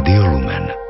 Rádio 0.00 0.26
Lumen. 0.28 0.89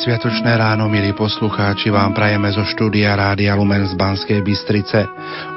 Sviatočné 0.00 0.56
ráno, 0.56 0.88
milí 0.88 1.12
poslucháči, 1.12 1.92
vám 1.92 2.16
prajeme 2.16 2.48
zo 2.48 2.64
štúdia 2.64 3.12
Rádia 3.12 3.52
Lumen 3.52 3.84
z 3.84 3.92
Banskej 3.92 4.40
Bystrice. 4.40 5.04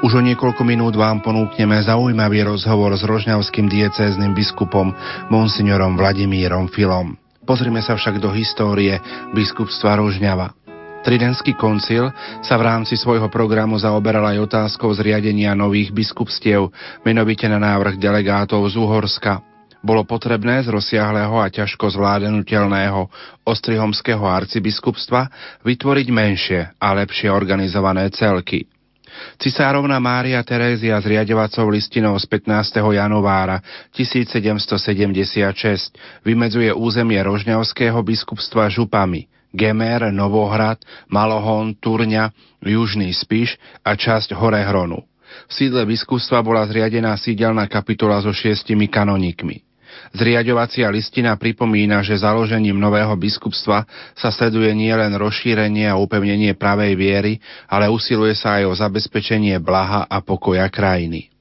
Už 0.04 0.12
o 0.12 0.20
niekoľko 0.20 0.60
minút 0.68 1.00
vám 1.00 1.24
ponúkneme 1.24 1.80
zaujímavý 1.80 2.44
rozhovor 2.44 2.92
s 2.92 3.08
rožňavským 3.08 3.72
diecézným 3.72 4.36
biskupom 4.36 4.92
monsignorom 5.32 5.96
Vladimírom 5.96 6.68
Filom. 6.68 7.16
Pozrime 7.48 7.80
sa 7.80 7.96
však 7.96 8.20
do 8.20 8.36
histórie 8.36 9.00
biskupstva 9.32 9.96
Rožňava. 9.96 10.52
Tridentský 11.08 11.56
koncil 11.56 12.12
sa 12.44 12.60
v 12.60 12.68
rámci 12.68 13.00
svojho 13.00 13.32
programu 13.32 13.80
zaoberal 13.80 14.28
aj 14.28 14.44
otázkou 14.44 14.92
zriadenia 14.92 15.56
nových 15.56 15.88
biskupstiev, 15.88 16.68
menovite 17.00 17.48
na 17.48 17.56
návrh 17.56 17.96
delegátov 17.96 18.60
z 18.68 18.76
Uhorska, 18.76 19.53
bolo 19.84 20.08
potrebné 20.08 20.64
z 20.64 20.72
rozsiahleho 20.72 21.36
a 21.36 21.52
ťažko 21.52 21.92
zvládanutelného 21.92 23.12
ostrihomského 23.44 24.24
arcibiskupstva 24.24 25.28
vytvoriť 25.60 26.08
menšie 26.08 26.60
a 26.80 26.96
lepšie 26.96 27.28
organizované 27.28 28.08
celky. 28.08 28.64
Cisárovna 29.38 30.02
Mária 30.02 30.42
Terézia 30.42 30.98
s 30.98 31.06
riadovacou 31.06 31.70
listinou 31.70 32.18
z 32.18 32.26
15. 32.26 32.82
januára 32.82 33.62
1776 33.94 35.94
vymedzuje 36.26 36.74
územie 36.74 37.22
rožňavského 37.22 38.02
biskupstva 38.02 38.66
župami 38.72 39.30
Gemer, 39.54 40.10
Novohrad, 40.10 40.82
Malohon, 41.06 41.78
Turňa, 41.78 42.34
Južný 42.58 43.14
Spiš 43.14 43.54
a 43.86 43.94
časť 43.94 44.34
Hore 44.34 44.66
Hronu. 44.66 45.06
V 45.46 45.52
sídle 45.54 45.86
biskupstva 45.86 46.42
bola 46.42 46.66
zriadená 46.66 47.14
sídelná 47.14 47.70
kapitula 47.70 48.18
so 48.18 48.34
šiestimi 48.34 48.90
kanonikmi. 48.90 49.62
Zriadovacia 50.14 50.86
listina 50.94 51.34
pripomína, 51.34 51.98
že 52.06 52.14
založením 52.14 52.78
nového 52.78 53.10
biskupstva 53.18 53.82
sa 54.14 54.30
sleduje 54.30 54.70
nielen 54.70 55.10
rozšírenie 55.18 55.90
a 55.90 55.98
upevnenie 55.98 56.54
pravej 56.54 56.94
viery, 56.94 57.32
ale 57.66 57.90
usiluje 57.90 58.38
sa 58.38 58.62
aj 58.62 58.64
o 58.70 58.72
zabezpečenie 58.78 59.58
blaha 59.58 60.06
a 60.06 60.22
pokoja 60.22 60.70
krajiny. 60.70 61.34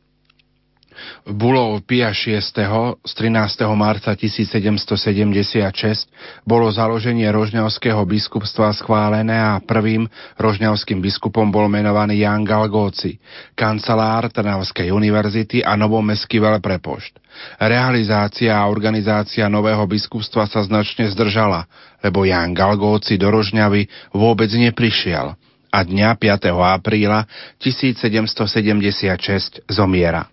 Bulov 1.24 1.86
Pia 1.86 2.12
VI. 2.12 2.42
z 2.42 3.12
13. 3.14 3.64
marca 3.78 4.12
1776 4.18 6.10
bolo 6.44 6.68
založenie 6.74 7.30
rožňavského 7.30 8.02
biskupstva 8.10 8.74
schválené 8.74 9.38
a 9.38 9.62
prvým 9.62 10.10
rožňavským 10.42 10.98
biskupom 10.98 11.50
bol 11.54 11.70
menovaný 11.70 12.26
Jan 12.26 12.42
Galgóci, 12.42 13.22
kancelár 13.54 14.34
Trnavskej 14.34 14.90
univerzity 14.90 15.62
a 15.62 15.78
novomestský 15.78 16.42
veľprepošt. 16.42 17.23
Realizácia 17.58 18.56
a 18.56 18.70
organizácia 18.70 19.50
nového 19.50 19.86
biskupstva 19.88 20.50
sa 20.50 20.64
značne 20.64 21.08
zdržala, 21.12 21.66
lebo 22.02 22.28
Jan 22.28 22.52
Galgóci 22.52 23.16
do 23.16 23.32
Rožňavy 23.32 23.88
vôbec 24.14 24.52
neprišiel 24.54 25.36
a 25.74 25.82
dňa 25.82 26.14
5. 26.22 26.54
apríla 26.54 27.26
1776 27.58 29.66
zomiera. 29.66 30.30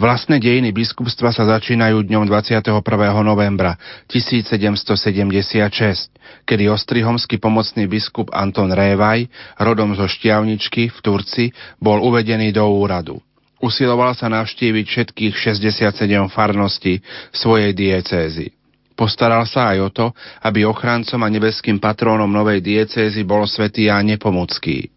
Vlastné 0.00 0.40
dejiny 0.40 0.72
biskupstva 0.72 1.32
sa 1.32 1.44
začínajú 1.56 2.08
dňom 2.08 2.24
21. 2.28 2.80
novembra 3.20 3.76
1776, 4.08 6.48
kedy 6.48 6.64
ostrihomský 6.72 7.36
pomocný 7.36 7.84
biskup 7.84 8.32
Anton 8.32 8.72
Révaj, 8.72 9.28
rodom 9.60 9.92
zo 9.92 10.08
Štiavničky 10.08 10.88
v 10.88 10.98
Turci, 11.04 11.52
bol 11.76 12.00
uvedený 12.00 12.56
do 12.56 12.64
úradu. 12.68 13.20
Usiloval 13.56 14.12
sa 14.12 14.28
navštíviť 14.28 14.84
všetkých 14.84 15.34
67 15.34 15.96
farností 16.28 17.00
svojej 17.32 17.72
diecézy. 17.72 18.52
Postaral 18.96 19.44
sa 19.44 19.76
aj 19.76 19.78
o 19.80 19.88
to, 19.92 20.06
aby 20.40 20.64
ochrancom 20.64 21.20
a 21.20 21.28
nebeským 21.28 21.76
patrónom 21.76 22.28
novej 22.28 22.64
diecézy 22.64 23.28
bol 23.28 23.44
svätý 23.44 23.92
Ján 23.92 24.08
Nepomucký. 24.08 24.88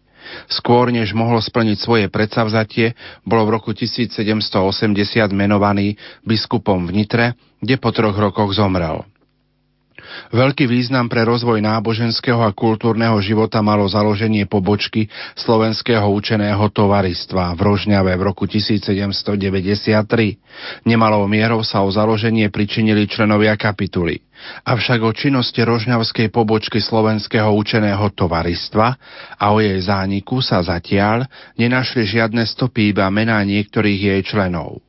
Skôr 0.48 0.88
než 0.88 1.12
mohol 1.12 1.40
splniť 1.40 1.78
svoje 1.80 2.06
predsavzatie, 2.08 2.96
bol 3.28 3.44
v 3.44 3.60
roku 3.60 3.76
1780 3.76 4.56
menovaný 5.36 6.00
biskupom 6.24 6.88
v 6.88 7.02
Nitre, 7.02 7.26
kde 7.60 7.76
po 7.76 7.92
troch 7.92 8.16
rokoch 8.16 8.56
zomrel. 8.56 9.04
Veľký 10.30 10.66
význam 10.70 11.10
pre 11.10 11.26
rozvoj 11.26 11.58
náboženského 11.62 12.38
a 12.42 12.50
kultúrneho 12.54 13.18
života 13.22 13.62
malo 13.62 13.86
založenie 13.86 14.46
pobočky 14.46 15.10
Slovenského 15.34 16.06
učeného 16.06 16.62
tovaristva 16.70 17.54
v 17.54 17.60
Rožňave 17.60 18.14
v 18.14 18.22
roku 18.22 18.46
1793. 18.46 19.34
Nemalou 20.86 21.26
mierou 21.26 21.66
sa 21.66 21.82
o 21.82 21.88
založenie 21.90 22.50
pričinili 22.50 23.10
členovia 23.10 23.54
kapituly. 23.58 24.22
Avšak 24.64 25.04
o 25.04 25.12
činnosti 25.12 25.60
rožňavskej 25.60 26.32
pobočky 26.32 26.80
Slovenského 26.80 27.52
učeného 27.52 28.08
tovaristva 28.16 28.96
a 29.36 29.44
o 29.52 29.60
jej 29.60 29.76
zániku 29.84 30.40
sa 30.40 30.64
zatiaľ 30.64 31.28
nenašli 31.60 32.08
žiadne 32.08 32.44
stopy 32.48 32.96
iba 32.96 33.06
mená 33.12 33.40
niektorých 33.44 34.00
jej 34.00 34.20
členov. 34.24 34.80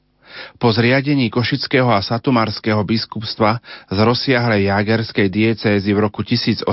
Po 0.60 0.74
zriadení 0.74 1.30
Košického 1.30 1.90
a 1.92 2.02
Satumarského 2.02 2.82
biskupstva 2.84 3.62
z 3.88 3.98
rozsiahlej 4.02 4.68
jagerskej 4.68 5.28
diecézy 5.30 5.92
v 5.94 6.00
roku 6.00 6.26
1804 6.26 6.68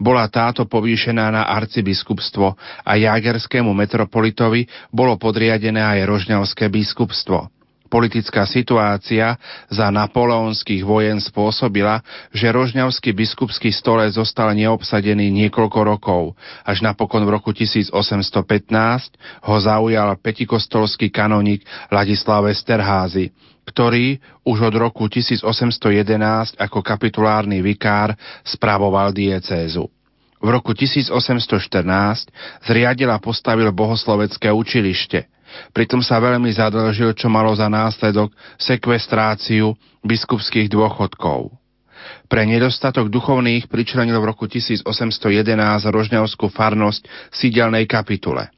bola 0.00 0.26
táto 0.32 0.66
povýšená 0.66 1.30
na 1.30 1.42
arcibiskupstvo 1.46 2.56
a 2.86 2.92
jagerskému 2.96 3.70
metropolitovi 3.70 4.66
bolo 4.90 5.14
podriadené 5.20 5.80
aj 5.80 6.00
rožňavské 6.08 6.66
biskupstvo. 6.72 7.59
Politická 7.90 8.46
situácia 8.46 9.34
za 9.66 9.90
napoleonských 9.90 10.86
vojen 10.86 11.18
spôsobila, 11.18 12.06
že 12.30 12.46
rožňavský 12.46 13.10
biskupský 13.10 13.74
stole 13.74 14.06
zostal 14.14 14.54
neobsadený 14.54 15.26
niekoľko 15.26 15.80
rokov, 15.82 16.38
až 16.62 16.86
napokon 16.86 17.26
v 17.26 17.34
roku 17.34 17.50
1815 17.50 17.90
ho 19.42 19.56
zaujal 19.58 20.14
petikostolský 20.22 21.10
kanonik 21.10 21.66
Ladislav 21.90 22.46
Westerházy, 22.46 23.34
ktorý 23.66 24.22
už 24.46 24.70
od 24.70 24.74
roku 24.78 25.10
1811 25.10 25.42
ako 26.62 26.86
kapitulárny 26.86 27.58
vikár 27.58 28.14
spravoval 28.46 29.10
diecézu. 29.10 29.90
V 30.38 30.46
roku 30.46 30.78
1814 30.78 31.10
zriadila 32.62 33.18
postavil 33.18 33.66
bohoslovecké 33.74 34.46
učilište– 34.54 35.26
Pritom 35.74 36.02
sa 36.02 36.22
veľmi 36.22 36.50
zadlžil, 36.50 37.14
čo 37.14 37.30
malo 37.30 37.54
za 37.54 37.70
následok 37.70 38.34
sekvestráciu 38.58 39.74
biskupských 40.02 40.70
dôchodkov. 40.70 41.52
Pre 42.30 42.42
nedostatok 42.46 43.12
duchovných 43.12 43.68
pričlenil 43.68 44.16
v 44.18 44.28
roku 44.30 44.48
1811 44.48 44.86
rožňavskú 45.90 46.48
farnosť 46.48 47.04
sídelnej 47.34 47.84
kapitule. 47.84 48.48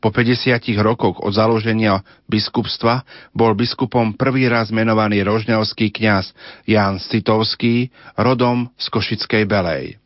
Po 0.00 0.14
50 0.14 0.60
rokoch 0.84 1.18
od 1.24 1.32
založenia 1.34 2.04
biskupstva 2.30 3.02
bol 3.34 3.56
biskupom 3.56 4.14
prvý 4.14 4.46
raz 4.46 4.70
menovaný 4.70 5.24
rožňavský 5.24 5.90
kňaz 5.90 6.30
Ján 6.68 7.02
Citovský, 7.02 7.90
rodom 8.14 8.70
z 8.76 8.86
Košickej 8.92 9.44
Belej. 9.48 9.98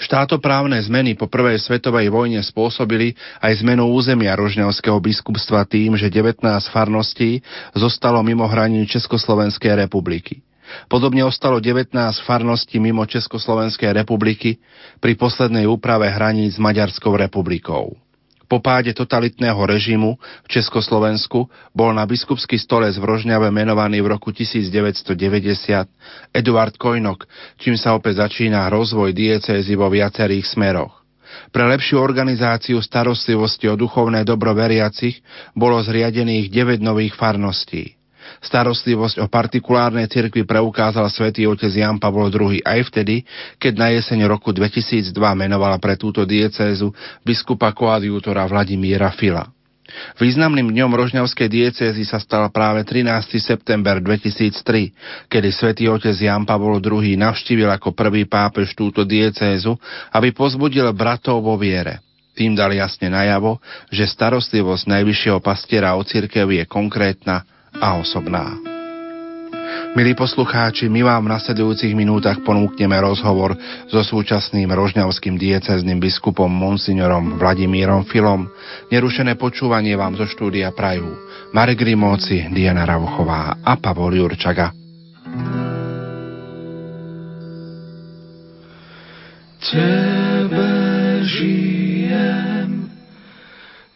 Štátoprávne 0.00 0.80
zmeny 0.82 1.16
po 1.16 1.26
prvej 1.26 1.60
svetovej 1.60 2.10
vojne 2.12 2.40
spôsobili 2.42 3.14
aj 3.40 3.62
zmenu 3.64 3.88
územia 3.90 4.36
rožňavského 4.36 4.98
biskupstva 4.98 5.66
tým, 5.68 5.96
že 5.96 6.12
19 6.12 6.42
farností 6.70 7.40
zostalo 7.72 8.20
mimo 8.20 8.46
hraní 8.46 8.84
Československej 8.86 9.86
republiky. 9.86 10.42
Podobne 10.86 11.26
ostalo 11.26 11.58
19 11.58 11.94
farností 12.22 12.78
mimo 12.78 13.02
Československej 13.02 13.90
republiky 13.90 14.62
pri 15.02 15.18
poslednej 15.18 15.66
úprave 15.66 16.06
hraníc 16.06 16.58
s 16.58 16.62
Maďarskou 16.62 17.18
republikou. 17.18 17.98
Po 18.50 18.58
páde 18.58 18.90
totalitného 18.90 19.62
režimu 19.62 20.18
v 20.42 20.48
Československu 20.58 21.46
bol 21.70 21.94
na 21.94 22.02
biskupský 22.02 22.58
stolec 22.58 22.98
v 22.98 23.06
Rožňave 23.06 23.46
menovaný 23.54 24.02
v 24.02 24.10
roku 24.10 24.34
1990 24.34 25.06
Eduard 26.34 26.74
Kojnok, 26.74 27.30
čím 27.62 27.78
sa 27.78 27.94
opäť 27.94 28.26
začína 28.26 28.66
rozvoj 28.66 29.14
diecézy 29.14 29.78
vo 29.78 29.86
viacerých 29.86 30.50
smeroch. 30.50 30.98
Pre 31.54 31.62
lepšiu 31.62 32.02
organizáciu 32.02 32.82
starostlivosti 32.82 33.70
o 33.70 33.78
duchovné 33.78 34.26
dobro 34.26 34.50
veriacich 34.50 35.22
bolo 35.54 35.78
zriadených 35.78 36.50
9 36.50 36.82
nových 36.82 37.14
farností. 37.14 37.99
Starostlivosť 38.38 39.18
o 39.18 39.26
partikulárnej 39.26 40.06
cirkvi 40.06 40.46
preukázal 40.46 41.10
svätý 41.10 41.50
otec 41.50 41.74
Jan 41.74 41.98
Pavol 41.98 42.30
II 42.30 42.62
aj 42.62 42.80
vtedy, 42.86 43.26
keď 43.58 43.72
na 43.74 43.88
jeseň 43.90 44.30
roku 44.30 44.54
2002 44.54 45.10
menovala 45.34 45.82
pre 45.82 45.98
túto 45.98 46.22
diecézu 46.22 46.94
biskupa 47.26 47.74
koadjútora 47.74 48.46
Vladimíra 48.46 49.10
Fila. 49.10 49.50
Významným 50.22 50.70
dňom 50.70 50.92
rožňavskej 50.94 51.48
diecézy 51.50 52.06
sa 52.06 52.22
stal 52.22 52.46
práve 52.54 52.86
13. 52.86 53.10
september 53.42 53.98
2003, 53.98 55.26
kedy 55.26 55.48
svätý 55.50 55.84
otec 55.90 56.14
Jan 56.14 56.46
Pavol 56.46 56.78
II 56.78 57.18
navštívil 57.18 57.66
ako 57.66 57.90
prvý 57.90 58.26
pápež 58.30 58.78
túto 58.78 59.02
diecézu, 59.02 59.74
aby 60.14 60.30
pozbudil 60.30 60.86
bratov 60.94 61.42
vo 61.42 61.58
viere. 61.58 61.98
Tým 62.38 62.54
dal 62.54 62.72
jasne 62.72 63.10
najavo, 63.10 63.58
že 63.90 64.06
starostlivosť 64.06 64.86
najvyššieho 64.86 65.42
pastiera 65.42 65.98
o 65.98 66.02
cirkev 66.06 66.48
je 66.54 66.64
konkrétna 66.64 67.42
a 67.78 68.00
osobná. 68.00 68.70
Milí 69.90 70.14
poslucháči, 70.14 70.86
my 70.86 71.02
vám 71.02 71.26
v 71.26 71.34
nasledujúcich 71.34 71.98
minútach 71.98 72.38
ponúkneme 72.46 72.94
rozhovor 73.02 73.58
so 73.90 73.98
súčasným 74.06 74.70
rožňavským 74.70 75.34
diecezným 75.34 75.98
biskupom 75.98 76.46
monsignorom 76.46 77.34
Vladimírom 77.42 78.06
Filom. 78.06 78.46
Nerušené 78.94 79.34
počúvanie 79.34 79.98
vám 79.98 80.14
zo 80.14 80.30
štúdia 80.30 80.70
prajú 80.70 81.10
Marek 81.50 81.82
Rimóci, 81.82 82.46
Diana 82.54 82.86
Rauchová 82.86 83.58
a 83.66 83.74
Pavol 83.82 84.14
Jurčaga. 84.14 84.70
Tebe 89.58 90.70
žijem, 91.26 92.94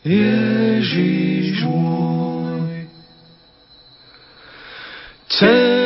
Ježiš 0.03 1.63
môj. 1.71 2.34
Tebe 5.39 5.84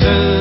Tebe 0.00 0.39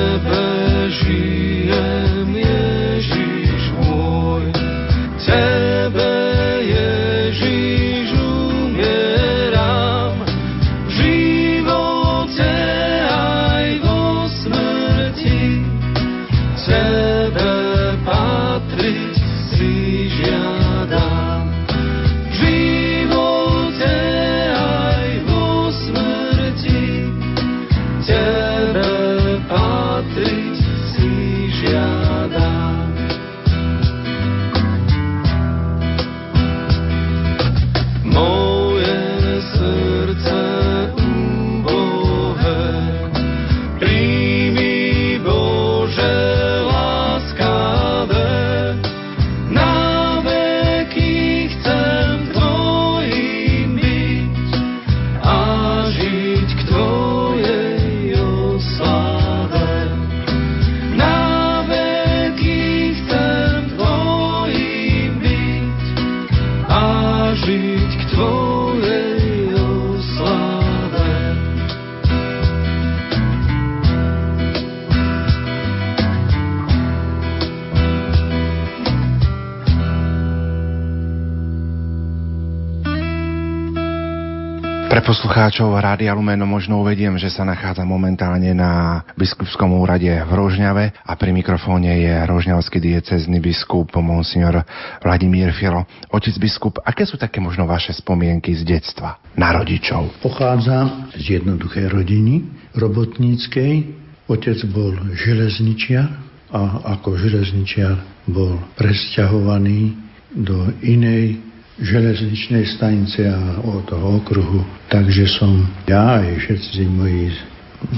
poslucháčov 85.50 85.82
Rádia 85.82 86.14
Lumeno 86.14 86.46
možno 86.46 86.86
uvediem, 86.86 87.18
že 87.18 87.34
sa 87.34 87.42
nachádza 87.42 87.82
momentálne 87.82 88.54
na 88.54 89.02
biskupskom 89.18 89.82
úrade 89.82 90.06
v 90.06 90.30
Rožňave 90.30 90.94
a 90.94 91.18
pri 91.18 91.34
mikrofóne 91.34 91.90
je 91.90 92.14
rožňavský 92.30 92.78
diecezny 92.78 93.42
biskup 93.42 93.90
Monsignor 93.98 94.62
Vladimír 95.02 95.50
Filo. 95.58 95.90
Otec 96.14 96.38
biskup, 96.38 96.78
aké 96.86 97.02
sú 97.02 97.18
také 97.18 97.42
možno 97.42 97.66
vaše 97.66 97.98
spomienky 97.98 98.54
z 98.54 98.62
detstva 98.62 99.18
na 99.34 99.50
rodičov? 99.58 100.22
Pochádzam 100.22 101.18
z 101.18 101.42
jednoduchej 101.42 101.98
rodiny 101.98 102.46
robotníckej. 102.78 103.90
Otec 104.30 104.62
bol 104.70 104.94
železničiar 105.18 106.14
a 106.54 106.94
ako 106.94 107.18
železničiar 107.18 107.98
bol 108.30 108.62
presťahovaný 108.78 109.98
do 110.30 110.78
inej 110.86 111.49
železničnej 111.80 112.68
stanice 112.76 113.24
a 113.24 113.64
od 113.64 113.88
toho 113.88 114.20
okruhu. 114.20 114.62
Takže 114.92 115.26
som 115.32 115.64
ja 115.88 116.20
aj 116.20 116.44
všetci 116.44 116.82
moji 116.92 117.32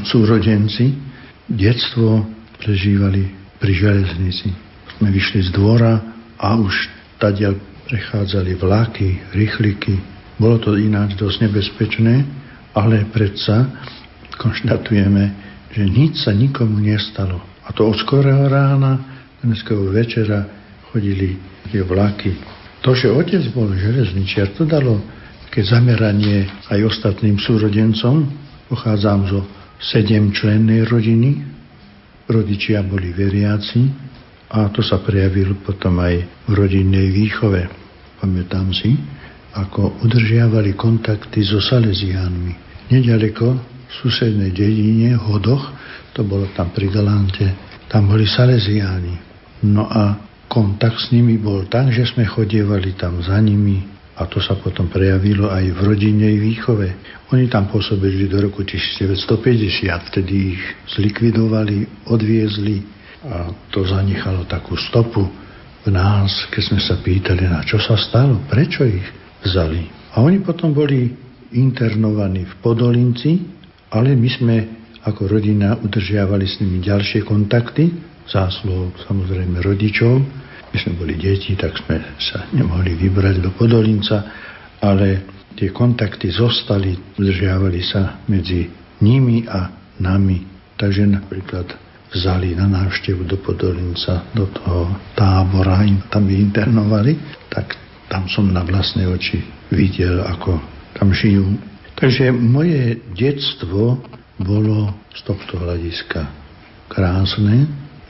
súrodenci 0.05 0.93
detstvo 1.49 2.21
prežívali 2.61 3.25
pri 3.57 3.73
železnici. 3.73 4.53
Sme 4.97 5.09
vyšli 5.09 5.49
z 5.49 5.51
dvora 5.57 5.97
a 6.37 6.47
už 6.57 6.73
tadia 7.17 7.57
prechádzali 7.89 8.55
vlaky, 8.55 9.33
rýchliky. 9.33 9.97
Bolo 10.37 10.61
to 10.61 10.77
ináč 10.77 11.17
dosť 11.17 11.49
nebezpečné, 11.49 12.25
ale 12.77 13.09
predsa 13.09 13.65
konštatujeme, 14.37 15.23
že 15.73 15.83
nič 15.85 16.21
sa 16.25 16.31
nikomu 16.33 16.77
nestalo. 16.81 17.41
A 17.65 17.73
to 17.73 17.89
od 17.89 17.97
skorého 17.97 18.45
rána, 18.45 19.01
dneského 19.41 19.89
večera 19.89 20.45
chodili 20.93 21.37
tie 21.69 21.81
vlaky 21.81 22.50
To, 22.81 22.97
že 22.97 23.13
otec 23.13 23.45
bol 23.53 23.69
železničiar, 23.73 24.57
to 24.57 24.65
dalo 24.65 24.97
keď 25.51 25.63
zameranie 25.67 26.47
aj 26.71 26.79
ostatným 26.87 27.35
súrodencom. 27.35 28.23
Pochádzam 28.71 29.27
zo 29.27 29.43
sedem 29.83 30.31
člennej 30.31 30.87
rodiny. 30.87 31.43
Rodičia 32.31 32.79
boli 32.87 33.11
veriaci 33.11 33.83
a 34.55 34.71
to 34.71 34.79
sa 34.79 35.03
prejavilo 35.03 35.59
potom 35.59 35.99
aj 35.99 36.23
v 36.47 36.51
rodinnej 36.55 37.11
výchove. 37.11 37.67
Pamätám 38.23 38.71
si, 38.71 38.95
ako 39.51 39.99
udržiavali 40.07 40.71
kontakty 40.79 41.43
so 41.43 41.59
Salesiánmi. 41.59 42.55
Nedaleko 42.87 43.47
v 43.59 43.91
susednej 43.91 44.55
dedine, 44.55 45.19
Hodoch, 45.19 45.75
to 46.15 46.23
bolo 46.23 46.47
tam 46.55 46.71
pri 46.71 46.87
Galante, 46.87 47.47
tam 47.91 48.07
boli 48.07 48.23
Salesiáni. 48.23 49.19
No 49.67 49.91
a 49.91 50.30
kontakt 50.51 50.99
s 50.99 51.15
nimi 51.15 51.39
bol 51.39 51.63
tak, 51.71 51.95
že 51.95 52.03
sme 52.03 52.27
chodievali 52.27 52.99
tam 52.99 53.23
za 53.23 53.39
nimi, 53.39 53.87
a 54.19 54.27
to 54.27 54.43
sa 54.43 54.59
potom 54.59 54.91
prejavilo 54.91 55.47
aj 55.47 55.71
v 55.71 55.79
rodinnej 55.81 56.35
výchove. 56.35 56.87
Oni 57.31 57.47
tam 57.47 57.71
pôsobili 57.71 58.27
do 58.27 58.43
roku 58.43 58.67
1950, 58.67 59.87
vtedy 60.11 60.59
ich 60.59 60.63
zlikvidovali, 60.91 62.05
odviezli 62.11 62.83
a 63.23 63.49
to 63.71 63.87
zanechalo 63.87 64.43
takú 64.45 64.75
stopu 64.75 65.23
v 65.81 65.89
nás, 65.89 66.51
keď 66.51 66.61
sme 66.67 66.79
sa 66.83 66.99
pýtali, 66.99 67.47
na 67.47 67.63
čo 67.63 67.79
sa 67.79 67.95
stalo, 67.95 68.43
prečo 68.51 68.83
ich 68.83 69.07
vzali. 69.41 69.87
A 70.13 70.21
oni 70.21 70.43
potom 70.43 70.75
boli 70.75 71.09
internovaní 71.55 72.45
v 72.45 72.53
Podolinci, 72.59 73.31
ale 73.89 74.13
my 74.13 74.29
sme 74.29 74.55
ako 75.01 75.31
rodina 75.31 75.79
udržiavali 75.81 76.45
s 76.45 76.61
nimi 76.61 76.77
ďalšie 76.83 77.25
kontakty, 77.25 77.89
zásluhou 78.29 78.93
samozrejme 79.09 79.65
rodičov, 79.65 80.40
my 80.71 80.77
sme 80.79 80.93
boli 80.95 81.19
deti, 81.19 81.51
tak 81.59 81.75
sme 81.83 81.99
sa 82.15 82.47
nemohli 82.55 82.95
vybrať 82.95 83.43
do 83.43 83.51
Podolinca, 83.51 84.23
ale 84.79 85.27
tie 85.59 85.69
kontakty 85.75 86.31
zostali, 86.31 86.95
udržiavali 87.19 87.81
sa 87.83 88.23
medzi 88.31 88.71
nimi 89.03 89.43
a 89.51 89.67
nami. 89.99 90.47
Takže 90.79 91.05
napríklad 91.05 91.67
vzali 92.11 92.55
na 92.55 92.67
návštevu 92.67 93.27
do 93.27 93.37
Podolinca, 93.39 94.27
do 94.31 94.47
toho 94.47 94.95
tábora, 95.15 95.83
im 95.83 96.03
tam 96.07 96.27
internovali, 96.27 97.19
tak 97.51 97.75
tam 98.11 98.27
som 98.27 98.51
na 98.51 98.63
vlastné 98.63 99.07
oči 99.07 99.39
videl, 99.71 100.23
ako 100.23 100.59
tam 100.95 101.15
žijú. 101.15 101.55
Takže 101.95 102.31
moje 102.33 102.99
detstvo 103.15 104.01
bolo 104.41 104.91
z 105.15 105.19
tohto 105.23 105.61
hľadiska 105.61 106.27
krásne, 106.91 107.69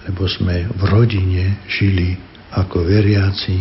lebo 0.09 0.25
sme 0.25 0.65
v 0.65 0.81
rodine 0.89 1.61
žili 1.69 2.17
ako 2.55 2.83
veriaci, 2.83 3.59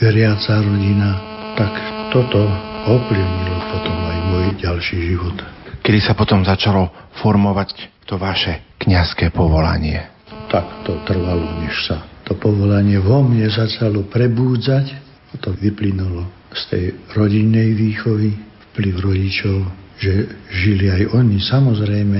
veriaca 0.00 0.60
rodina, 0.60 1.10
tak 1.56 1.72
toto 2.12 2.44
ovplyvnilo 2.86 3.58
potom 3.72 3.96
aj 3.96 4.18
môj 4.30 4.46
ďalší 4.60 4.96
život. 5.14 5.36
Kedy 5.80 6.00
sa 6.02 6.12
potom 6.12 6.42
začalo 6.42 6.90
formovať 7.22 8.04
to 8.04 8.18
vaše 8.20 8.76
kňazské 8.82 9.32
povolanie? 9.32 10.02
Tak 10.46 10.86
to 10.86 11.00
trvalo, 11.06 11.46
než 11.62 11.74
sa 11.90 12.16
to 12.26 12.34
povolanie 12.34 12.98
vo 12.98 13.22
mne 13.22 13.46
začalo 13.46 14.02
prebúdzať. 14.10 15.06
To 15.44 15.52
vyplynulo 15.52 16.26
z 16.56 16.62
tej 16.72 16.84
rodinnej 17.12 17.76
výchovy, 17.76 18.32
vplyv 18.72 18.94
rodičov, 19.04 19.68
že 20.00 20.32
žili 20.48 20.88
aj 20.88 21.12
oni 21.12 21.38
samozrejme 21.44 22.18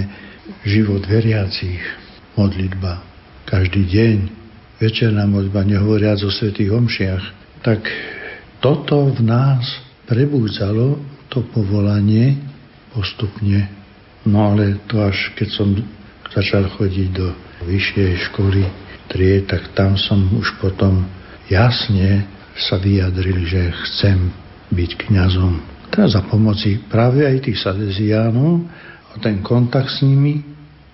život 0.68 1.00
veriacich, 1.08 1.80
modlitba 2.36 3.00
každý 3.48 3.88
deň, 3.88 4.16
večerná 4.76 5.24
modba, 5.24 5.64
nehovoriac 5.64 6.20
o 6.24 6.30
svetých 6.30 6.72
omšiach, 6.72 7.24
tak 7.64 7.84
toto 8.60 9.08
v 9.12 9.20
nás 9.24 9.64
prebúdzalo 10.06 11.00
to 11.32 11.44
povolanie 11.50 12.38
postupne. 12.92 13.68
No 14.26 14.54
ale 14.54 14.80
to 14.88 15.02
až 15.02 15.32
keď 15.36 15.48
som 15.52 15.68
začal 16.32 16.68
chodiť 16.76 17.08
do 17.14 17.32
vyššej 17.64 18.10
školy 18.30 18.62
trie, 19.08 19.44
tak 19.46 19.72
tam 19.72 19.94
som 19.96 20.18
už 20.34 20.58
potom 20.58 21.06
jasne 21.46 22.26
sa 22.56 22.80
vyjadril, 22.80 23.44
že 23.46 23.70
chcem 23.86 24.32
byť 24.72 24.90
kňazom. 25.08 25.52
Teraz 25.92 26.18
za 26.18 26.22
pomoci 26.26 26.82
práve 26.90 27.22
aj 27.22 27.46
tých 27.46 27.62
salesiánov 27.62 28.66
a 29.12 29.14
ten 29.22 29.40
kontakt 29.40 29.92
s 29.92 30.02
nimi, 30.02 30.42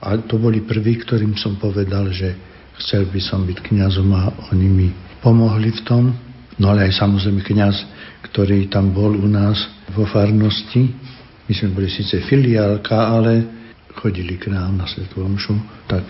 a 0.02 0.18
to 0.18 0.34
boli 0.36 0.66
prví, 0.66 0.98
ktorým 0.98 1.38
som 1.38 1.56
povedal, 1.56 2.10
že 2.10 2.34
chcel 2.82 3.06
by 3.08 3.20
som 3.22 3.46
byť 3.46 3.58
kňazom 3.62 4.08
a 4.12 4.34
oni 4.50 4.66
mi 4.68 4.88
pomohli 5.22 5.70
v 5.70 5.80
tom. 5.86 6.04
No 6.58 6.74
ale 6.74 6.90
aj 6.90 6.98
samozrejme 7.00 7.40
kňaz, 7.40 7.76
ktorý 8.30 8.68
tam 8.68 8.92
bol 8.92 9.14
u 9.14 9.28
nás 9.30 9.56
vo 9.94 10.04
farnosti. 10.04 10.92
My 11.46 11.52
sme 11.54 11.74
boli 11.74 11.88
síce 11.88 12.22
filiálka, 12.26 12.94
ale 12.94 13.46
chodili 13.96 14.36
k 14.36 14.50
nám 14.52 14.82
na 14.82 14.86
Svetú 14.88 15.22
Omšu, 15.22 15.56
tak 15.86 16.04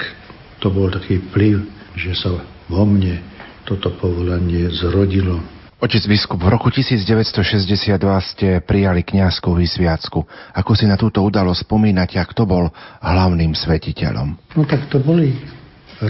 to 0.62 0.70
bol 0.70 0.88
taký 0.88 1.18
vplyv, 1.30 1.66
že 1.98 2.14
sa 2.14 2.30
vo 2.70 2.84
mne 2.86 3.18
toto 3.66 3.90
povolanie 3.98 4.70
zrodilo. 4.70 5.38
Otec 5.82 6.06
biskup, 6.06 6.38
v 6.38 6.46
roku 6.46 6.70
1962 6.70 7.98
ste 8.22 8.62
prijali 8.62 9.02
kňazskú 9.02 9.50
vysviacku. 9.58 10.22
Ako 10.54 10.78
si 10.78 10.86
na 10.86 10.94
túto 10.94 11.18
udalosť 11.26 11.66
spomínate 11.66 12.22
a 12.22 12.24
kto 12.26 12.46
bol 12.46 12.70
hlavným 13.02 13.50
svetiteľom? 13.50 14.54
No 14.54 14.62
tak 14.62 14.86
to 14.86 15.02
boli 15.02 15.34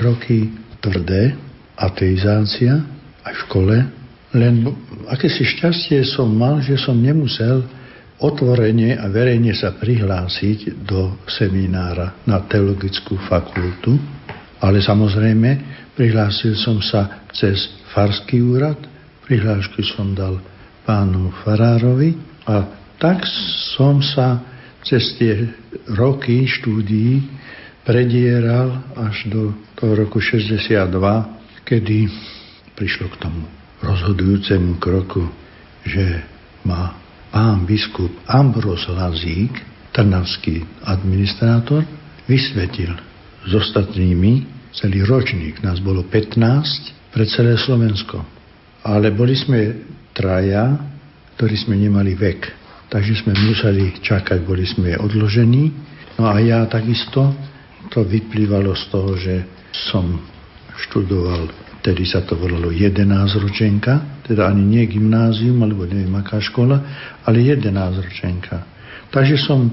roky 0.01 0.49
tvrdé, 0.81 1.37
ateizácia 1.77 2.81
aj 3.23 3.33
v 3.33 3.43
škole, 3.49 3.77
len 4.33 4.55
akési 5.13 5.45
šťastie 5.45 6.03
som 6.09 6.33
mal, 6.33 6.65
že 6.65 6.81
som 6.81 6.97
nemusel 6.97 7.65
otvorene 8.23 8.97
a 8.97 9.11
verejne 9.11 9.53
sa 9.53 9.75
prihlásiť 9.75 10.87
do 10.87 11.21
seminára 11.27 12.23
na 12.25 12.41
teologickú 12.47 13.19
fakultu, 13.27 13.99
ale 14.63 14.79
samozrejme 14.79 15.51
prihlásil 15.99 16.55
som 16.55 16.79
sa 16.79 17.27
cez 17.35 17.83
farský 17.93 18.41
úrad, 18.41 18.79
prihlášku 19.27 19.83
som 19.85 20.15
dal 20.15 20.39
pánu 20.87 21.35
Farárovi 21.43 22.15
a 22.47 22.63
tak 22.97 23.27
som 23.75 23.99
sa 23.99 24.39
cez 24.87 25.15
tie 25.19 25.51
roky 25.95 26.47
štúdií 26.47 27.23
predieral 27.83 28.83
až 28.95 29.27
do 29.27 29.55
toho 29.75 30.07
roku 30.07 30.23
62, 30.23 30.87
kedy 31.67 32.07
prišlo 32.79 33.11
k 33.15 33.17
tomu 33.29 33.43
rozhodujúcemu 33.83 34.79
kroku, 34.79 35.27
že 35.83 36.23
ma 36.63 36.95
pán 37.35 37.67
biskup 37.67 38.11
Ambros 38.31 38.87
Lazík, 38.87 39.51
trnavský 39.91 40.63
administrátor, 40.87 41.83
vysvetil 42.31 42.95
s 43.43 43.51
ostatnými 43.51 44.47
celý 44.71 45.03
ročník. 45.03 45.61
Nás 45.61 45.83
bolo 45.83 46.07
15 46.07 47.13
pre 47.13 47.27
celé 47.27 47.59
Slovensko. 47.59 48.23
Ale 48.87 49.11
boli 49.11 49.35
sme 49.35 49.83
traja, 50.15 50.79
ktorí 51.37 51.55
sme 51.59 51.75
nemali 51.77 52.15
vek. 52.15 52.41
Takže 52.89 53.25
sme 53.25 53.33
museli 53.35 53.99
čakať, 53.99 54.39
boli 54.45 54.69
sme 54.69 54.95
odložení. 55.01 55.73
No 56.21 56.29
a 56.29 56.39
ja 56.45 56.63
takisto 56.69 57.33
to 57.93 58.09
vyplývalo 58.09 58.73
z 58.73 58.85
toho, 58.89 59.13
že 59.21 59.35
som 59.71 60.17
študoval, 60.89 61.53
tedy 61.85 62.09
sa 62.09 62.25
to 62.25 62.41
volalo 62.41 62.73
11 62.73 63.05
ročenka, 63.37 64.25
teda 64.25 64.49
ani 64.49 64.65
nie 64.65 64.85
gymnázium, 64.89 65.61
alebo 65.61 65.85
neviem 65.85 66.17
aká 66.17 66.41
škola, 66.41 66.81
ale 67.29 67.45
11 67.45 67.69
ročenka. 68.01 68.65
Takže 69.13 69.37
som 69.37 69.69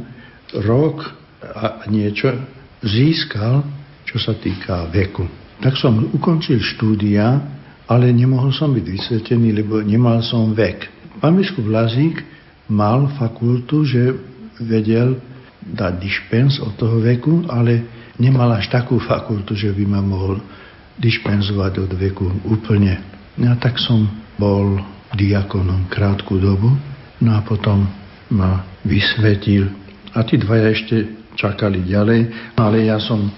rok 0.59 1.15
a 1.39 1.87
niečo 1.87 2.35
získal, 2.83 3.63
čo 4.03 4.19
sa 4.19 4.35
týka 4.35 4.91
veku. 4.91 5.23
Tak 5.63 5.79
som 5.79 5.95
ukončil 6.11 6.59
štúdia, 6.59 7.39
ale 7.87 8.11
nemohol 8.11 8.51
som 8.51 8.75
byť 8.75 8.85
vysvetený, 8.85 9.55
lebo 9.63 9.79
nemal 9.79 10.19
som 10.19 10.51
vek. 10.51 10.91
Pán 11.23 11.39
biskup 11.39 11.67
Lazík 11.67 12.19
mal 12.71 13.07
fakultu, 13.15 13.87
že 13.87 14.15
vedel 14.59 15.19
dať 15.59 15.93
dispens 15.99 16.59
od 16.59 16.75
toho 16.79 16.99
veku, 16.99 17.47
ale 17.47 17.98
nemal 18.19 18.51
až 18.53 18.67
takú 18.67 18.99
fakultu, 18.99 19.55
že 19.55 19.71
by 19.71 19.83
ma 19.87 20.01
mohol 20.03 20.43
dispenzovať 20.99 21.87
od 21.87 21.91
veku 21.95 22.27
úplne. 22.45 22.99
No 23.39 23.55
tak 23.55 23.79
som 23.79 24.05
bol 24.35 24.83
diakonom 25.15 25.87
krátku 25.87 26.37
dobu, 26.37 26.75
no 27.23 27.29
a 27.31 27.41
potom 27.41 27.87
ma 28.29 28.67
vysvetil. 28.83 29.71
A 30.13 30.21
tí 30.27 30.35
dvaja 30.37 30.67
ešte 30.69 30.95
čakali 31.39 31.87
ďalej, 31.87 32.53
ale 32.59 32.77
ja 32.91 32.99
som 32.99 33.31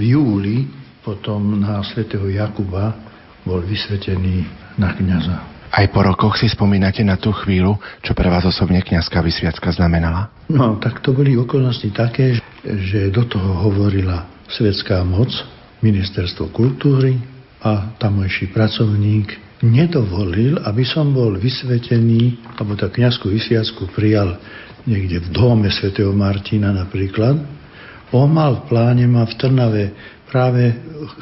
v 0.00 0.16
júli 0.16 0.66
potom 1.04 1.60
na 1.60 1.84
svätého 1.84 2.24
Jakuba 2.32 2.96
bol 3.44 3.60
vysvetený 3.60 4.46
na 4.80 4.96
kniaza. 4.96 5.51
Aj 5.72 5.88
po 5.88 6.04
rokoch 6.04 6.36
si 6.36 6.52
spomínate 6.52 7.00
na 7.00 7.16
tú 7.16 7.32
chvíľu, 7.32 7.80
čo 8.04 8.12
pre 8.12 8.28
vás 8.28 8.44
osobne 8.44 8.84
kniazská 8.84 9.24
vysviacka 9.24 9.72
znamenala? 9.72 10.28
No, 10.52 10.76
tak 10.76 11.00
to 11.00 11.16
boli 11.16 11.32
okolnosti 11.32 11.88
také, 11.96 12.36
že 12.60 13.08
do 13.08 13.24
toho 13.24 13.56
hovorila 13.64 14.28
svetská 14.52 15.00
moc, 15.00 15.32
ministerstvo 15.80 16.52
kultúry 16.52 17.16
a 17.64 17.96
tamojší 17.96 18.52
pracovník 18.52 19.32
nedovolil, 19.64 20.60
aby 20.60 20.84
som 20.84 21.08
bol 21.08 21.40
vysvetený, 21.40 22.52
alebo 22.60 22.76
tá 22.76 22.92
kniazku 22.92 23.32
vysviacku 23.32 23.88
prijal 23.96 24.36
niekde 24.84 25.24
v 25.24 25.28
dome 25.32 25.72
svätého 25.72 26.12
Martina 26.12 26.68
napríklad. 26.68 27.40
On 28.12 28.28
mal 28.28 28.60
v 28.60 28.68
pláne 28.68 29.08
ma 29.08 29.24
v 29.24 29.34
Trnave 29.40 29.84
práve 30.32 30.72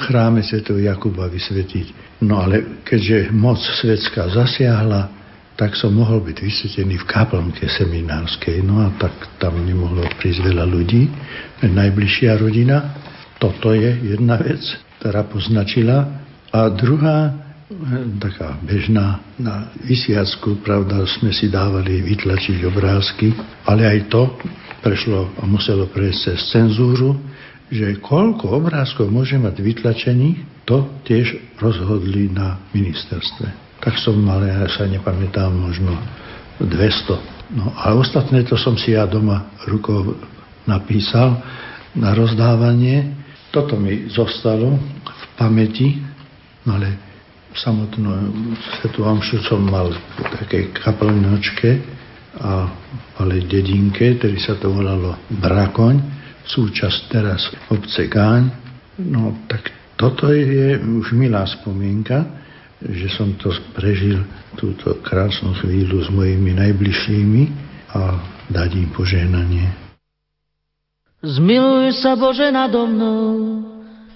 chráme 0.07 0.47
svätého 0.47 0.79
Jakuba 0.79 1.27
vysvetiť. 1.27 2.23
No 2.23 2.39
ale 2.39 2.81
keďže 2.87 3.35
moc 3.35 3.59
svetská 3.59 4.31
zasiahla, 4.31 5.11
tak 5.59 5.77
som 5.77 5.93
mohol 5.93 6.23
byť 6.25 6.39
vysvetený 6.41 7.03
v 7.03 7.09
kaplnke 7.11 7.67
seminárskej. 7.69 8.63
No 8.63 8.87
a 8.87 8.95
tak 8.97 9.13
tam 9.43 9.61
nemohlo 9.61 10.07
prísť 10.17 10.47
veľa 10.47 10.65
ľudí. 10.65 11.11
Najbližšia 11.67 12.39
rodina. 12.39 12.97
Toto 13.37 13.75
je 13.75 14.15
jedna 14.15 14.41
vec, 14.41 14.63
ktorá 15.03 15.27
poznačila. 15.29 16.25
A 16.49 16.71
druhá, 16.73 17.35
taká 18.17 18.57
bežná, 18.65 19.21
na 19.37 19.69
vysiacku, 19.85 20.65
pravda, 20.65 21.05
sme 21.05 21.35
si 21.35 21.53
dávali 21.53 22.01
vytlačiť 22.09 22.65
obrázky, 22.65 23.35
ale 23.69 23.85
aj 23.85 23.99
to 24.09 24.23
prešlo 24.81 25.29
a 25.37 25.45
muselo 25.45 25.93
prejsť 25.93 26.21
cez 26.25 26.39
cenzúru, 26.57 27.21
že 27.71 28.03
koľko 28.03 28.51
obrázkov 28.51 29.09
môže 29.09 29.39
mať 29.39 29.63
vytlačených, 29.63 30.67
to 30.67 30.91
tiež 31.07 31.59
rozhodli 31.63 32.27
na 32.31 32.59
ministerstve 32.75 33.71
tak 33.81 33.97
som 33.97 34.21
mal, 34.21 34.45
ja 34.45 34.69
sa 34.69 34.85
nepamätám, 34.85 35.49
možno 35.49 35.97
200. 36.61 37.57
No 37.57 37.73
a 37.73 37.97
ostatné 37.97 38.45
to 38.45 38.61
som 38.61 38.77
si 38.77 38.93
ja 38.93 39.09
doma 39.09 39.49
rukou 39.65 40.21
napísal 40.69 41.41
na 41.97 42.13
rozdávanie. 42.13 43.17
Toto 43.51 43.81
mi 43.81 44.07
zostalo 44.13 44.77
v 45.03 45.25
pamäti, 45.35 45.97
ale 46.69 46.95
samotnú 47.57 48.31
svetu 48.79 49.03
omšu 49.03 49.43
som 49.43 49.65
mal 49.65 49.91
v 49.91 50.23
takej 50.45 50.77
kaplňočke 50.77 51.71
a 52.39 52.69
ale 53.19 53.43
dedinke, 53.43 54.17
ktorý 54.21 54.39
sa 54.39 54.55
to 54.61 54.71
volalo 54.71 55.19
Brakoň, 55.29 56.20
súčasť 56.47 56.99
teraz 57.11 57.49
obce 57.69 58.09
Gáň. 58.09 58.53
No 59.01 59.37
tak 59.49 59.73
toto 59.97 60.33
je 60.33 60.77
už 60.77 61.13
milá 61.13 61.45
spomienka 61.45 62.41
že 62.81 63.13
som 63.13 63.37
to 63.37 63.53
prežil, 63.77 64.25
túto 64.57 64.97
krásnu 65.05 65.53
chvíľu 65.61 66.01
s 66.01 66.09
mojimi 66.09 66.57
najbližšími 66.57 67.43
a 67.93 68.17
dať 68.49 68.71
im 68.81 68.89
požehnanie. 68.97 69.69
Zmiluj 71.21 72.01
sa 72.01 72.17
Bože 72.17 72.49
nado 72.49 72.89
mnou 72.89 73.29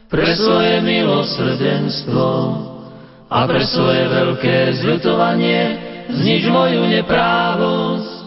pre 0.09 0.33
svoje 0.33 0.81
milosrdenstvo 0.81 2.29
a 3.29 3.39
pre 3.45 3.61
svoje 3.69 4.09
veľké 4.09 4.57
zľutovanie 4.81 5.61
znič 6.09 6.49
moju 6.49 6.89
neprávosť. 6.89 8.25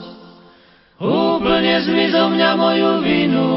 Úplne 1.02 1.76
zmiz 1.82 2.14
zo 2.14 2.26
mňa 2.30 2.50
moju 2.54 2.92
vinu 3.02 3.50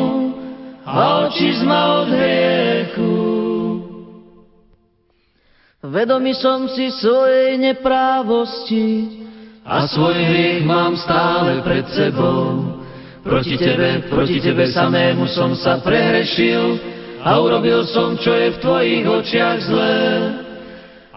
a 0.90 1.30
oči 1.30 1.54
zma 1.62 1.82
od 2.02 2.08
hriechu. 2.10 3.14
Vedomý 5.80 6.34
som 6.36 6.66
si 6.66 6.92
svojej 6.92 7.56
neprávosti 7.56 9.16
a 9.64 9.86
svoj 9.86 10.18
hriech 10.18 10.66
mám 10.66 10.98
stále 10.98 11.62
pred 11.62 11.86
sebou. 11.94 12.74
Proti 13.22 13.56
tebe, 13.56 14.10
proti 14.10 14.42
tebe 14.42 14.66
samému 14.66 15.30
som 15.30 15.54
sa 15.56 15.78
prehrešil 15.80 16.80
a 17.20 17.36
urobil 17.38 17.86
som, 17.88 18.16
čo 18.16 18.32
je 18.32 18.48
v 18.56 18.60
tvojich 18.60 19.04
očiach 19.06 19.58
zlé. 19.62 20.00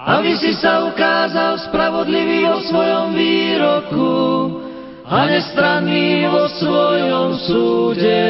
Aby 0.03 0.35
si 0.35 0.51
sa 0.59 0.83
ukázal 0.83 1.63
spravodlivý 1.71 2.43
vo 2.43 2.59
svojom 2.67 3.15
výroku 3.15 4.15
a 5.07 5.17
nestranný 5.31 6.27
vo 6.27 6.43
svojom 6.59 7.29
súde. 7.47 8.23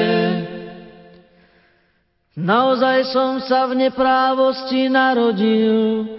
Naozaj 2.33 3.13
som 3.13 3.37
sa 3.45 3.69
v 3.69 3.77
neprávosti 3.77 4.89
narodil, 4.89 6.09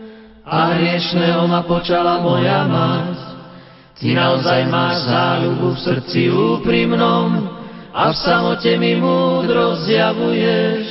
a 0.44 0.76
hriešného 0.76 1.48
ma 1.48 1.64
počala 1.64 2.20
moja 2.20 2.68
mať. 2.68 3.16
Ty 3.96 4.08
naozaj 4.12 4.60
máš 4.68 5.08
záľubu 5.08 5.68
v 5.72 5.82
srdci 5.88 6.20
úprimnom 6.28 7.48
a 7.96 8.12
v 8.12 8.16
samote 8.20 8.76
mi 8.76 9.00
múdro 9.00 9.80
zjavuješ. 9.88 10.84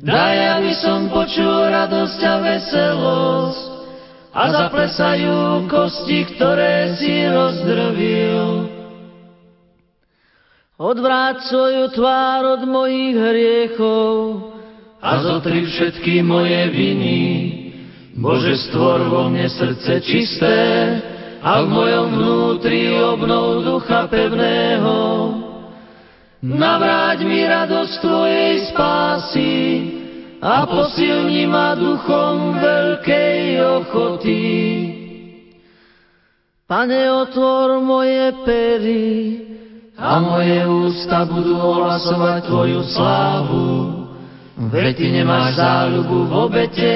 Daj, 0.00 0.36
aby 0.56 0.72
som 0.80 1.12
počul 1.12 1.68
radosť 1.68 2.20
a 2.24 2.34
veselosť 2.40 3.62
a 4.32 4.42
zaplesajú 4.48 5.68
kosti, 5.68 6.18
ktoré 6.32 6.96
si 6.96 7.28
rozdrvil. 7.28 8.49
Odvráť 10.80 11.44
svoju 11.52 11.92
tvár 11.92 12.56
od 12.56 12.64
mojich 12.64 13.12
hriechov 13.12 14.16
a 14.96 15.20
zotri 15.20 15.68
všetky 15.68 16.24
moje 16.24 16.72
viny 16.72 17.20
Bože, 18.16 18.56
stvor 18.64 19.04
vo 19.12 19.28
mne 19.28 19.44
srdce 19.52 20.00
čisté 20.00 20.56
a 21.44 21.60
v 21.60 21.66
mojom 21.68 22.06
vnútri 22.16 22.96
obnov 22.96 23.60
ducha 23.60 24.08
pevného. 24.08 24.96
Navráť 26.48 27.28
mi 27.28 27.44
radosť 27.44 27.94
Tvojej 28.00 28.54
spásy 28.72 29.52
a 30.40 30.64
posilni 30.64 31.44
ma 31.44 31.76
duchom 31.76 32.56
veľkej 32.56 33.40
ochoty. 33.84 34.44
Pane, 36.64 37.02
otvor 37.20 37.84
moje 37.84 38.32
pery 38.48 39.49
a 40.00 40.16
moje 40.16 40.64
ústa 40.64 41.28
budú 41.28 41.60
ohlasovať 41.60 42.48
Tvoju 42.48 42.80
slávu. 42.88 43.68
Veď 44.72 44.96
Ty 44.96 45.06
nemáš 45.12 45.60
záľubu 45.60 46.24
v 46.24 46.32
obete, 46.32 46.92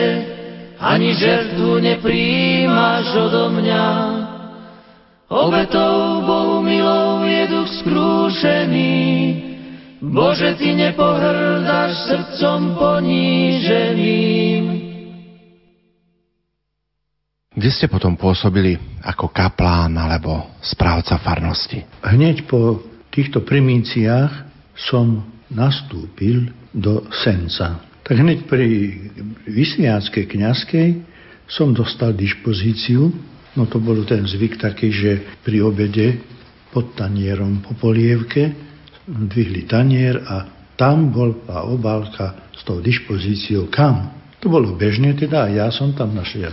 ani 0.80 1.12
žertvu 1.12 1.84
nepríjmaš 1.84 3.12
odo 3.28 3.52
mňa. 3.60 3.88
Obetou 5.28 6.24
Bohu 6.24 6.64
milou 6.64 7.24
je 7.28 7.44
duch 7.52 7.68
skrúšený, 7.84 8.96
Bože, 10.00 10.56
Ty 10.56 10.68
nepohrdáš 10.72 12.08
srdcom 12.08 12.76
poníženým. 12.76 14.64
Kde 17.54 17.70
ste 17.70 17.86
potom 17.88 18.18
pôsobili 18.18 18.76
ako 19.00 19.30
kaplán 19.30 19.94
alebo 19.96 20.58
správca 20.60 21.16
farnosti? 21.22 21.86
Hneď 22.02 22.44
po 22.50 22.93
týchto 23.14 23.46
primíciách 23.46 24.32
som 24.74 25.22
nastúpil 25.54 26.50
do 26.74 27.06
Senca. 27.14 27.78
Tak 28.02 28.18
hneď 28.18 28.50
pri 28.50 28.68
vysviackej 29.46 30.24
kniazkej 30.26 30.88
som 31.46 31.70
dostal 31.70 32.12
dispozíciu, 32.12 33.14
no 33.54 33.62
to 33.70 33.78
bol 33.78 34.02
ten 34.02 34.26
zvyk 34.26 34.58
taký, 34.58 34.90
že 34.90 35.10
pri 35.46 35.62
obede 35.62 36.18
pod 36.74 36.98
tanierom 36.98 37.62
po 37.62 37.78
polievke 37.78 38.50
dvihli 39.06 39.70
tanier 39.70 40.18
a 40.26 40.50
tam 40.74 41.14
bol 41.14 41.46
tá 41.46 41.62
obálka 41.70 42.50
s 42.50 42.66
tou 42.66 42.82
dispozíciou. 42.82 43.70
Kam. 43.70 44.10
To 44.42 44.50
bolo 44.50 44.74
bežne 44.74 45.14
teda 45.14 45.46
a 45.46 45.52
ja 45.54 45.66
som 45.70 45.94
tam 45.94 46.18
našiel 46.18 46.52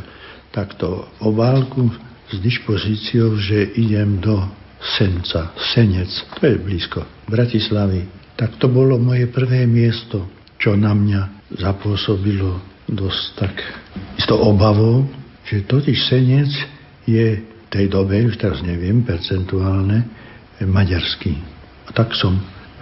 takto 0.54 1.10
obálku 1.26 1.89
s 2.30 2.38
dispozíciou, 2.39 3.36
že 3.41 3.76
idem 3.76 4.21
do 4.21 4.61
Senca, 4.82 5.54
Senec, 5.74 6.10
to 6.41 6.50
je 6.50 6.58
blízko 6.58 7.06
Bratislavy. 7.30 8.10
Tak 8.34 8.58
to 8.58 8.65
bolo 8.65 8.98
moje 8.98 9.30
prvé 9.30 9.70
miesto, 9.70 10.26
čo 10.58 10.74
na 10.74 10.98
mňa 10.98 11.54
zapôsobilo 11.62 12.58
dosť 12.89 13.24
tak 13.38 13.54
isto 14.17 14.36
obavou, 14.36 15.06
že 15.46 15.65
totiž 15.65 15.98
senec 16.10 16.52
je 17.06 17.39
v 17.39 17.65
tej 17.72 17.88
dobe, 17.88 18.20
už 18.28 18.38
teraz 18.38 18.60
neviem, 18.62 19.02
percentuálne, 19.06 20.06
maďarský. 20.62 21.34
A 21.88 21.89
tak 21.96 22.13
som 22.13 22.38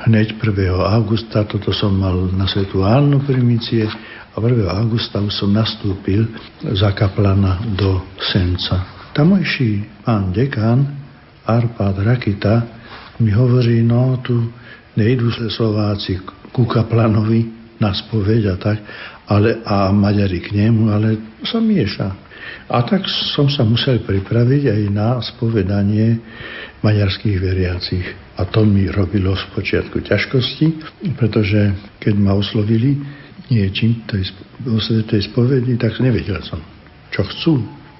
hneď 0.07 0.35
1. 0.39 0.75
augusta, 0.75 1.45
toto 1.45 1.71
som 1.75 1.93
mal 1.93 2.15
na 2.33 2.47
svetu 2.49 2.83
Álnu 2.83 3.23
primície, 3.23 3.85
a 4.29 4.37
1. 4.37 4.65
augusta 4.69 5.19
už 5.19 5.33
som 5.33 5.49
nastúpil 5.51 6.29
za 6.61 6.93
kaplana 6.93 7.59
do 7.75 8.01
Senca. 8.31 8.85
Tamojší 9.11 10.03
pán 10.05 10.31
dekan 10.31 10.98
Arpad 11.49 11.97
Rakita 12.05 12.53
mi 13.25 13.33
hovorí, 13.33 13.81
no 13.81 14.21
tu 14.21 14.53
nejdú 14.93 15.33
Slováci 15.49 16.21
ku 16.53 16.69
kaplanovi, 16.69 17.59
na 17.79 17.95
spoveď 17.95 18.41
a 18.53 18.55
tak, 18.59 18.77
ale, 19.31 19.63
a 19.63 19.89
Maďari 19.95 20.43
k 20.43 20.51
nemu, 20.51 20.91
ale 20.91 21.09
sa 21.47 21.63
mieša. 21.63 22.07
A 22.69 22.83
tak 22.83 23.07
som 23.07 23.47
sa 23.47 23.63
musel 23.63 24.03
pripraviť 24.03 24.63
aj 24.67 24.81
na 24.91 25.17
spovedanie 25.23 26.19
maďarských 26.83 27.37
veriacich. 27.39 28.05
A 28.39 28.45
to 28.47 28.67
mi 28.67 28.87
robilo 28.91 29.35
z 29.35 29.43
počiatku 29.55 30.03
ťažkosti, 30.03 30.67
pretože 31.15 31.71
keď 32.03 32.13
ma 32.19 32.35
oslovili 32.35 32.99
niečím 33.47 34.05
tej, 34.05 34.27
svetej 34.63 35.31
spovedi, 35.31 35.75
tak 35.79 35.97
nevedel 36.03 36.39
som, 36.45 36.61
čo 37.11 37.25
chcú. 37.25 37.53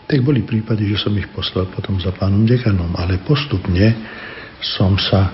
Tak 0.10 0.26
boli 0.26 0.42
prípady, 0.42 0.90
že 0.90 1.06
som 1.06 1.14
ich 1.14 1.30
poslal 1.30 1.70
potom 1.70 2.02
za 2.02 2.10
pánom 2.10 2.42
dekanom, 2.42 2.90
ale 2.98 3.22
postupne 3.22 3.94
som 4.58 4.98
sa 4.98 5.30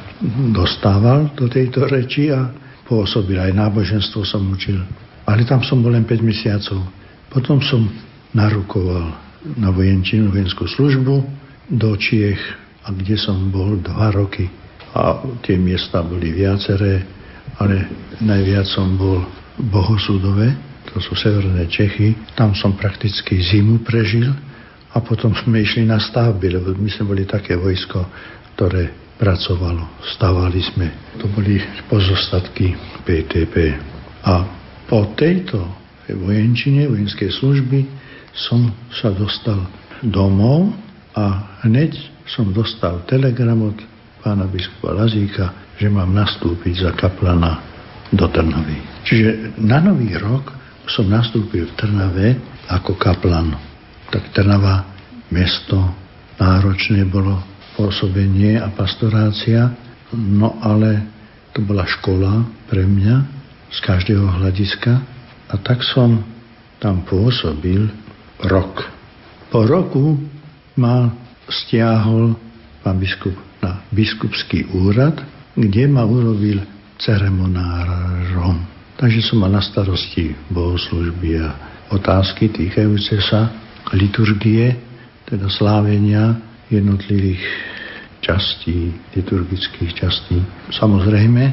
dostával 0.51 1.31
do 1.31 1.47
tejto 1.47 1.87
reči 1.87 2.27
a 2.27 2.51
pôsobil. 2.83 3.39
Aj 3.39 3.55
náboženstvo 3.55 4.27
som 4.27 4.43
učil. 4.51 4.83
Ale 5.23 5.47
tam 5.47 5.63
som 5.63 5.79
bol 5.79 5.95
len 5.95 6.03
5 6.03 6.19
mesiacov. 6.19 6.83
Potom 7.31 7.63
som 7.63 7.87
narukoval 8.35 9.15
na 9.55 9.71
vojenčinu, 9.71 10.27
vojenskú 10.27 10.67
službu 10.67 11.23
do 11.71 11.95
Čiech, 11.95 12.43
a 12.83 12.91
kde 12.91 13.15
som 13.15 13.47
bol 13.49 13.79
dva 13.79 14.11
roky. 14.11 14.51
A 14.91 15.23
tie 15.39 15.55
miesta 15.55 16.03
boli 16.03 16.35
viaceré, 16.35 16.99
ale 17.63 17.87
najviac 18.19 18.67
som 18.67 18.99
bol 18.99 19.23
Bohosudové, 19.55 20.51
to 20.91 20.99
sú 20.99 21.15
severné 21.15 21.65
Čechy. 21.71 22.13
Tam 22.35 22.51
som 22.53 22.75
prakticky 22.75 23.39
zimu 23.39 23.81
prežil 23.81 24.35
a 24.95 25.03
potom 25.03 25.35
sme 25.35 25.59
išli 25.59 25.83
na 25.83 25.99
stavby, 25.99 26.55
lebo 26.55 26.71
my 26.71 26.87
sme 26.87 27.11
boli 27.11 27.27
také 27.27 27.59
vojsko, 27.59 27.99
ktoré 28.55 28.95
pracovalo. 29.19 29.99
Stavali 30.15 30.63
sme. 30.63 30.87
To 31.19 31.27
boli 31.35 31.59
pozostatky 31.91 32.71
PTP. 33.03 33.75
A 34.23 34.33
po 34.87 35.11
tejto 35.19 35.59
vojenčine, 36.07 36.87
vojenskej 36.87 37.27
služby 37.27 37.83
som 38.31 38.71
sa 38.95 39.11
dostal 39.11 39.67
domov 39.99 40.71
a 41.15 41.59
hneď 41.67 41.95
som 42.27 42.55
dostal 42.55 43.03
telegram 43.07 43.59
od 43.67 43.77
pána 44.23 44.47
biskupa 44.47 44.95
Lazíka, 44.95 45.75
že 45.75 45.91
mám 45.91 46.15
nastúpiť 46.15 46.87
za 46.87 46.91
kaplana 46.95 47.59
do 48.15 48.25
Trnavy. 48.31 48.79
Čiže 49.03 49.59
na 49.59 49.83
nový 49.83 50.15
rok 50.15 50.55
som 50.87 51.05
nastúpil 51.09 51.67
v 51.67 51.75
Trnave 51.77 52.27
ako 52.69 52.95
kaplan 52.97 53.74
tak 54.11 54.33
Trnava 54.33 54.85
mesto 55.31 55.77
náročné 56.37 57.07
bolo 57.07 57.39
pôsobenie 57.75 58.59
a 58.59 58.71
pastorácia, 58.71 59.71
no 60.15 60.59
ale 60.63 61.03
to 61.55 61.63
bola 61.63 61.83
škola 61.87 62.43
pre 62.67 62.83
mňa 62.83 63.15
z 63.71 63.77
každého 63.83 64.27
hľadiska 64.39 64.93
a 65.51 65.55
tak 65.59 65.83
som 65.83 66.23
tam 66.79 67.03
pôsobil 67.07 67.87
rok. 68.47 68.83
Po 69.51 69.63
roku 69.63 70.19
ma 70.75 71.11
stiahol 71.47 72.35
pán 72.83 72.99
biskup 72.99 73.35
na 73.63 73.81
biskupský 73.89 74.67
úrad, 74.75 75.15
kde 75.55 75.87
ma 75.87 76.03
urobil 76.03 76.61
ceremonárom. 76.99 78.61
Takže 78.95 79.19
som 79.23 79.43
mal 79.43 79.51
na 79.51 79.63
starosti 79.63 80.35
bohoslužby 80.51 81.39
a 81.39 81.49
otázky 81.91 82.51
týkajúce 82.51 83.19
sa 83.23 83.64
liturgie, 83.93 84.73
teda 85.29 85.49
slávenia 85.49 86.37
jednotlivých 86.69 87.43
častí, 88.25 88.89
liturgických 89.13 89.91
častí. 89.93 90.41
Samozrejme, 90.73 91.43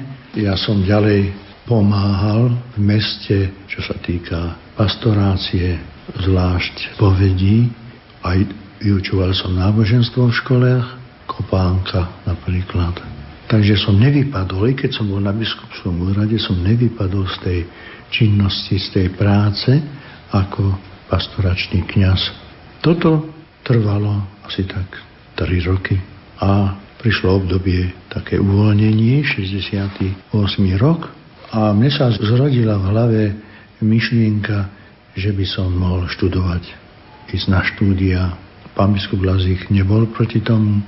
ja 0.40 0.56
som 0.56 0.80
ďalej 0.80 1.28
pomáhal 1.68 2.56
v 2.72 2.78
meste, 2.80 3.52
čo 3.68 3.84
sa 3.84 3.96
týka 4.00 4.56
pastorácie, 4.76 5.76
zvlášť 6.16 6.96
povedí, 6.96 7.68
aj 8.24 8.48
vyučoval 8.80 9.36
som 9.36 9.54
náboženstvo 9.54 10.32
v 10.32 10.38
školách, 10.42 10.86
kopánka 11.28 12.24
napríklad. 12.24 12.98
Takže 13.46 13.76
som 13.76 14.00
nevypadol, 14.00 14.72
i 14.72 14.74
keď 14.74 14.96
som 14.96 15.12
bol 15.12 15.20
na 15.20 15.32
biskupskom 15.32 16.08
úrade, 16.08 16.40
som 16.40 16.56
nevypadol 16.56 17.28
z 17.28 17.36
tej 17.44 17.58
činnosti, 18.08 18.80
z 18.80 18.88
tej 18.96 19.06
práce 19.12 19.70
ako 20.32 20.91
pastoračný 21.12 21.84
kňaz. 21.84 22.32
Toto 22.80 23.28
trvalo 23.60 24.24
asi 24.48 24.64
tak 24.64 24.88
3 25.36 25.68
roky 25.68 26.00
a 26.40 26.80
prišlo 27.04 27.44
obdobie 27.44 27.92
také 28.08 28.40
uvoľnenie, 28.40 29.20
68. 29.20 30.32
rok 30.80 31.12
a 31.52 31.76
mne 31.76 31.92
sa 31.92 32.08
zrodila 32.16 32.80
v 32.80 32.84
hlave 32.88 33.22
myšlienka, 33.84 34.72
že 35.12 35.36
by 35.36 35.44
som 35.44 35.68
mohol 35.68 36.08
študovať, 36.08 36.64
ísť 37.28 37.46
na 37.52 37.60
štúdia. 37.60 38.20
Pán 38.72 38.96
biskup 38.96 39.20
Lazík 39.20 39.68
nebol 39.68 40.08
proti 40.08 40.40
tomu, 40.40 40.80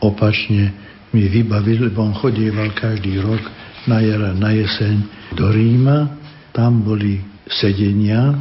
opačne 0.00 0.72
mi 1.12 1.28
vybavil, 1.28 1.92
lebo 1.92 2.08
on 2.08 2.16
chodieval 2.16 2.72
každý 2.72 3.20
rok 3.20 3.42
na 3.84 4.00
jar 4.00 4.32
na 4.32 4.50
jeseň 4.56 4.96
do 5.36 5.52
Ríma. 5.52 6.08
Tam 6.56 6.80
boli 6.80 7.20
sedenia 7.48 8.32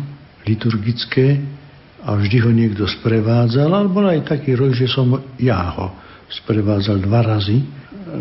liturgické 0.48 1.38
a 2.08 2.16
vždy 2.16 2.38
ho 2.40 2.52
niekto 2.56 2.88
sprevádzal, 2.88 3.68
ale 3.68 3.92
bol 3.92 4.08
aj 4.08 4.32
taký 4.32 4.56
rok, 4.56 4.72
že 4.72 4.88
som 4.88 5.12
ja 5.36 5.76
ho 5.76 5.92
sprevádzal 6.32 7.04
dva 7.04 7.22
razy. 7.22 7.60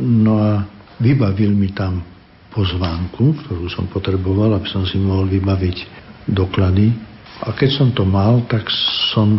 No 0.02 0.42
a 0.42 0.66
vybavil 0.98 1.54
mi 1.54 1.70
tam 1.70 2.02
pozvánku, 2.50 3.46
ktorú 3.46 3.70
som 3.70 3.86
potreboval, 3.86 4.58
aby 4.58 4.66
som 4.66 4.82
si 4.82 4.98
mohol 4.98 5.30
vybaviť 5.30 5.76
doklady. 6.26 6.90
A 7.46 7.52
keď 7.52 7.70
som 7.78 7.88
to 7.92 8.02
mal, 8.02 8.42
tak 8.48 8.66
som 9.12 9.38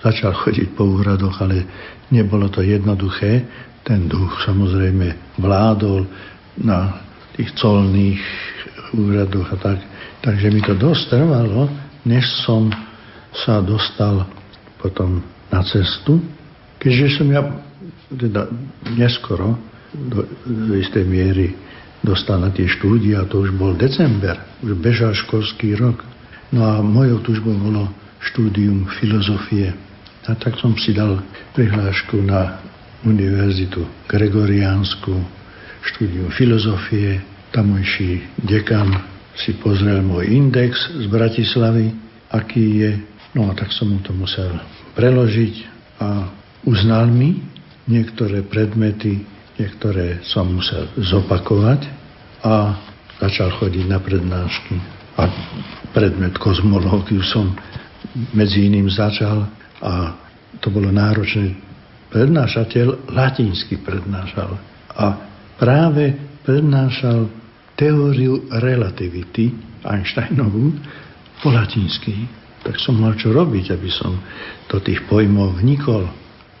začal 0.00 0.32
chodiť 0.32 0.72
po 0.72 0.88
úradoch, 0.88 1.36
ale 1.44 1.62
nebolo 2.08 2.48
to 2.48 2.64
jednoduché. 2.64 3.44
Ten 3.86 4.10
duch 4.10 4.42
samozrejme 4.42 5.38
vládol 5.38 6.08
na 6.64 7.06
tých 7.36 7.52
colných 7.54 8.22
úradoch 8.96 9.52
a 9.52 9.56
tak. 9.60 9.78
Takže 10.24 10.46
mi 10.50 10.64
to 10.64 10.74
dosť 10.74 11.12
trvalo, 11.12 11.68
než 12.06 12.22
som 12.46 12.70
sa 13.34 13.58
dostal 13.60 14.24
potom 14.78 15.20
na 15.50 15.60
cestu, 15.66 16.22
keďže 16.78 17.20
som 17.20 17.26
ja 17.28 17.42
teda 18.14 18.46
neskoro 18.94 19.58
do, 19.90 20.22
do 20.46 20.72
istej 20.78 21.02
miery 21.02 21.52
dostal 22.06 22.38
na 22.38 22.54
tie 22.54 22.70
štúdia, 22.70 23.26
to 23.26 23.42
už 23.42 23.50
bol 23.58 23.74
december, 23.74 24.38
už 24.62 24.78
bežal 24.78 25.10
školský 25.10 25.74
rok. 25.74 26.06
No 26.54 26.62
a 26.62 26.78
mojou 26.78 27.18
túžbou 27.26 27.58
bolo 27.58 27.90
štúdium 28.22 28.86
filozofie. 29.02 29.74
A 30.26 30.34
tak 30.38 30.54
som 30.62 30.78
si 30.78 30.94
dal 30.94 31.18
prihlášku 31.58 32.22
na 32.22 32.62
univerzitu 33.02 33.82
Gregoriánsku, 34.06 35.14
štúdium 35.82 36.30
filozofie. 36.30 37.22
Tamojší 37.54 38.42
dekan 38.42 39.15
si 39.36 39.56
pozrel 39.60 40.00
môj 40.00 40.32
index 40.32 40.88
z 40.96 41.06
Bratislavy, 41.12 41.92
aký 42.32 42.64
je. 42.80 42.92
No 43.36 43.48
a 43.48 43.52
tak 43.52 43.68
som 43.72 43.92
mu 43.92 44.00
to 44.00 44.16
musel 44.16 44.48
preložiť 44.96 45.54
a 46.00 46.32
uznal 46.64 47.12
mi 47.12 47.44
niektoré 47.84 48.40
predmety, 48.42 49.22
niektoré 49.60 50.24
som 50.24 50.56
musel 50.56 50.88
zopakovať 50.96 51.84
a 52.42 52.80
začal 53.20 53.52
chodiť 53.60 53.84
na 53.84 54.00
prednášky. 54.00 54.76
A 55.16 55.28
predmet 55.92 56.36
kozmológiu 56.36 57.24
som 57.24 57.52
medzi 58.32 58.68
iným 58.68 58.88
začal 58.88 59.48
a 59.80 60.16
to 60.60 60.72
bolo 60.72 60.88
náročné. 60.88 61.56
Prednášateľ 62.08 63.12
latinsky 63.12 63.80
prednášal 63.80 64.56
a 64.96 65.06
práve 65.60 66.16
prednášal 66.44 67.28
teóriu 67.76 68.48
relativity 68.50 69.52
Einsteinovú 69.86 70.74
po 71.44 71.52
latinsky, 71.52 72.26
tak 72.64 72.80
som 72.82 72.98
mal 72.98 73.14
čo 73.14 73.30
robiť, 73.30 73.76
aby 73.76 73.90
som 73.92 74.18
do 74.66 74.82
tých 74.82 75.06
pojmov 75.06 75.62
vnikol. 75.62 76.08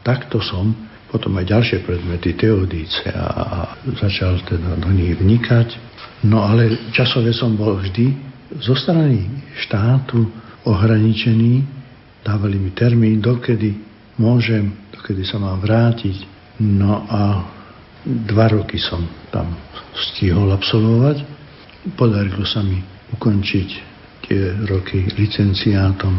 Takto 0.06 0.38
som 0.38 0.70
potom 1.10 1.34
aj 1.40 1.50
ďalšie 1.50 1.78
predmety 1.82 2.36
teodíce 2.38 3.10
a 3.10 3.74
začal 3.98 4.38
teda 4.46 4.78
do 4.78 4.90
nich 4.94 5.16
vnikať. 5.18 5.68
No 6.28 6.46
ale 6.46 6.92
časové 6.94 7.34
som 7.34 7.58
bol 7.58 7.80
vždy 7.82 8.14
zo 8.62 8.78
strany 8.78 9.26
štátu 9.66 10.28
ohraničený. 10.68 11.64
Dávali 12.22 12.58
mi 12.58 12.70
termín, 12.74 13.18
dokedy 13.18 13.74
môžem, 14.18 14.70
dokedy 14.94 15.26
sa 15.26 15.42
mám 15.42 15.58
vrátiť. 15.62 16.26
No 16.62 17.02
a 17.06 17.42
dva 18.06 18.46
roky 18.50 18.78
som 18.78 19.02
tam 19.34 19.65
stihol 19.96 20.52
absolvovať. 20.52 21.24
Podarilo 21.96 22.44
sa 22.44 22.60
mi 22.60 22.82
ukončiť 23.16 23.68
tie 24.26 24.40
roky 24.66 25.06
licenciátom. 25.16 26.14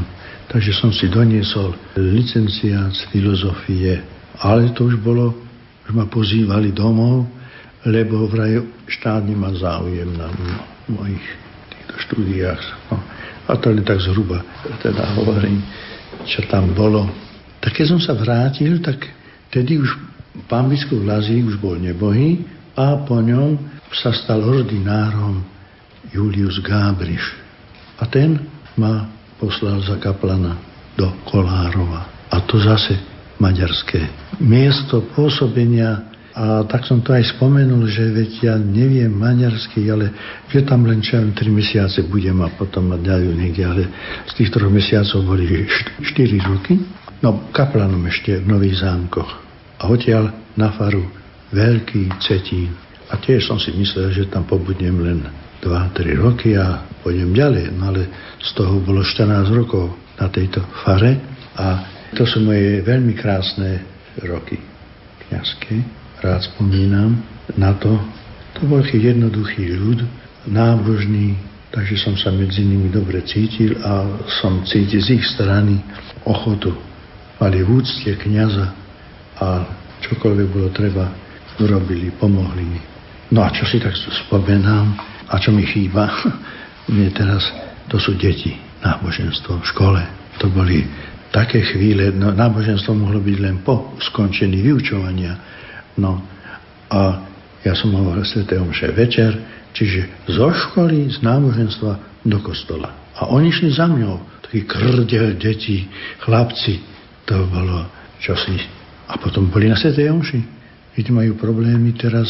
Takže 0.47 0.71
som 0.71 0.95
si 0.95 1.11
doniesol 1.11 1.75
licenciát 1.99 2.95
z 2.95 3.03
filozofie, 3.11 3.99
ale 4.39 4.71
to 4.71 4.87
už 4.87 4.95
bolo, 5.03 5.35
už 5.83 5.91
ma 5.91 6.07
pozývali 6.07 6.71
domov, 6.71 7.27
lebo 7.83 8.31
vraj 8.31 8.63
štát 8.87 9.27
nemá 9.27 9.51
záujem 9.51 10.07
na 10.15 10.31
mojich 10.87 11.23
týchto 11.67 11.95
štúdiách. 12.07 12.61
No, 12.91 12.95
a 13.47 13.51
to 13.59 13.75
len 13.75 13.83
tak 13.83 13.99
zhruba 13.99 14.39
teda 14.79 15.19
hovorím, 15.19 15.59
čo 16.23 16.47
tam 16.47 16.71
bolo. 16.71 17.11
Tak 17.59 17.75
keď 17.75 17.85
som 17.91 17.99
sa 17.99 18.15
vrátil, 18.15 18.79
tak 18.79 19.03
tedy 19.51 19.83
už 19.83 19.99
pán 20.47 20.71
biskup 20.71 21.03
Lazík 21.03 21.43
už 21.43 21.59
bol 21.59 21.75
nebohý 21.75 22.39
a 22.77 23.01
po 23.01 23.17
ňom 23.17 23.57
sa 23.89 24.13
stal 24.13 24.45
ordinárom 24.45 25.41
Julius 26.13 26.61
Gábriš. 26.61 27.33
A 27.97 28.05
ten 28.05 28.37
ma 28.77 29.09
poslal 29.41 29.81
za 29.81 29.97
kaplana 29.97 30.61
do 30.93 31.09
Kolárova. 31.25 32.29
A 32.29 32.37
to 32.45 32.61
zase 32.61 32.93
maďarské. 33.41 34.05
Miesto 34.37 35.01
pôsobenia 35.17 36.13
a 36.37 36.61
tak 36.69 36.85
som 36.85 37.01
to 37.01 37.17
aj 37.17 37.33
spomenul, 37.33 37.89
že 37.89 38.13
veď 38.13 38.31
ja 38.45 38.55
neviem 38.61 39.09
maďarsky, 39.09 39.89
ale 39.89 40.13
že 40.53 40.61
tam 40.61 40.85
len 40.85 41.01
čo 41.01 41.17
3 41.17 41.33
mesiace 41.49 42.05
budem 42.05 42.37
a 42.45 42.53
potom 42.53 42.93
ma 42.93 42.97
dajú 43.01 43.33
niekde, 43.33 43.65
ale 43.65 43.83
z 44.29 44.31
tých 44.37 44.53
troch 44.53 44.69
mesiacov 44.69 45.25
boli 45.25 45.65
4 45.65 46.05
roky. 46.45 46.77
No, 47.25 47.49
kaplanom 47.49 48.05
ešte 48.05 48.37
v 48.37 48.53
Nových 48.53 48.85
zámkoch. 48.85 49.31
A 49.81 49.89
odtiaľ 49.89 50.29
na 50.53 50.69
faru 50.77 51.09
veľký 51.51 52.19
cetín. 52.23 52.75
A 53.07 53.15
tiež 53.19 53.47
som 53.47 53.55
si 53.55 53.71
myslel, 53.71 54.11
že 54.11 54.27
tam 54.27 54.43
pobudnem 54.43 54.97
len 54.99 55.19
2-3 55.63 56.19
roky 56.19 56.59
a 56.59 56.83
pôjdem 57.03 57.31
ďalej. 57.31 57.71
No 57.75 57.91
ale 57.91 58.01
z 58.43 58.49
toho 58.51 58.83
bolo 58.83 59.03
14 59.03 59.47
rokov 59.55 59.95
na 60.19 60.27
tejto 60.27 60.59
fare 60.83 61.17
a 61.55 61.87
to 62.15 62.23
sú 62.27 62.43
moje 62.43 62.83
veľmi 62.83 63.15
krásne 63.15 63.83
roky 64.23 64.59
kniazské 65.27 65.83
rád 66.23 66.41
spomínam 66.47 67.21
na 67.59 67.75
to. 67.77 67.93
To 68.57 68.65
bol 68.65 68.81
jednoduchý 68.81 69.77
ľud, 69.77 70.01
nábožný, 70.49 71.37
takže 71.69 71.99
som 71.99 72.17
sa 72.17 72.33
medzi 72.33 72.65
nimi 72.65 72.89
dobre 72.89 73.21
cítil 73.21 73.77
a 73.85 74.17
som 74.41 74.65
cítil 74.65 75.03
z 75.03 75.21
ich 75.21 75.25
strany 75.37 75.77
ochotu. 76.25 76.73
Mali 77.37 77.61
v 77.61 77.69
úcte 77.69 78.17
kniaza 78.17 78.73
a 79.37 79.61
čokoľvek 80.01 80.47
bolo 80.49 80.69
treba, 80.73 81.13
urobili, 81.59 82.13
pomohli 82.15 82.63
mi. 82.63 82.81
No 83.33 83.43
a 83.43 83.51
čo 83.51 83.67
si 83.67 83.81
tak 83.81 83.93
spomenám 83.97 84.87
a 85.27 85.35
čo 85.39 85.51
mi 85.51 85.67
chýba, 85.67 86.07
mne 86.91 87.11
teraz, 87.11 87.43
to 87.91 87.99
sú 87.99 88.15
deti, 88.15 88.55
náboženstvo 88.83 89.59
v 89.59 89.65
škole. 89.65 90.01
To 90.39 90.47
boli 90.53 90.85
také 91.33 91.59
chvíle, 91.65 92.15
no, 92.15 92.31
náboženstvo 92.31 92.95
mohlo 92.95 93.19
byť 93.19 93.37
len 93.41 93.61
po 93.65 93.97
skončení 93.99 94.63
vyučovania, 94.63 95.57
No 95.97 96.21
a 96.93 97.01
ja 97.65 97.73
som 97.73 97.91
hovoril 97.91 98.23
Sv. 98.23 98.45
Omše 98.45 98.93
večer, 98.93 99.33
čiže 99.73 100.29
zo 100.29 100.53
školy, 100.53 101.09
z 101.09 101.25
náboženstva 101.25 102.23
do 102.23 102.37
kostola. 102.39 102.93
A 103.17 103.27
oni 103.33 103.49
šli 103.49 103.73
za 103.73 103.89
mňou, 103.89 104.45
takí 104.45 104.63
krdel, 104.63 105.35
deti, 105.41 105.89
chlapci. 106.21 106.79
To 107.27 107.49
bolo 107.49 107.89
čosi. 108.21 108.61
A 109.09 109.17
potom 109.17 109.49
boli 109.49 109.67
na 109.67 109.75
Sv. 109.75 109.97
Omši. 109.97 110.56
Keď 110.97 111.13
majú 111.13 111.37
problémy 111.37 111.93
teraz, 111.93 112.25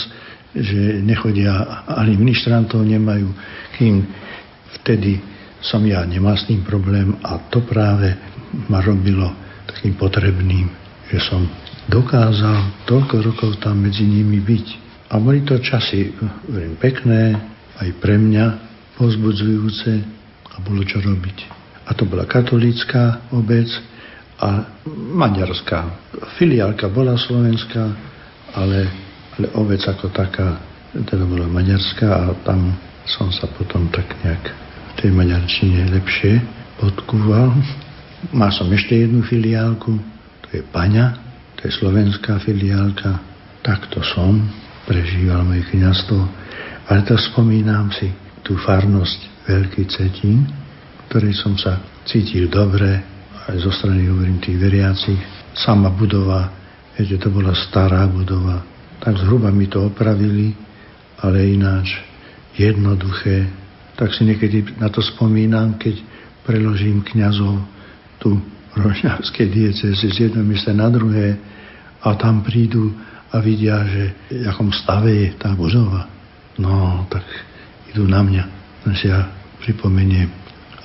že 0.51 0.99
nechodia, 0.99 1.88
ani 1.88 2.19
ministrantov 2.19 2.84
nemajú, 2.84 3.32
kým 3.80 4.03
vtedy 4.82 5.23
som 5.63 5.80
ja 5.88 6.03
nemal 6.03 6.36
s 6.36 6.43
tým 6.43 6.67
problém 6.67 7.15
a 7.23 7.47
to 7.47 7.63
práve 7.63 8.12
ma 8.67 8.84
robilo 8.84 9.32
takým 9.71 9.95
potrebným, 9.95 10.67
že 11.08 11.19
som 11.23 11.47
dokázal 11.88 12.84
toľko 12.84 13.15
rokov 13.23 13.51
tam 13.63 13.88
medzi 13.88 14.03
nimi 14.03 14.43
byť. 14.43 14.67
A 15.08 15.23
boli 15.23 15.47
to 15.47 15.56
časy, 15.63 16.12
verím, 16.51 16.75
pekné, 16.75 17.39
aj 17.80 17.89
pre 18.03 18.19
mňa, 18.19 18.45
pozbudzujúce 18.99 19.91
a 20.51 20.56
bolo 20.60 20.84
čo 20.84 20.99
robiť. 20.99 21.38
A 21.88 21.95
to 21.95 22.03
bola 22.03 22.27
katolícka 22.27 23.32
obec 23.32 23.71
a 24.43 24.67
maďarská. 25.15 25.80
Filiálka 26.36 26.91
bola 26.91 27.15
slovenská, 27.15 27.84
ale, 28.55 28.88
ale 29.36 29.45
obec 29.57 29.81
ako 29.83 30.13
taká, 30.13 30.62
teda 30.93 31.23
bola 31.27 31.47
maďarská 31.49 32.07
a 32.07 32.23
tam 32.47 32.75
som 33.07 33.31
sa 33.31 33.47
potom 33.55 33.88
tak 33.91 34.07
nejak 34.23 34.43
v 34.47 34.91
tej 34.99 35.10
maďarčine 35.15 35.88
lepšie 35.91 36.43
podkúval. 36.79 37.55
Mal 38.33 38.51
som 38.51 38.67
ešte 38.71 39.07
jednu 39.07 39.23
filiálku, 39.23 39.95
to 40.43 40.47
je 40.51 40.62
Paňa, 40.71 41.15
to 41.57 41.67
je 41.67 41.71
slovenská 41.75 42.41
filiálka, 42.43 43.19
takto 43.63 44.03
som 44.03 44.41
prežíval 44.88 45.43
moje 45.43 45.67
kniazstvo, 45.71 46.19
ale 46.88 46.99
to 47.03 47.19
spomínam 47.19 47.91
si 47.91 48.12
tú 48.41 48.55
farnosť 48.55 49.19
Veľký 49.47 49.88
Cetín, 49.88 50.47
ktorej 51.07 51.36
som 51.39 51.55
sa 51.55 51.79
cítil 52.03 52.51
dobre, 52.51 52.99
aj 53.47 53.63
zo 53.63 53.71
strany, 53.71 54.12
hovorím, 54.12 54.43
tých 54.43 54.60
veriacich. 54.60 55.19
Sama 55.55 55.88
budova, 55.88 56.51
viete, 56.97 57.21
to 57.21 57.29
bola 57.29 57.53
stará 57.53 58.10
budova, 58.10 58.65
tak 58.99 59.21
zhruba 59.21 59.53
mi 59.53 59.69
to 59.69 59.86
opravili, 59.86 60.57
ale 61.21 61.53
ináč 61.53 62.01
jednoduché. 62.57 63.45
Tak 63.97 64.13
si 64.13 64.25
niekedy 64.25 64.77
na 64.81 64.89
to 64.89 65.01
spomínam, 65.01 65.77
keď 65.77 66.01
preložím 66.45 67.05
kňazov 67.05 67.62
tu 68.17 68.38
rožňavskej 68.77 69.47
diecezy 69.49 70.07
z 70.10 70.17
jedného 70.29 70.45
miesta 70.45 70.73
na 70.73 70.89
druhé 70.89 71.38
a 72.01 72.13
tam 72.13 72.45
prídu 72.45 72.93
a 73.33 73.41
vidia, 73.41 73.81
že 73.83 74.03
v 74.31 74.45
akom 74.45 74.69
stave 74.71 75.12
je 75.12 75.29
tá 75.36 75.51
budova. 75.57 76.05
No, 76.62 77.05
tak 77.10 77.25
idú 77.91 78.05
na 78.05 78.21
mňa. 78.21 78.43
Si 78.95 79.12
ja 79.12 79.27
pripomeniem, 79.60 80.31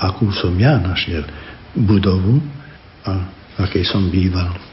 akú 0.01 0.33
som 0.35 0.51
ja 0.59 0.81
našiel 0.81 1.23
budovu 1.77 2.43
a 3.07 3.13
akej 3.63 3.87
som 3.87 4.11
býval. 4.11 4.72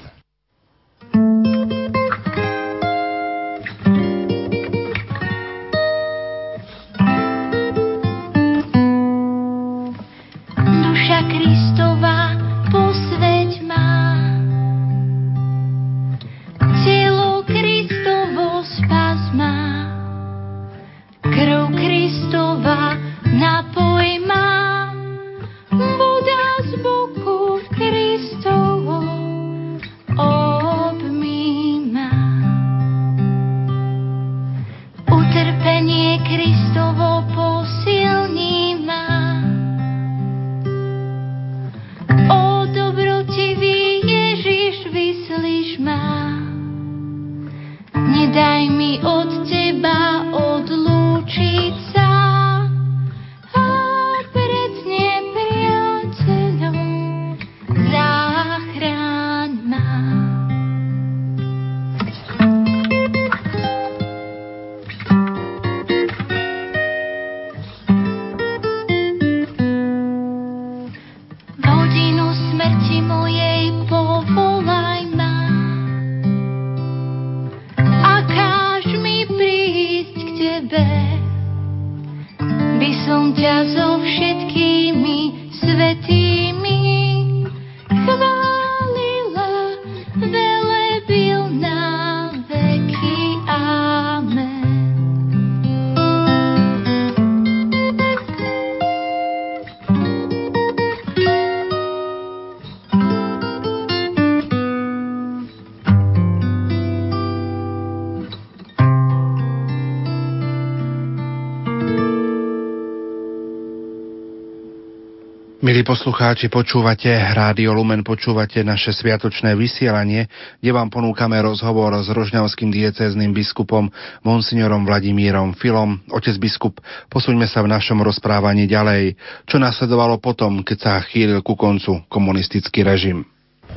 Poslucháči, 115.89 116.53
počúvate 116.53 117.09
Rádio 117.09 117.73
Lumen, 117.73 118.05
počúvate 118.05 118.61
naše 118.61 118.93
sviatočné 118.93 119.57
vysielanie, 119.57 120.29
kde 120.61 120.69
vám 120.69 120.93
ponúkame 120.93 121.41
rozhovor 121.41 121.97
s 121.97 122.13
rožňavským 122.13 122.69
diecézným 122.69 123.33
biskupom 123.33 123.89
monsignorom 124.21 124.85
Vladimírom 124.85 125.57
Filom. 125.57 125.97
Otec 126.13 126.37
biskup, 126.37 126.77
posuňme 127.09 127.49
sa 127.49 127.65
v 127.65 127.73
našom 127.73 128.05
rozprávaní 128.05 128.69
ďalej. 128.69 129.17
Čo 129.49 129.57
nasledovalo 129.57 130.21
potom, 130.21 130.61
keď 130.61 130.77
sa 130.77 130.93
chýlil 131.01 131.41
ku 131.41 131.57
koncu 131.57 132.05
komunistický 132.05 132.85
režim? 132.85 133.25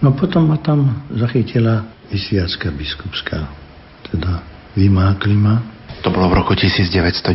No 0.05 0.13
potom 0.13 0.53
ma 0.53 0.61
tam 0.61 1.09
zachytila 1.17 1.81
Vysviacka 2.13 2.77
biskupská, 2.77 3.41
teda 4.13 4.45
vymákli 4.77 5.33
ma. 5.33 5.65
To 6.05 6.13
bolo 6.13 6.29
v 6.29 6.45
roku 6.45 6.53
1990? 6.61 7.33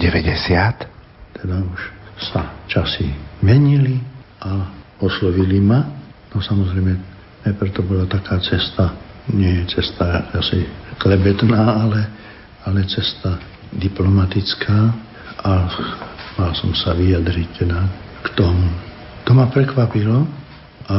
Teda 1.33 1.65
už 1.65 1.81
sa 2.29 2.53
časy 2.69 3.09
menili 3.41 4.16
a 4.47 4.51
oslovili 5.03 5.59
ma. 5.59 5.83
No 6.31 6.39
samozrejme, 6.39 6.95
najprv 7.43 7.69
to 7.75 7.81
bola 7.83 8.07
taká 8.07 8.39
cesta, 8.39 8.95
nie 9.35 9.67
cesta 9.67 10.31
asi 10.31 10.63
klebetná, 10.97 11.83
ale, 11.83 12.01
ale 12.63 12.87
cesta 12.87 13.35
diplomatická 13.75 14.95
a 15.43 15.51
mal 16.39 16.51
som 16.55 16.71
sa 16.71 16.95
vyjadriť 16.95 17.49
teda 17.65 17.79
k 18.23 18.27
tomu. 18.39 18.67
To 19.27 19.35
ma 19.35 19.51
prekvapilo 19.51 20.23
a 20.87 20.95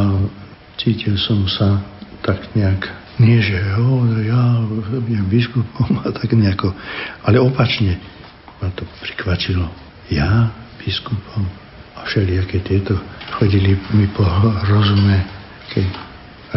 cítil 0.77 1.17
som 1.17 1.49
sa 1.49 1.81
tak 2.21 2.53
nejak, 2.53 2.85
nie 3.19 3.41
že 3.41 3.57
jo, 3.57 4.05
ja 4.27 4.63
budem 5.01 5.27
biskupom 5.27 5.99
a 6.07 6.13
tak 6.13 6.37
nejako, 6.37 6.77
ale 7.25 7.41
opačne 7.41 7.97
ma 8.59 8.69
to 8.75 8.85
prikvačilo. 9.01 9.67
Ja 10.13 10.51
biskupom 10.81 11.45
a 11.99 12.07
všelijaké 12.07 12.63
tieto 12.63 12.95
chodili 13.39 13.79
mi 13.95 14.07
po 14.11 14.27
rozume 14.67 15.23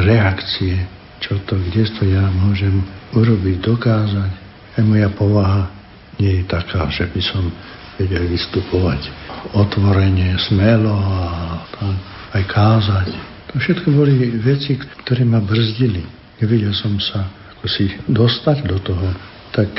reakcie, 0.02 0.82
čo 1.22 1.38
to, 1.46 1.62
kde 1.62 1.86
to 1.94 2.04
ja 2.10 2.26
môžem 2.42 2.82
urobiť, 3.14 3.62
dokázať. 3.62 4.32
Aj 4.80 4.84
moja 4.84 5.10
povaha 5.14 5.70
nie 6.18 6.42
je 6.42 6.44
taká, 6.50 6.90
že 6.90 7.06
by 7.12 7.22
som 7.22 7.54
vedel 8.02 8.26
vystupovať 8.26 9.14
otvorene, 9.54 10.40
smelo 10.42 10.96
a 10.96 11.22
tak, 11.70 11.96
aj 12.34 12.44
kázať. 12.50 13.08
To 13.52 13.60
všetko 13.60 13.88
boli 13.94 14.42
veci, 14.42 14.80
ktoré 15.06 15.28
ma 15.28 15.44
brzdili. 15.44 16.02
Nevedel 16.40 16.74
som 16.74 16.98
sa 16.98 17.30
ako 17.54 17.66
si 17.68 17.94
dostať 18.10 18.58
do 18.66 18.82
toho. 18.82 19.08
Tak 19.54 19.70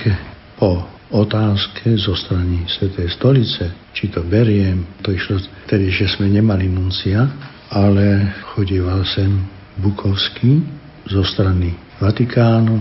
po 0.61 0.87
otázke 1.13 1.93
zo 2.01 2.17
strany 2.17 2.65
Svetej 2.65 3.13
stolice, 3.13 3.93
či 3.93 4.09
to 4.09 4.25
beriem, 4.25 4.89
to 5.05 5.13
išlo 5.13 5.39
tedy, 5.69 5.93
že 5.93 6.09
sme 6.09 6.33
nemali 6.33 6.67
nuncia, 6.67 7.29
ale 7.69 8.33
chodíval 8.57 9.05
sem 9.05 9.45
Bukovský 9.81 10.65
zo 11.09 11.25
strany 11.25 11.77
Vatikánu 12.01 12.81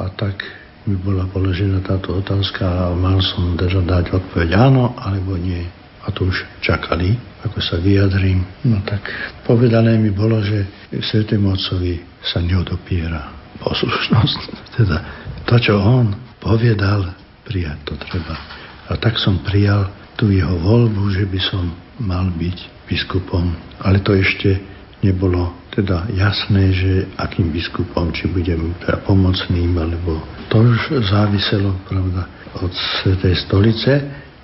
a 0.00 0.08
tak 0.12 0.40
mi 0.88 0.96
bola 0.96 1.28
položená 1.28 1.84
táto 1.84 2.20
otázka 2.24 2.64
a 2.64 2.96
mal 2.96 3.20
som 3.20 3.52
teda 3.56 3.84
dať 3.84 4.16
odpoveď 4.16 4.48
áno 4.56 4.96
alebo 4.96 5.36
nie. 5.36 5.60
A 6.00 6.08
tu 6.08 6.32
už 6.32 6.48
čakali, 6.64 7.12
ako 7.44 7.60
sa 7.60 7.76
vyjadrím. 7.76 8.40
No 8.64 8.80
tak 8.88 9.04
povedané 9.44 10.00
mi 10.00 10.08
bolo, 10.08 10.40
že 10.40 10.64
Svetému 10.88 11.52
Otcovi 11.52 12.00
sa 12.24 12.40
neodopiera 12.40 13.28
poslušnosť. 13.60 14.40
Teda 14.80 14.96
to, 15.44 15.60
čo 15.60 15.76
on 15.76 16.16
povedal, 16.40 17.19
prijať 17.50 17.78
to 17.82 17.98
treba. 17.98 18.38
A 18.86 18.94
tak 18.94 19.18
som 19.18 19.42
prijal 19.42 19.90
tú 20.14 20.30
jeho 20.30 20.54
voľbu, 20.62 21.10
že 21.10 21.26
by 21.26 21.40
som 21.42 21.74
mal 21.98 22.30
byť 22.30 22.86
biskupom. 22.86 23.50
Ale 23.82 23.98
to 24.06 24.14
ešte 24.14 24.62
nebolo 25.02 25.50
teda 25.74 26.06
jasné, 26.14 26.70
že 26.70 26.92
akým 27.18 27.50
biskupom, 27.50 28.14
či 28.14 28.30
budem 28.30 28.74
teda 28.82 29.02
pomocným, 29.02 29.74
alebo 29.74 30.22
to 30.50 30.62
už 30.62 31.02
záviselo, 31.10 31.74
pravda, 31.86 32.26
od 32.58 32.70
Svetej 33.02 33.34
stolice, 33.46 33.92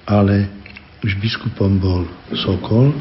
ale 0.06 0.46
už 1.02 1.18
biskupom 1.18 1.78
bol 1.82 2.06
Sokol, 2.34 2.94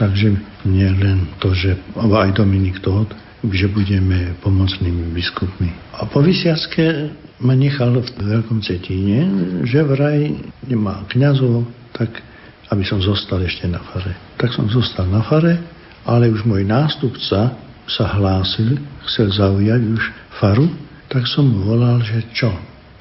takže 0.00 0.32
nie 0.64 0.88
len 0.88 1.28
to, 1.40 1.52
že 1.52 1.76
aj 1.96 2.32
Dominik 2.36 2.80
Todt, 2.80 3.12
že 3.44 3.68
budeme 3.68 4.32
pomocnými 4.40 5.12
biskupmi. 5.12 5.70
A 6.00 6.08
po 6.08 6.24
Vysiacké 6.24 7.12
ma 7.44 7.52
nechal 7.52 7.92
v 7.92 8.08
Veľkom 8.16 8.64
Cetíne, 8.64 9.28
že 9.68 9.84
vraj 9.84 10.32
nemá 10.64 11.04
kniazov, 11.12 11.68
tak 11.92 12.24
aby 12.72 12.82
som 12.82 12.98
zostal 12.98 13.44
ešte 13.44 13.68
na 13.68 13.78
fare. 13.92 14.16
Tak 14.40 14.56
som 14.56 14.66
zostal 14.72 15.06
na 15.06 15.20
fare, 15.22 15.60
ale 16.08 16.32
už 16.32 16.48
môj 16.48 16.64
nástupca 16.64 17.54
sa 17.86 18.04
hlásil, 18.18 18.80
chcel 19.06 19.30
zaujať 19.30 19.80
už 19.84 20.02
faru, 20.40 20.66
tak 21.06 21.28
som 21.30 21.46
volal, 21.62 22.02
že 22.02 22.26
čo, 22.34 22.50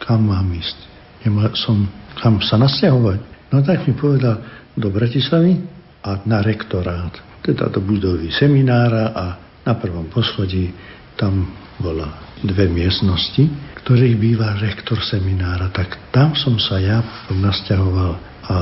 kam 0.03 0.29
mám 0.29 0.51
ísť. 0.53 0.77
Nemal 1.25 1.49
som 1.57 1.89
kam 2.19 2.39
sa 2.39 2.55
nasťahovať. 2.55 3.19
No 3.51 3.61
tak 3.61 3.83
mi 3.87 3.93
povedal 3.95 4.39
do 4.75 4.87
Bratislavy 4.91 5.59
a 6.03 6.21
na 6.27 6.39
rektorát, 6.43 7.11
teda 7.43 7.71
do 7.71 7.83
budovy 7.83 8.31
seminára 8.31 9.11
a 9.11 9.25
na 9.65 9.73
prvom 9.73 10.05
poschodí 10.07 10.71
tam 11.17 11.49
bola 11.81 12.07
dve 12.45 12.69
miestnosti, 12.69 13.49
ktorých 13.83 14.15
býva 14.15 14.55
rektor 14.61 15.01
seminára. 15.01 15.73
Tak 15.73 16.13
tam 16.13 16.37
som 16.37 16.55
sa 16.61 16.79
ja 16.79 17.01
nasťahoval 17.33 18.11
a 18.45 18.55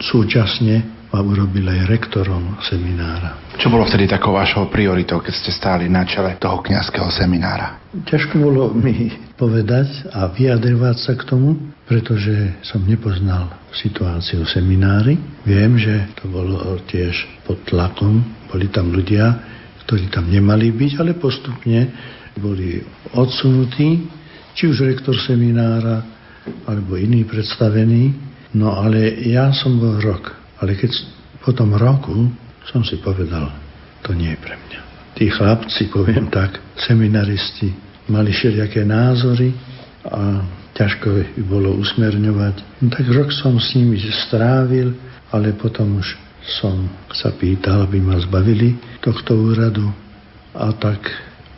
súčasne 0.00 0.96
ma 1.12 1.22
urobil 1.22 1.64
aj 1.70 1.88
rektorom 1.88 2.58
seminára. 2.66 3.56
Čo 3.56 3.72
bolo 3.72 3.88
vtedy 3.88 4.10
takou 4.10 4.36
vašou 4.36 4.68
prioritou, 4.68 5.22
keď 5.22 5.34
ste 5.38 5.50
stáli 5.54 5.88
na 5.88 6.04
čele 6.04 6.36
toho 6.36 6.60
kňazského 6.60 7.08
seminára? 7.08 7.80
Ťažko 7.96 8.36
bolo 8.36 8.68
mi 8.76 9.08
povedať 9.38 10.12
a 10.12 10.28
vyjadrovať 10.28 10.96
sa 11.00 11.12
k 11.16 11.24
tomu, 11.24 11.56
pretože 11.88 12.58
som 12.60 12.84
nepoznal 12.84 13.48
situáciu 13.72 14.44
v 14.44 14.52
seminári. 14.52 15.14
Viem, 15.48 15.80
že 15.80 16.10
to 16.20 16.28
bolo 16.28 16.76
tiež 16.84 17.16
pod 17.48 17.64
tlakom. 17.64 18.20
Boli 18.52 18.68
tam 18.68 18.92
ľudia, 18.92 19.55
ktorí 19.86 20.10
tam 20.10 20.26
nemali 20.26 20.74
byť, 20.74 20.92
ale 20.98 21.14
postupne 21.14 21.90
boli 22.36 22.82
odsunutí, 23.14 24.04
či 24.52 24.68
už 24.68 24.84
rektor 24.84 25.14
seminára, 25.14 26.02
alebo 26.66 26.98
iní 26.98 27.26
predstavení. 27.26 28.12
No 28.54 28.74
ale 28.74 29.18
ja 29.26 29.50
som 29.50 29.78
bol 29.78 29.98
rok 29.98 30.46
ale 30.60 30.76
keď 30.76 30.92
po 31.44 31.52
tom 31.52 31.76
roku 31.76 32.32
som 32.66 32.82
si 32.82 32.98
povedal, 32.98 33.52
to 34.02 34.16
nie 34.16 34.32
je 34.32 34.40
pre 34.40 34.56
mňa. 34.56 34.80
Tí 35.16 35.30
chlapci, 35.32 35.88
poviem 35.88 36.28
tak, 36.28 36.60
seminaristi, 36.76 37.72
mali 38.12 38.32
všelijaké 38.32 38.84
názory 38.84 39.52
a 40.04 40.44
ťažko 40.76 41.06
by 41.08 41.42
bolo 41.48 41.72
usmerňovať. 41.80 42.84
No, 42.84 42.86
tak 42.92 43.08
rok 43.08 43.32
som 43.32 43.56
s 43.56 43.72
nimi 43.78 43.96
strávil, 44.28 44.92
ale 45.32 45.56
potom 45.56 46.00
už 46.00 46.18
som 46.46 46.86
sa 47.10 47.34
pýtal, 47.34 47.86
aby 47.86 47.98
ma 47.98 48.14
zbavili 48.22 48.78
tohto 49.02 49.34
úradu 49.34 49.90
a 50.54 50.70
tak 50.78 51.02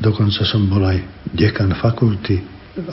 dokonca 0.01 0.43
som 0.49 0.65
bol 0.67 0.81
aj 0.81 0.99
dekan 1.35 1.77
fakulty, 1.77 2.41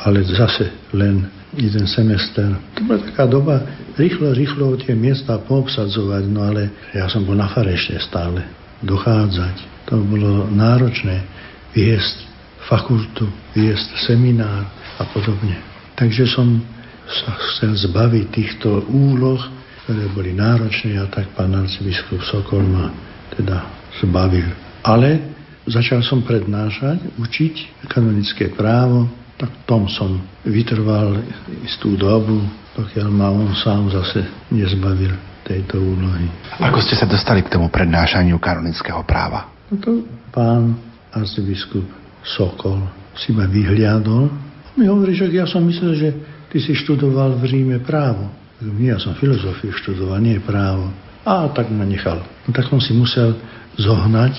ale 0.04 0.26
zase 0.26 0.92
len 0.92 1.30
jeden 1.56 1.88
semester. 1.88 2.52
To 2.76 2.82
bola 2.84 3.00
taká 3.00 3.26
doba, 3.30 3.56
rýchlo, 3.96 4.36
rýchlo 4.36 4.76
tie 4.76 4.98
miesta 4.98 5.40
poobsadzovať, 5.40 6.24
no 6.28 6.44
ale 6.44 6.92
ja 6.92 7.08
som 7.08 7.24
bol 7.24 7.38
na 7.38 7.48
fare 7.48 7.78
stále, 7.80 8.44
dochádzať. 8.84 9.88
To 9.88 10.02
bolo 10.04 10.50
náročné 10.52 11.24
viesť 11.72 12.28
fakultu, 12.66 13.30
viesť 13.54 14.04
seminár 14.04 14.66
a 14.98 15.04
podobne. 15.14 15.62
Takže 15.96 16.26
som 16.28 16.60
sa 17.06 17.38
chcel 17.38 17.78
zbaviť 17.78 18.26
týchto 18.34 18.90
úloh, 18.90 19.40
ktoré 19.86 20.10
boli 20.10 20.34
náročné 20.34 20.98
a 20.98 21.06
tak 21.06 21.30
pán 21.38 21.54
arcibiskup 21.54 22.18
Sokol 22.26 22.66
ma 22.66 22.90
teda 23.38 23.70
zbavil. 24.02 24.50
Ale 24.82 25.22
začal 25.70 26.02
som 26.02 26.26
prednášať, 26.26 27.22
učiť 27.22 27.86
kanonické 27.86 28.50
právo, 28.50 29.06
tak 29.38 29.54
tom 29.70 29.86
som 29.86 30.18
vytrval 30.42 31.22
istú 31.62 31.94
dobu, 31.94 32.42
pokiaľ 32.74 33.08
ma 33.14 33.30
on 33.30 33.54
sám 33.54 33.94
zase 33.94 34.26
nezbavil 34.50 35.14
tejto 35.46 35.78
úlohy. 35.78 36.34
Ako 36.58 36.82
ste 36.82 36.98
sa 36.98 37.06
dostali 37.06 37.46
k 37.46 37.54
tomu 37.54 37.70
prednášaniu 37.70 38.42
kanonického 38.42 39.06
práva? 39.06 39.54
No 39.70 39.78
to 39.78 40.02
pán 40.34 40.82
arcibiskup 41.14 41.86
Sokol 42.26 42.82
si 43.14 43.30
ma 43.38 43.46
vyhliadol. 43.46 44.34
Mi 44.82 44.90
hovorí, 44.90 45.14
že 45.14 45.30
ja 45.30 45.46
som 45.46 45.62
myslel, 45.62 45.94
že 45.94 46.10
ty 46.50 46.58
si 46.58 46.74
študoval 46.74 47.38
v 47.38 47.44
Ríme 47.54 47.78
právo. 47.86 48.45
Ja 48.62 48.96
som 49.02 49.18
filozofiu 49.20 49.76
študoval, 49.76 50.24
nie 50.24 50.40
právo. 50.40 50.92
A 51.28 51.52
tak 51.52 51.68
ma 51.74 51.84
nechal. 51.84 52.24
No, 52.48 52.50
tak 52.56 52.72
som 52.72 52.80
si 52.80 52.96
musel 52.96 53.36
zohnať 53.76 54.38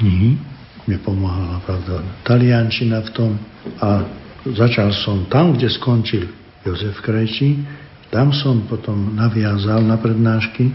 knihy. 0.00 0.36
Mne 0.84 0.98
pomáhala, 1.00 1.64
pravda, 1.64 2.04
taliančina 2.28 3.00
v 3.08 3.10
tom. 3.16 3.30
A 3.80 4.04
Začal 4.44 4.92
som 4.92 5.24
tam, 5.32 5.56
kde 5.56 5.72
skončil 5.72 6.28
Jozef 6.68 7.00
Krajčí, 7.00 7.64
tam 8.12 8.28
som 8.36 8.68
potom 8.68 9.16
naviazal 9.16 9.80
na 9.80 9.96
prednášky 9.96 10.68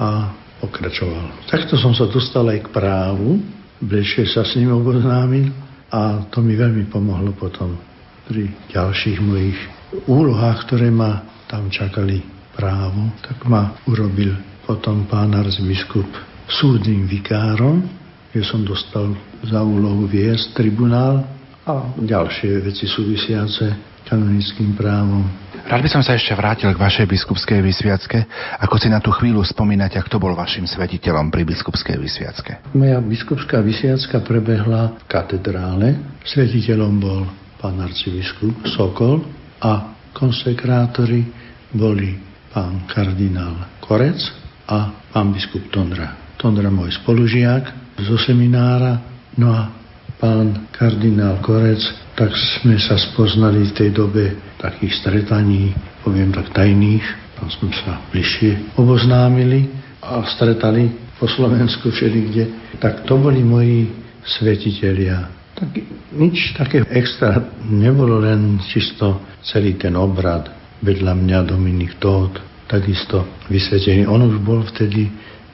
a 0.00 0.32
pokračoval. 0.64 1.44
Takto 1.52 1.76
som 1.76 1.92
sa 1.92 2.08
dostal 2.08 2.48
aj 2.48 2.64
k 2.64 2.72
právu, 2.72 3.44
bližšie 3.84 4.24
sa 4.32 4.40
s 4.40 4.56
ním 4.56 4.72
oboznámil 4.72 5.52
a 5.92 6.24
to 6.32 6.40
mi 6.40 6.56
veľmi 6.56 6.88
pomohlo 6.88 7.36
potom 7.36 7.76
pri 8.24 8.48
ďalších 8.72 9.20
mojich 9.20 9.58
úlohách, 10.08 10.64
ktoré 10.64 10.88
ma 10.88 11.20
tam 11.50 11.68
čakali 11.68 12.22
právo, 12.54 13.12
tak 13.20 13.44
ma 13.48 13.74
urobil 13.90 14.36
potom 14.64 15.04
pán 15.04 15.34
arcibiskup 15.36 16.08
súdnym 16.48 17.08
vikárom 17.08 18.04
že 18.34 18.42
som 18.42 18.66
dostal 18.66 19.14
za 19.46 19.62
úlohu 19.62 20.10
viesť 20.10 20.58
tribunál 20.58 21.22
a 21.62 21.94
ďalšie 21.94 22.66
veci 22.66 22.90
súvisiace 22.90 23.94
kanonickým 24.04 24.74
právom. 24.76 25.24
Rád 25.64 25.80
by 25.80 25.88
som 25.88 26.02
sa 26.04 26.12
ešte 26.12 26.36
vrátil 26.36 26.68
k 26.68 26.76
vašej 26.76 27.08
biskupskej 27.08 27.64
vysviacke. 27.64 28.26
Ako 28.60 28.76
si 28.76 28.92
na 28.92 29.00
tú 29.00 29.14
chvíľu 29.14 29.40
spomínate, 29.46 29.96
kto 29.96 30.20
bol 30.20 30.36
vašim 30.36 30.68
svetiteľom 30.68 31.32
pri 31.32 31.46
biskupskej 31.48 31.96
vysviacke? 31.96 32.74
Moja 32.76 33.00
biskupská 33.00 33.64
vysviacka 33.64 34.20
prebehla 34.20 34.98
v 34.98 35.04
katedrále. 35.08 35.88
Svetiteľom 36.26 36.92
bol 37.00 37.22
pán 37.62 37.80
arcibiskup 37.80 38.66
Sokol 38.68 39.24
a 39.62 39.93
konsekrátori 40.14 41.26
boli 41.74 42.14
pán 42.54 42.86
kardinál 42.86 43.82
Korec 43.82 44.22
a 44.70 44.94
pán 45.10 45.34
biskup 45.34 45.68
Tondra. 45.74 46.38
Tondra 46.38 46.70
môj 46.70 46.94
spolužiak 47.02 47.98
zo 47.98 48.16
seminára, 48.22 49.02
no 49.34 49.50
a 49.50 49.68
pán 50.22 50.70
kardinál 50.70 51.42
Korec, 51.42 51.82
tak 52.14 52.30
sme 52.30 52.78
sa 52.78 52.94
spoznali 52.94 53.66
v 53.68 53.76
tej 53.76 53.90
dobe 53.90 54.38
takých 54.62 55.02
stretaní, 55.02 55.74
poviem 56.06 56.30
tak 56.30 56.54
tajných, 56.54 57.04
tam 57.34 57.50
sme 57.50 57.74
sa 57.74 57.98
bližšie 58.14 58.78
oboznámili 58.78 59.66
a 59.98 60.22
stretali 60.30 60.88
po 61.18 61.26
Slovensku 61.26 61.90
všelikde. 61.90 62.76
Tak 62.78 63.02
to 63.04 63.18
boli 63.18 63.42
moji 63.42 63.90
svetitelia. 64.22 65.43
Tak 65.54 65.70
nič 66.18 66.58
také 66.58 66.82
extra 66.90 67.38
nebolo, 67.70 68.18
len 68.18 68.58
čisto 68.66 69.22
celý 69.46 69.78
ten 69.78 69.94
obrad. 69.94 70.50
Vedľa 70.82 71.14
mňa 71.14 71.38
Dominik 71.46 71.96
Tóth, 72.02 72.36
takisto 72.66 73.24
vysvetený. 73.46 74.04
On 74.10 74.18
už 74.18 74.42
bol 74.42 74.66
vtedy 74.66 75.08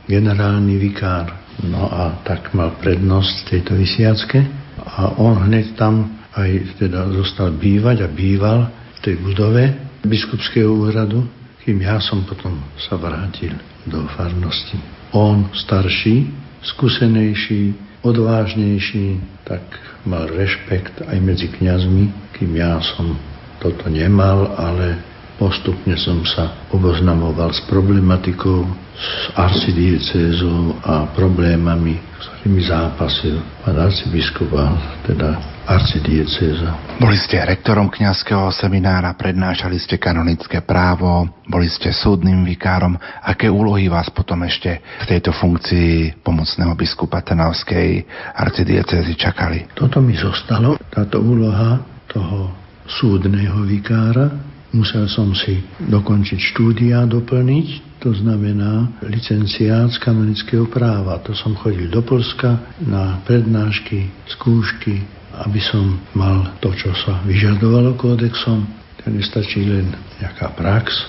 generálny 0.08 0.80
vikár. 0.80 1.36
No 1.60 1.86
a 1.92 2.24
tak 2.24 2.56
mal 2.56 2.80
prednosť 2.80 3.34
v 3.44 3.48
tejto 3.52 3.72
vysiacke 3.76 4.40
a 4.80 5.12
on 5.20 5.36
hneď 5.44 5.76
tam 5.76 6.08
aj 6.32 6.80
teda 6.80 7.10
zostal 7.12 7.52
bývať 7.52 8.06
a 8.06 8.08
býval 8.08 8.72
v 8.96 8.98
tej 9.04 9.20
budove 9.20 9.64
biskupského 10.00 10.72
úradu, 10.72 11.28
kým 11.60 11.84
ja 11.84 12.00
som 12.00 12.24
potom 12.24 12.56
sa 12.80 12.96
vrátil 12.96 13.52
do 13.84 14.08
farnosti. 14.16 14.80
On 15.12 15.52
starší, 15.52 16.32
skúsenejší, 16.64 17.89
odvážnejší, 18.00 19.20
tak 19.44 19.62
mal 20.08 20.28
rešpekt 20.28 21.04
aj 21.04 21.18
medzi 21.20 21.52
kňazmi, 21.52 22.32
kým 22.36 22.50
ja 22.56 22.80
som 22.96 23.18
toto 23.60 23.92
nemal, 23.92 24.56
ale 24.56 24.96
postupne 25.40 25.96
som 25.96 26.20
sa 26.28 26.68
oboznamoval 26.68 27.48
s 27.48 27.64
problematikou, 27.64 28.68
s 28.92 29.32
arcidiecézou 29.32 30.76
a 30.84 31.08
problémami, 31.16 31.96
s 31.96 32.26
ktorými 32.28 32.60
zápasil 32.68 33.40
pán 33.64 33.80
arcibiskup 33.80 34.52
a 34.52 34.76
teda 35.08 35.40
arcidiecéza. 35.64 37.00
Boli 37.00 37.16
ste 37.16 37.40
rektorom 37.40 37.88
kňazského 37.88 38.52
seminára, 38.52 39.16
prednášali 39.16 39.80
ste 39.80 39.96
kanonické 39.96 40.60
právo, 40.60 41.24
boli 41.48 41.72
ste 41.72 41.88
súdnym 41.88 42.44
vikárom. 42.44 43.00
Aké 43.24 43.48
úlohy 43.48 43.88
vás 43.88 44.12
potom 44.12 44.44
ešte 44.44 44.76
v 44.76 45.06
tejto 45.08 45.32
funkcii 45.32 46.20
pomocného 46.20 46.76
biskupa 46.76 47.24
Trnavskej 47.24 48.04
arcidiecézy 48.36 49.16
čakali? 49.16 49.72
Toto 49.72 50.04
mi 50.04 50.12
zostalo, 50.20 50.76
táto 50.92 51.24
úloha 51.24 51.80
toho 52.10 52.52
súdneho 52.84 53.64
vikára, 53.64 54.49
Musel 54.70 55.10
som 55.10 55.34
si 55.34 55.58
dokončiť 55.82 56.38
štúdia, 56.54 57.02
doplniť, 57.10 57.98
to 57.98 58.14
znamená 58.14 59.02
licenciát 59.02 59.90
z 59.90 59.98
kanonického 59.98 60.70
práva. 60.70 61.18
To 61.26 61.34
som 61.34 61.58
chodil 61.58 61.90
do 61.90 62.00
Polska 62.06 62.78
na 62.78 63.18
prednášky, 63.26 64.08
skúšky, 64.30 65.02
aby 65.42 65.58
som 65.58 65.98
mal 66.14 66.54
to, 66.62 66.70
čo 66.78 66.94
sa 67.02 67.18
vyžadovalo 67.26 67.98
kódexom. 67.98 68.62
To 69.02 69.10
nestačí 69.10 69.66
len 69.66 69.90
nejaká 70.22 70.54
prax, 70.54 71.02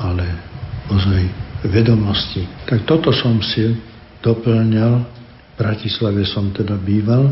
ale 0.00 0.24
ozaj 0.88 1.22
vedomosti. 1.68 2.48
Tak 2.64 2.88
toto 2.88 3.12
som 3.12 3.38
si 3.44 3.76
doplňal. 4.24 5.20
V 5.52 5.60
Bratislave 5.60 6.24
som 6.24 6.48
teda 6.48 6.80
býval 6.80 7.28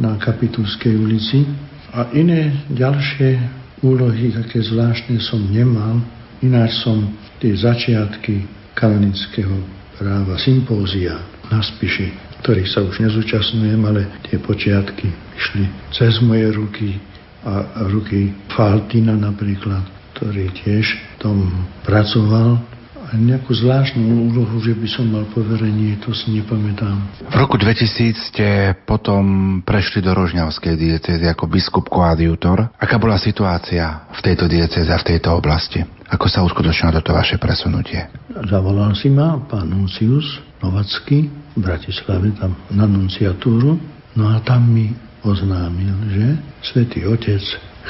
na 0.00 0.16
Kapitulskej 0.16 0.96
ulici 0.96 1.44
a 1.92 2.08
iné 2.16 2.64
ďalšie 2.72 3.61
úlohy 3.82 4.30
také 4.30 4.62
zvláštne 4.62 5.18
som 5.18 5.42
nemal, 5.50 6.00
ináč 6.40 6.80
som 6.80 7.12
tie 7.42 7.52
začiatky 7.52 8.46
kanonického 8.78 9.58
práva, 9.98 10.38
sympózia 10.40 11.18
na 11.50 11.60
Spiši, 11.60 12.10
ktorých 12.42 12.70
sa 12.70 12.80
už 12.82 13.02
nezúčastňujem, 13.02 13.82
ale 13.84 14.08
tie 14.26 14.38
počiatky 14.40 15.06
išli 15.36 15.64
cez 15.94 16.18
moje 16.24 16.48
ruky 16.54 16.98
a 17.42 17.86
ruky 17.90 18.30
Faltina 18.54 19.18
napríklad, 19.18 19.82
ktorý 20.14 20.46
tiež 20.62 21.18
tom 21.18 21.66
pracoval 21.82 22.71
nejakú 23.16 23.52
zvláštnu 23.52 24.32
úlohu, 24.32 24.56
že 24.64 24.72
by 24.72 24.88
som 24.88 25.06
mal 25.08 25.24
poverenie, 25.32 26.00
to 26.00 26.16
si 26.16 26.32
nepamätám. 26.32 26.96
V 27.28 27.36
roku 27.36 27.60
2000 27.60 28.32
ste 28.32 28.48
potom 28.88 29.58
prešli 29.60 30.00
do 30.00 30.16
Rožňavskej 30.16 30.74
diecézy 30.76 31.26
ako 31.28 31.48
biskup 31.48 31.92
koadjutor. 31.92 32.72
Aká 32.80 32.96
bola 32.96 33.20
situácia 33.20 34.08
v 34.12 34.20
tejto 34.24 34.48
diecéze 34.48 34.88
a 34.88 35.00
v 35.00 35.16
tejto 35.16 35.36
oblasti? 35.36 35.84
Ako 36.12 36.28
sa 36.28 36.44
uskutočnilo 36.44 37.00
toto 37.00 37.16
vaše 37.16 37.40
presunutie? 37.40 38.04
Zavolal 38.32 38.92
si 38.92 39.08
ma 39.08 39.40
pán 39.48 39.72
Nuncius 39.72 40.44
Novacký 40.60 41.26
v 41.56 41.58
Bratislave 41.58 42.32
tam 42.36 42.56
na 42.70 42.84
nunciatúru. 42.86 43.80
No 44.12 44.24
a 44.28 44.40
tam 44.44 44.68
mi 44.68 44.92
oznámil, 45.24 45.96
že 46.12 46.26
Svetý 46.60 47.08
Otec 47.08 47.40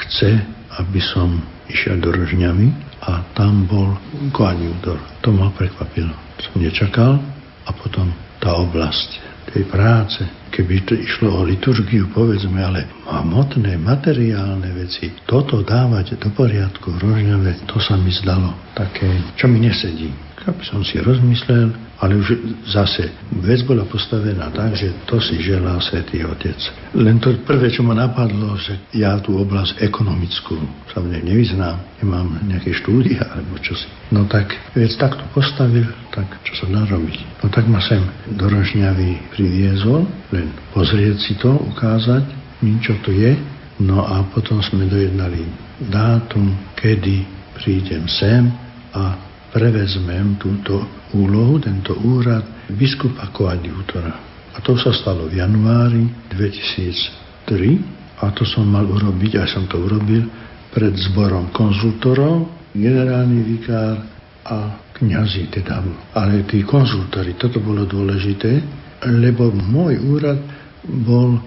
chce, 0.07 0.39
aby 0.79 0.99
som 1.03 1.43
išiel 1.69 1.99
do 1.99 2.11
Rožňavy 2.11 2.82
a 3.03 3.23
tam 3.35 3.67
bol 3.67 3.99
koadjútor. 4.31 4.95
To 5.23 5.29
ma 5.35 5.51
prekvapilo. 5.51 6.15
Som 6.39 6.63
nečakal 6.63 7.19
a 7.67 7.69
potom 7.75 8.11
tá 8.39 8.55
oblasť 8.59 9.33
tej 9.53 9.69
práce, 9.69 10.23
keby 10.49 10.81
to 10.87 10.97
išlo 10.97 11.29
o 11.29 11.41
liturgiu, 11.45 12.09
povedzme, 12.09 12.57
ale 12.57 12.89
hmotné, 13.05 13.77
materiálne 13.77 14.71
veci, 14.73 15.13
toto 15.29 15.61
dávať 15.61 16.17
do 16.17 16.33
poriadku 16.33 16.95
v 16.95 16.97
Rožňave, 16.97 17.69
to 17.69 17.77
sa 17.77 17.93
mi 17.99 18.09
zdalo 18.09 18.55
také, 18.73 19.05
čo 19.37 19.45
mi 19.45 19.61
nesedí. 19.61 20.09
Aby 20.43 20.63
som 20.67 20.83
si 20.83 20.99
rozmyslel, 20.99 21.71
ale 22.03 22.19
už 22.19 22.35
zase 22.67 23.07
vec 23.39 23.63
bola 23.63 23.87
postavená 23.87 24.51
tak, 24.51 24.75
že 24.75 24.91
to 25.07 25.19
si 25.23 25.39
želá 25.39 25.79
Svetý 25.79 26.27
Otec. 26.27 26.59
Len 26.99 27.19
to 27.23 27.31
prvé, 27.47 27.71
čo 27.71 27.79
ma 27.81 27.95
napadlo, 27.95 28.59
že 28.59 28.75
ja 28.91 29.15
tú 29.23 29.39
oblasť 29.39 29.79
ekonomickú 29.79 30.59
sa 30.91 30.99
v 30.99 31.15
nej 31.15 31.23
nevyznám, 31.23 31.79
nemám 32.03 32.43
nejaké 32.43 32.75
štúdia 32.75 33.23
alebo 33.23 33.55
čo 33.63 33.71
si. 33.73 33.87
No 34.11 34.27
tak 34.27 34.51
vec 34.75 34.91
takto 34.99 35.23
postavil, 35.31 35.87
tak 36.11 36.27
čo 36.43 36.59
sa 36.59 36.65
dá 36.67 36.83
robiť. 36.91 37.43
No 37.43 37.47
tak 37.47 37.65
ma 37.71 37.79
sem 37.79 38.03
do 38.35 38.45
Rožňavy 38.51 39.31
priviezol, 39.31 40.03
len 40.35 40.51
pozrieť 40.75 41.17
si 41.23 41.33
to, 41.39 41.55
ukázať 41.55 42.43
čo 42.79 42.95
to 43.03 43.11
je. 43.11 43.35
No 43.83 44.05
a 44.05 44.23
potom 44.31 44.63
sme 44.63 44.87
dojednali 44.87 45.43
dátum, 45.91 46.55
kedy 46.79 47.25
prídem 47.57 48.07
sem 48.07 48.47
a 48.95 49.17
prevezmem 49.53 50.41
túto 50.41 50.81
úlohu, 51.13 51.61
tento 51.61 51.93
úrad 52.01 52.41
biskupa 52.73 53.29
koadjútora. 53.29 54.13
A 54.53 54.57
to 54.65 54.73
sa 54.81 54.89
stalo 54.89 55.29
v 55.29 55.37
januári 55.37 56.09
2003 56.33 58.25
a 58.25 58.33
to 58.33 58.41
som 58.49 58.65
mal 58.65 58.85
urobiť, 58.89 59.37
aj 59.37 59.49
som 59.53 59.65
to 59.69 59.77
urobil, 59.77 60.25
pred 60.73 60.93
zborom 60.97 61.53
konzultorov, 61.53 62.49
generálny 62.73 63.45
vikár 63.45 64.01
a 64.41 64.57
kňazi 64.97 65.53
teda. 65.53 65.85
Ale 66.17 66.49
tí 66.49 66.65
konzultori, 66.65 67.37
toto 67.37 67.61
bolo 67.61 67.85
dôležité, 67.85 68.57
lebo 69.05 69.53
môj 69.53 70.01
úrad 70.01 70.39
bol 70.81 71.37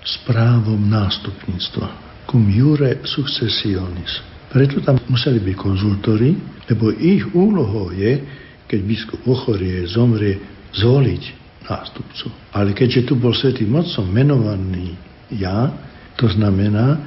správom 0.00 0.80
nástupníctva. 0.80 1.88
Cum 2.24 2.48
jure 2.48 3.04
successionis. 3.04 4.22
Preto 4.50 4.82
tam 4.82 4.98
museli 5.06 5.38
byť 5.38 5.56
konzultori, 5.56 6.34
lebo 6.66 6.90
ich 6.90 7.22
úlohou 7.32 7.94
je, 7.94 8.18
keď 8.66 8.80
biskup 8.82 9.20
ochorie, 9.26 9.86
zomrie, 9.86 10.38
zvoliť 10.74 11.22
nástupcu. 11.70 12.26
Ale 12.54 12.74
keďže 12.74 13.10
tu 13.10 13.14
bol 13.14 13.30
svetý 13.30 13.62
mocom 13.66 14.06
menovaný 14.10 15.10
ja, 15.30 15.70
to 16.18 16.26
znamená, 16.26 16.98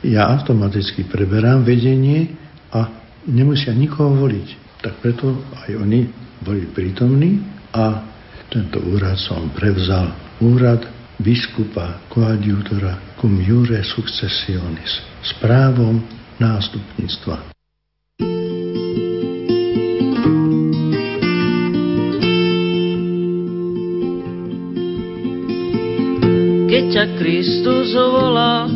ja 0.00 0.32
automaticky 0.32 1.04
preberám 1.04 1.64
vedenie 1.64 2.32
a 2.72 2.88
nemusia 3.28 3.76
nikoho 3.76 4.16
voliť. 4.16 4.80
Tak 4.80 5.04
preto 5.04 5.44
aj 5.66 5.76
oni 5.76 6.08
boli 6.40 6.68
prítomní 6.72 7.40
a 7.72 8.00
tento 8.48 8.80
úrad 8.80 9.20
som 9.20 9.52
prevzal. 9.52 10.12
Úrad 10.40 10.84
biskupa, 11.20 12.06
koadjutora 12.12 13.16
cum 13.20 13.40
jure 13.40 13.80
successionis. 13.84 15.00
S 15.24 15.32
právom 15.40 16.00
nástupníctva. 16.40 17.56
Keď 26.66 26.84
ťa 26.92 27.04
Kristus 27.16 27.96
volá, 27.96 28.68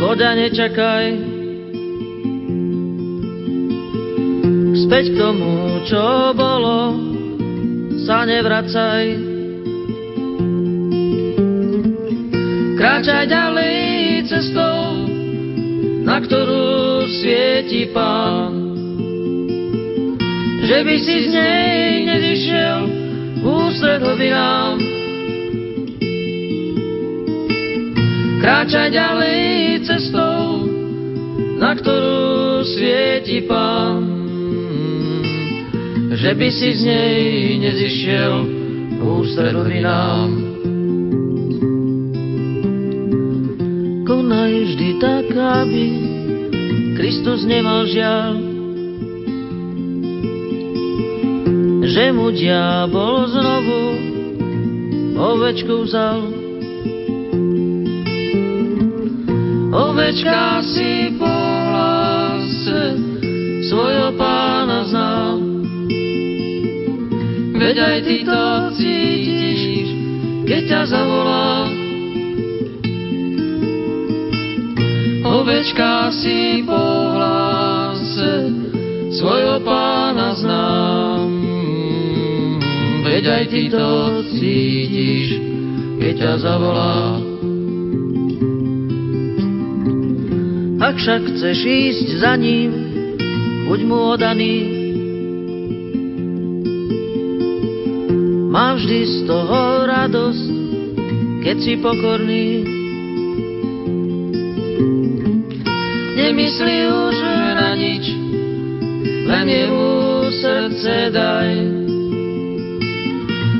choď 0.00 0.18
nečakaj. 0.38 1.06
Späť 4.88 5.04
k 5.12 5.16
tomu, 5.20 5.82
čo 5.84 6.32
bolo, 6.32 6.96
sa 8.08 8.24
nevracaj. 8.24 9.04
Kráčaj 12.80 13.24
ďalej 13.28 13.76
cestou, 14.32 15.06
na 16.08 16.16
ktorú 16.22 16.61
svieti 17.20 17.92
Pán. 17.92 18.52
Že 20.62 20.78
by 20.86 20.96
si 20.96 21.16
z 21.26 21.28
nej 21.34 21.86
nezišiel 22.08 22.78
ústred 23.42 24.00
hovinám, 24.00 24.78
Kráčaj 28.42 28.90
ďalej 28.90 29.42
cestou, 29.86 30.66
na 31.62 31.78
ktorú 31.78 32.66
svieti 32.66 33.46
Pán. 33.46 34.02
Že 36.10 36.30
by 36.34 36.48
si 36.50 36.68
z 36.74 36.82
nej 36.82 37.22
nezišiel 37.62 38.34
ústredovi 38.98 39.78
nám. 39.86 40.30
Konaj 44.10 44.50
vždy 44.50 44.88
tak, 44.98 45.26
aby 45.38 46.01
Kristus 47.02 47.42
nemal 47.42 47.82
žiaľ. 47.90 48.38
Že 51.82 52.04
mu 52.14 52.30
diabol 52.30 53.26
znovu 53.26 53.82
ovečku 55.18 55.82
vzal 55.82 56.30
Ovečka 59.74 60.62
si 60.62 61.10
po 61.18 61.26
hlase 61.26 62.94
svojho 63.66 64.14
pána 64.14 64.86
znal. 64.86 65.42
Veď 67.58 67.76
aj 67.82 67.98
ty 68.06 68.16
to 68.22 68.44
cítiš, 68.78 69.60
keď 70.46 70.62
ťa 70.70 70.80
zavolá. 70.86 71.51
Ovečka 75.42 76.14
si 76.14 76.62
po 76.62 76.78
hlase 77.18 78.46
svojho 79.10 79.58
pána 79.66 80.38
znám. 80.38 81.26
Veď 83.02 83.24
aj 83.26 83.44
ty 83.50 83.62
to 83.66 83.86
cítiš, 84.38 85.26
keď 85.98 86.14
ťa 86.14 86.32
zavolá. 86.46 87.18
Ak 90.78 90.94
však 91.02 91.34
chceš 91.34 91.58
ísť 91.66 92.08
za 92.22 92.38
ním, 92.38 92.70
buď 93.66 93.80
mu 93.82 93.98
odaný. 94.14 94.58
Má 98.46 98.78
vždy 98.78 99.00
z 99.10 99.16
toho 99.26 99.90
radosť, 99.90 100.46
keď 101.42 101.56
si 101.58 101.74
pokorný. 101.82 102.61
Nemyslí 106.32 106.88
už 106.88 107.16
na 107.60 107.76
nič, 107.76 108.08
len 109.28 109.44
jemu 109.52 109.92
srdce 110.32 111.12
daj. 111.12 111.52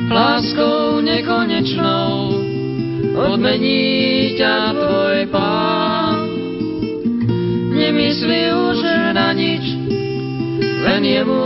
Láskou 0.09 1.05
nekonečnou 1.05 2.33
odmení 3.13 4.33
ťa 4.41 4.73
tvoj 4.73 5.21
pán 5.29 6.17
nemyslí 7.77 8.41
už 8.57 8.81
na 9.21 9.37
nič, 9.37 9.65
len 10.89 11.05
jemu 11.05 11.45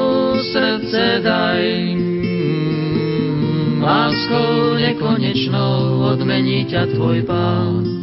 srdce 0.54 1.26
daj. 1.26 1.66
Láskou 3.82 4.78
nekonečnou 4.78 6.06
odmení 6.06 6.70
ťa 6.70 6.86
tvoj 6.94 7.26
pán. 7.26 7.95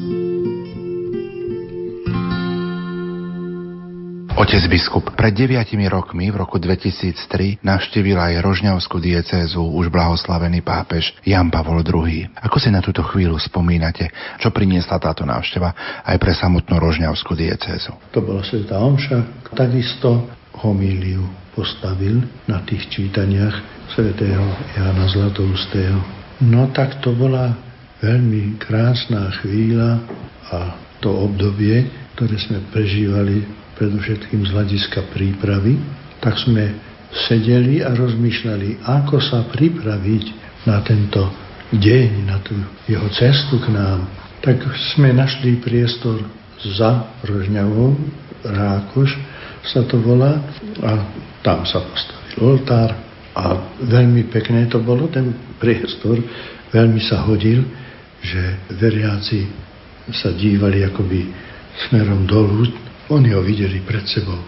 Otec 4.43 4.67
biskup, 4.67 5.15
pred 5.15 5.31
deviatimi 5.31 5.87
rokmi 5.87 6.27
v 6.27 6.35
roku 6.35 6.59
2003 6.59 7.63
navštívil 7.63 8.19
aj 8.19 8.43
Rožňavskú 8.43 8.99
diecézu 8.99 9.63
už 9.63 9.87
blahoslavený 9.87 10.59
pápež 10.59 11.15
Jan 11.23 11.47
Pavol 11.47 11.79
II. 11.79 12.27
Ako 12.43 12.59
si 12.59 12.67
na 12.67 12.83
túto 12.83 13.07
chvíľu 13.07 13.39
spomínate, 13.39 14.11
čo 14.43 14.51
priniesla 14.51 14.99
táto 14.99 15.23
návšteva 15.23 16.03
aj 16.03 16.19
pre 16.19 16.35
samotnú 16.35 16.75
Rožňavskú 16.75 17.39
diecézu? 17.39 17.95
To 18.11 18.19
bola 18.19 18.43
Sveta 18.43 18.83
Omša, 18.83 19.47
takisto 19.55 20.27
homíliu 20.59 21.23
postavil 21.55 22.27
na 22.43 22.59
tých 22.67 22.91
čítaniach 22.91 23.87
svätého 23.95 24.43
Jana 24.75 25.07
Zlatoustého. 25.07 26.03
No 26.43 26.67
tak 26.75 26.99
to 26.99 27.15
bola 27.15 27.55
veľmi 28.03 28.59
krásna 28.59 29.31
chvíľa 29.39 30.03
a 30.51 30.75
to 30.99 31.31
obdobie, 31.31 31.87
ktoré 32.19 32.35
sme 32.43 32.59
prežívali 32.75 33.62
predovšetkým 33.83 34.47
z 34.47 34.51
hľadiska 34.55 35.11
prípravy, 35.11 35.75
tak 36.23 36.39
sme 36.39 36.71
sedeli 37.27 37.83
a 37.83 37.91
rozmýšľali, 37.91 38.79
ako 38.79 39.19
sa 39.19 39.43
pripraviť 39.51 40.23
na 40.63 40.79
tento 40.87 41.27
deň, 41.75 42.09
na 42.23 42.39
tú 42.39 42.55
jeho 42.87 43.03
cestu 43.11 43.59
k 43.59 43.75
nám. 43.75 44.07
Tak 44.39 44.63
sme 44.95 45.11
našli 45.11 45.59
priestor 45.59 46.23
za 46.63 47.11
Rožňavou, 47.27 47.99
Rákoš 48.47 49.19
sa 49.67 49.83
to 49.83 49.99
volá, 49.99 50.39
a 50.79 50.91
tam 51.43 51.67
sa 51.67 51.83
postavil 51.83 52.39
oltár 52.39 52.95
a 53.35 53.43
veľmi 53.83 54.31
pekné 54.31 54.71
to 54.71 54.79
bolo, 54.79 55.11
ten 55.11 55.35
priestor 55.59 56.23
veľmi 56.71 57.03
sa 57.03 57.23
hodil, 57.27 57.67
že 58.23 58.63
veriaci 58.79 59.43
sa 60.11 60.31
dívali 60.31 60.87
akoby 60.87 61.27
smerom 61.87 62.23
dolu 62.23 62.82
oni 63.11 63.35
ho 63.35 63.41
videli 63.43 63.83
pred 63.83 64.07
sebou 64.07 64.39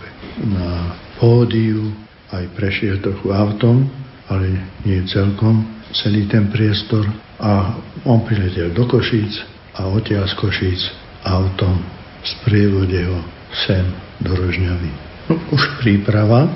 na 0.47 0.95
pódiu, 1.19 1.91
aj 2.31 2.45
prešiel 2.55 3.03
trochu 3.03 3.31
autom, 3.31 3.87
ale 4.31 4.59
nie 4.87 4.99
celkom 5.07 5.63
celý 5.91 6.27
ten 6.27 6.47
priestor 6.51 7.05
a 7.39 7.75
on 8.07 8.23
priletel 8.23 8.71
do 8.71 8.87
Košíc 8.87 9.43
a 9.75 9.87
odtiaľ 9.91 10.27
z 10.31 10.35
Košíc 10.39 10.81
autom 11.27 11.83
sprievode 12.23 12.99
ho 13.05 13.19
sem 13.67 13.85
do 14.23 14.31
Rožňavy. 14.33 14.91
No, 15.29 15.35
už 15.51 15.81
príprava 15.81 16.47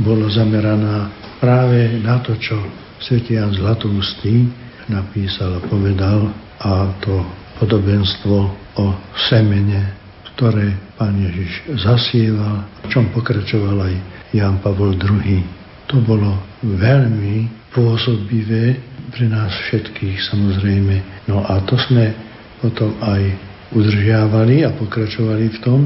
bola 0.00 0.26
zameraná 0.30 1.12
práve 1.38 2.00
na 2.02 2.18
to, 2.20 2.34
čo 2.38 2.58
Svetian 2.98 3.54
Zlatoustý 3.54 4.48
napísal 4.90 5.60
a 5.60 5.64
povedal 5.64 6.32
a 6.60 6.92
to 7.00 7.24
podobenstvo 7.62 8.36
o 8.80 8.86
semene 9.30 10.03
ktoré 10.34 10.74
pán 10.98 11.14
Ježiš 11.14 11.78
zasieval, 11.78 12.66
v 12.82 12.86
čom 12.90 13.06
pokračoval 13.14 13.86
aj 13.86 13.94
Jan 14.34 14.58
Pavol 14.58 14.98
II. 14.98 15.38
To 15.86 16.02
bolo 16.02 16.42
veľmi 16.66 17.70
pôsobivé 17.70 18.82
pre 19.14 19.30
nás 19.30 19.54
všetkých 19.70 20.18
samozrejme. 20.26 21.26
No 21.30 21.46
a 21.46 21.62
to 21.62 21.78
sme 21.78 22.10
potom 22.58 22.98
aj 22.98 23.22
udržiavali 23.70 24.66
a 24.66 24.74
pokračovali 24.74 25.54
v 25.54 25.58
tom. 25.62 25.80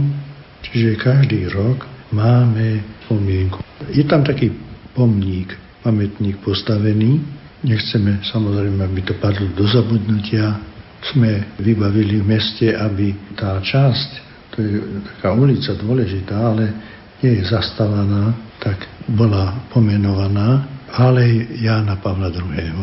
Čiže 0.64 1.00
každý 1.00 1.48
rok 1.52 1.84
máme 2.08 2.80
pomienku. 3.04 3.60
Je 3.92 4.04
tam 4.08 4.24
taký 4.24 4.48
pomník, 4.96 5.52
pamätník 5.84 6.40
postavený. 6.40 7.20
Nechceme 7.68 8.24
samozrejme, 8.24 8.80
aby 8.80 9.00
to 9.04 9.12
padlo 9.20 9.44
do 9.52 9.68
zabudnutia. 9.68 10.56
Sme 10.98 11.52
vybavili 11.60 12.24
v 12.24 12.26
meste, 12.26 12.74
aby 12.74 13.12
tá 13.36 13.60
časť 13.60 14.27
to 14.58 14.66
je 14.66 14.82
taká 15.14 15.38
ulica 15.38 15.70
dôležitá, 15.78 16.34
ale 16.34 16.74
nie 17.22 17.38
je 17.38 17.46
zastavaná, 17.46 18.34
tak 18.58 18.74
bola 19.06 19.54
pomenovaná 19.70 20.66
Alej 20.98 21.62
Jána 21.62 21.94
Pavla 22.02 22.26
II. 22.34 22.82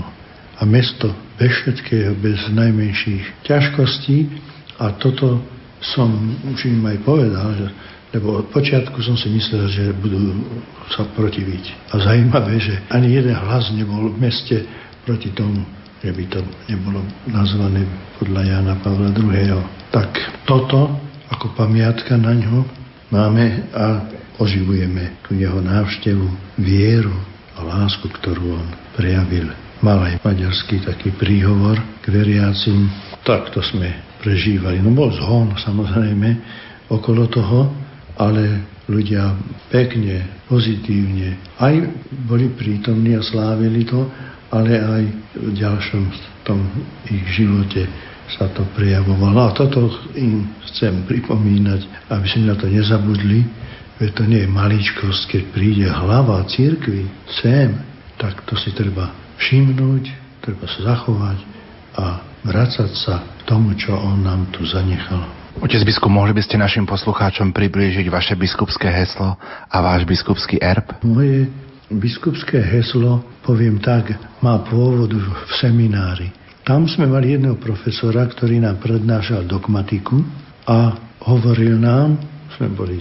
A 0.56 0.64
mesto 0.64 1.12
bez 1.36 1.52
všetkého, 1.52 2.16
bez 2.24 2.40
najmenších 2.48 3.44
ťažkostí 3.44 4.40
a 4.80 4.96
toto 4.96 5.44
som 5.84 6.08
už 6.56 6.72
im 6.72 6.80
aj 6.88 6.98
povedal, 7.04 7.52
že, 7.60 7.68
lebo 8.16 8.40
od 8.40 8.48
počiatku 8.56 8.96
som 9.04 9.20
si 9.20 9.28
myslel, 9.36 9.68
že 9.68 9.92
budú 10.00 10.32
sa 10.96 11.04
protiviť. 11.12 11.92
A 11.92 12.00
zajímavé, 12.00 12.56
že 12.64 12.80
ani 12.88 13.20
jeden 13.20 13.36
hlas 13.36 13.68
nebol 13.76 14.16
v 14.16 14.32
meste 14.32 14.64
proti 15.04 15.28
tomu, 15.36 15.68
že 16.00 16.16
by 16.16 16.24
to 16.32 16.40
nebolo 16.72 17.04
nazvané 17.28 17.84
podľa 18.16 18.42
Jana 18.48 18.76
Pavla 18.80 19.12
II. 19.12 19.60
Tak 19.92 20.10
toto 20.48 21.04
ako 21.32 21.58
pamiatka 21.58 22.18
na 22.18 22.34
ňo 22.38 22.66
máme 23.10 23.72
a 23.74 24.06
oživujeme 24.38 25.24
tú 25.26 25.38
jeho 25.38 25.62
návštevu, 25.64 26.28
vieru 26.60 27.16
a 27.56 27.64
lásku, 27.64 28.06
ktorú 28.10 28.60
on 28.60 28.68
prejavil. 28.98 29.50
Mal 29.80 30.00
aj 30.02 30.24
maďarský 30.24 30.84
taký 30.84 31.14
príhovor 31.16 31.78
k 32.04 32.06
veriacim. 32.12 32.90
tak 33.26 33.50
to 33.50 33.62
sme 33.62 33.90
prežívali. 34.22 34.82
No 34.82 34.94
bol 34.94 35.10
zhon 35.14 35.58
samozrejme 35.58 36.30
okolo 36.94 37.26
toho, 37.26 37.74
ale 38.22 38.66
ľudia 38.86 39.34
pekne, 39.74 40.46
pozitívne 40.46 41.58
aj 41.58 41.90
boli 42.30 42.54
prítomní 42.54 43.18
a 43.18 43.26
slávili 43.26 43.82
to, 43.82 44.06
ale 44.54 44.78
aj 44.78 45.04
v 45.36 45.50
ďalšom 45.58 46.04
tom 46.46 46.62
ich 47.10 47.26
živote 47.34 47.90
sa 48.34 48.50
to 48.52 48.66
prejavovalo. 48.74 49.40
A 49.46 49.56
toto 49.56 49.90
im 50.18 50.50
chcem 50.72 51.06
pripomínať, 51.06 52.10
aby 52.10 52.26
si 52.26 52.42
na 52.42 52.58
to 52.58 52.66
nezabudli, 52.66 53.46
veď 54.02 54.10
to 54.12 54.24
nie 54.26 54.42
je 54.44 54.50
maličkosť, 54.50 55.22
keď 55.30 55.44
príde 55.54 55.88
hlava 55.88 56.44
církvy 56.50 57.08
sem, 57.42 57.78
tak 58.18 58.44
to 58.50 58.58
si 58.58 58.74
treba 58.74 59.14
všimnúť, 59.38 60.04
treba 60.42 60.66
sa 60.68 60.96
zachovať 60.96 61.38
a 61.96 62.06
vrácať 62.44 62.92
sa 62.94 63.24
k 63.24 63.42
tomu, 63.48 63.74
čo 63.78 63.96
on 63.96 64.24
nám 64.24 64.52
tu 64.52 64.66
zanechal. 64.68 65.26
Otec 65.56 65.88
biskup, 65.88 66.12
mohli 66.12 66.36
by 66.36 66.44
ste 66.44 66.60
našim 66.60 66.84
poslucháčom 66.84 67.56
priblížiť 67.56 68.12
vaše 68.12 68.36
biskupské 68.36 68.92
heslo 68.92 69.40
a 69.72 69.78
váš 69.80 70.04
biskupský 70.04 70.60
erb? 70.60 71.00
Moje 71.08 71.48
biskupské 71.88 72.60
heslo, 72.60 73.24
poviem 73.48 73.80
tak, 73.80 74.20
má 74.44 74.60
pôvod 74.68 75.16
v 75.16 75.26
seminári. 75.56 76.45
Tam 76.66 76.90
sme 76.90 77.06
mali 77.06 77.38
jedného 77.38 77.62
profesora, 77.62 78.26
ktorý 78.26 78.58
nám 78.58 78.82
prednášal 78.82 79.46
dogmatiku 79.46 80.18
a 80.66 80.98
hovoril 81.30 81.78
nám, 81.78 82.18
sme 82.58 82.74
boli 82.74 82.98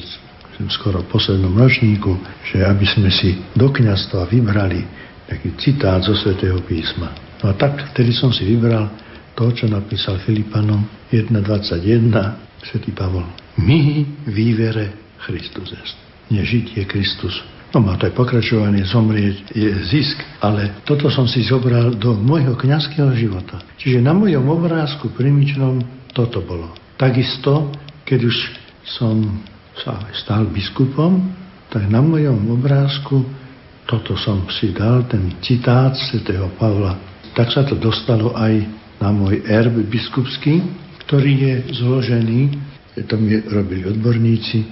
skoro 0.69 1.01
v 1.01 1.09
poslednom 1.09 1.57
ročníku, 1.57 2.13
že 2.45 2.61
aby 2.61 2.85
sme 2.85 3.09
si 3.09 3.41
do 3.57 3.73
kniazstva 3.73 4.29
vybrali 4.29 4.85
taký 5.25 5.57
citát 5.57 6.05
zo 6.05 6.13
svätého 6.13 6.61
písma. 6.61 7.17
No 7.41 7.51
a 7.51 7.57
tak 7.57 7.97
vtedy 7.97 8.13
som 8.13 8.29
si 8.37 8.45
vybral 8.45 8.93
to, 9.33 9.49
čo 9.57 9.65
napísal 9.65 10.21
Filipanom 10.21 10.85
1.21, 11.09 12.13
svätý 12.69 12.93
Pavol. 12.93 13.25
My 13.65 14.05
vývere 14.29 15.17
Christus 15.25 15.73
est. 15.73 15.97
Nežiť 16.29 16.81
je 16.81 16.85
Kristus. 16.85 17.54
No 17.75 17.83
má 17.83 17.99
to 17.99 18.07
aj 18.07 18.15
pokračovanie, 18.15 18.87
zomrieť 18.87 19.51
je 19.51 19.67
zisk, 19.91 20.23
ale 20.39 20.87
toto 20.87 21.11
som 21.11 21.27
si 21.27 21.43
zobral 21.43 21.99
do 21.99 22.15
môjho 22.15 22.55
kňazského 22.55 23.11
života. 23.19 23.59
Čiže 23.83 23.99
na 23.99 24.15
mojom 24.15 24.47
obrázku 24.47 25.11
primičnom 25.11 25.83
toto 26.15 26.39
bolo. 26.47 26.71
Takisto, 26.95 27.75
keď 28.07 28.31
už 28.31 28.37
som 28.87 29.43
sa 29.75 30.07
stal 30.15 30.47
biskupom, 30.55 31.35
tak 31.67 31.91
na 31.91 31.99
mojom 31.99 32.47
obrázku 32.55 33.27
toto 33.91 34.15
som 34.23 34.47
si 34.55 34.71
dal, 34.71 35.11
ten 35.11 35.35
citát 35.43 35.99
svätého 35.99 36.55
Pavla. 36.55 36.95
Tak 37.35 37.51
sa 37.51 37.67
to 37.67 37.75
dostalo 37.75 38.39
aj 38.39 38.55
na 39.03 39.11
môj 39.11 39.43
erb 39.51 39.83
biskupský, 39.91 40.63
ktorý 41.11 41.33
je 41.43 41.55
zložený, 41.83 42.41
to 43.11 43.19
mi 43.19 43.43
robili 43.51 43.83
odborníci, 43.91 44.63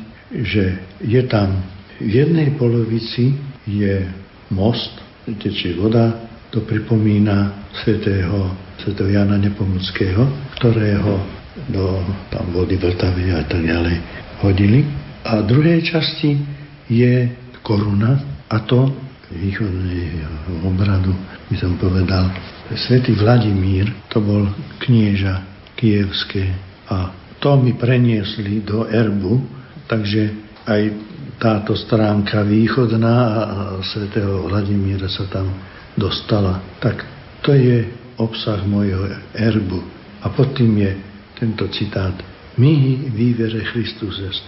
že 0.47 0.87
je 1.03 1.23
tam 1.27 1.82
v 2.03 2.11
jednej 2.11 2.59
polovici 2.59 3.39
je 3.67 4.03
most, 4.51 4.99
tečie 5.39 5.79
voda, 5.79 6.19
to 6.51 6.61
pripomína 6.67 7.71
svätého, 7.83 8.53
svätého 8.83 9.09
Jana 9.09 9.39
Nepomuckého, 9.39 10.27
ktorého 10.59 11.23
do 11.71 12.01
tam 12.33 12.49
vody 12.53 12.77
Vltavy 12.77 13.33
a 13.33 13.45
tak 13.47 13.63
ďalej 13.63 13.97
hodili. 14.43 14.85
A 15.23 15.41
v 15.41 15.49
druhej 15.49 15.81
časti 15.87 16.37
je 16.91 17.31
koruna 17.63 18.19
a 18.51 18.57
to 18.67 18.91
východného 19.33 20.67
obradu, 20.67 21.15
by 21.49 21.57
som 21.57 21.79
povedal, 21.81 22.29
Svetý 22.73 23.17
Vladimír, 23.17 23.89
to 24.09 24.21
bol 24.21 24.49
knieža 24.81 25.45
kievské 25.77 26.53
a 26.89 27.13
to 27.41 27.57
mi 27.61 27.77
preniesli 27.77 28.61
do 28.65 28.89
erbu, 28.89 29.41
takže 29.89 30.31
aj 30.69 30.83
táto 31.39 31.77
stránka 31.77 32.43
východná 32.43 33.17
a 33.43 33.59
svätého 33.85 34.47
Vladimíra 34.47 35.09
sa 35.09 35.29
tam 35.29 35.53
dostala. 35.97 36.61
Tak 36.81 37.05
to 37.43 37.53
je 37.53 37.89
obsah 38.19 38.63
môjho 38.65 39.11
erbu. 39.35 39.81
A 40.23 40.31
pod 40.31 40.55
tým 40.55 40.79
je 40.79 40.93
tento 41.35 41.67
citát. 41.75 42.15
My 42.57 42.71
vývere 43.11 43.65
Christus 43.73 44.23
est. 44.23 44.43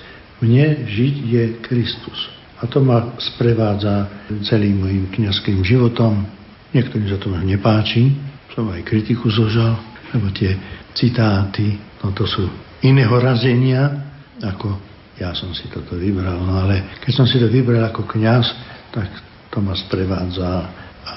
Mne 0.45 0.87
žiť 0.87 1.15
je 1.25 1.45
Kristus. 1.65 2.31
A 2.63 2.69
to 2.71 2.85
ma 2.85 3.17
sprevádza 3.19 4.09
celým 4.47 4.87
mojim 4.87 5.05
kniazským 5.11 5.65
životom. 5.67 6.23
Niektorým 6.71 7.09
sa 7.11 7.19
to 7.19 7.29
nepáči, 7.33 8.15
som 8.55 8.71
aj 8.71 8.87
kritiku 8.87 9.27
zožal, 9.31 9.79
lebo 10.15 10.31
tie 10.31 10.55
citáty, 10.95 11.75
no 12.03 12.15
to 12.15 12.23
sú 12.23 12.47
iného 12.87 13.15
razenia, 13.19 13.91
ako 14.39 14.94
ja 15.19 15.31
som 15.35 15.55
si 15.55 15.71
toto 15.71 15.95
vybral. 15.95 16.39
No 16.43 16.67
ale 16.67 16.99
keď 17.03 17.13
som 17.23 17.27
si 17.27 17.39
to 17.39 17.47
vybral 17.47 17.87
ako 17.87 18.07
kňaz, 18.07 18.47
tak 18.91 19.09
to 19.55 19.59
ma 19.63 19.75
sprevádza 19.79 20.67
a 21.05 21.15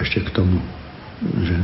ešte 0.00 0.24
k 0.24 0.30
tomu, 0.32 0.56
že 1.44 1.56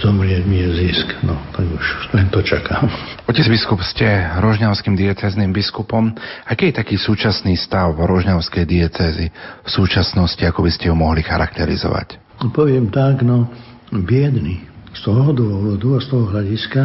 zomrieť 0.00 0.42
mi 0.48 0.64
je 0.64 0.68
zisk. 0.86 1.06
No, 1.22 1.36
tak 1.52 1.68
už 1.68 1.86
len 2.16 2.26
to 2.32 2.40
čakám. 2.40 2.88
Otec 3.28 3.46
biskup, 3.46 3.84
ste 3.84 4.06
rožňavským 4.40 4.96
diecezným 4.96 5.52
biskupom. 5.52 6.16
Aký 6.48 6.72
je 6.72 6.80
taký 6.80 6.96
súčasný 6.96 7.54
stav 7.54 7.94
rožňavskej 7.94 8.64
diecezy 8.64 9.26
v 9.62 9.68
súčasnosti, 9.70 10.40
ako 10.42 10.66
by 10.66 10.70
ste 10.72 10.88
ho 10.88 10.96
mohli 10.96 11.20
charakterizovať? 11.22 12.18
No, 12.40 12.48
poviem 12.50 12.88
tak, 12.88 13.20
no, 13.22 13.52
biedný. 13.92 14.64
Z 14.90 15.06
toho 15.06 15.30
dôvodu 15.30 15.86
a 15.94 16.02
z 16.02 16.06
toho 16.10 16.26
hľadiska, 16.32 16.82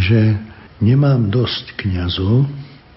že 0.00 0.38
nemám 0.80 1.28
dosť 1.28 1.76
kňazov, 1.76 2.48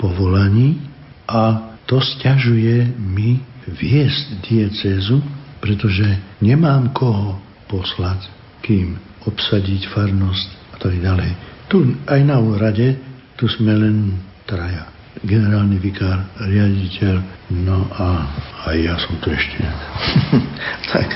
povolaní 0.03 0.83
a 1.31 1.71
to 1.87 2.03
stiažuje 2.03 2.91
mi 2.99 3.39
viesť 3.63 4.43
diecézu, 4.43 5.23
pretože 5.63 6.03
nemám 6.43 6.91
koho 6.91 7.39
poslať, 7.71 8.27
kým 8.59 8.99
obsadiť 9.23 9.87
farnosť 9.95 10.47
a 10.75 10.77
tak 10.83 10.99
ďalej. 10.99 11.31
Tu 11.71 11.95
aj 12.03 12.21
na 12.27 12.43
úrade, 12.43 12.99
tu 13.39 13.47
sme 13.47 13.71
len 13.71 14.19
traja. 14.43 14.91
Generálny 15.23 15.79
vikár, 15.79 16.27
riaditeľ, 16.43 17.15
no 17.63 17.87
a 17.95 18.27
aj 18.67 18.75
ja 18.75 18.95
som 18.99 19.15
tu 19.23 19.31
ešte. 19.31 19.63
tak, 20.91 21.07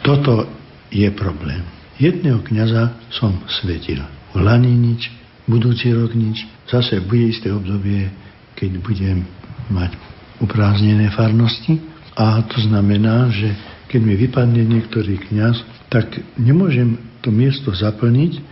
toto 0.00 0.48
je 0.88 1.08
problém. 1.12 1.60
Jedného 2.00 2.40
kniaza 2.44 2.96
som 3.12 3.36
svetil. 3.60 4.00
V 4.32 4.40
Lani 4.40 4.72
nič, 4.72 5.12
budúci 5.46 5.94
rok 5.94 6.12
nič. 6.12 6.44
Zase 6.66 7.02
bude 7.02 7.30
isté 7.30 7.50
obdobie, 7.50 8.10
keď 8.58 8.70
budem 8.82 9.26
mať 9.70 9.94
uprázdnené 10.42 11.10
farnosti. 11.14 11.80
A 12.16 12.42
to 12.46 12.58
znamená, 12.64 13.30
že 13.30 13.54
keď 13.86 14.00
mi 14.02 14.14
vypadne 14.18 14.62
niektorý 14.66 15.20
kňaz, 15.30 15.62
tak 15.88 16.10
nemôžem 16.36 16.98
to 17.22 17.30
miesto 17.30 17.70
zaplniť 17.70 18.42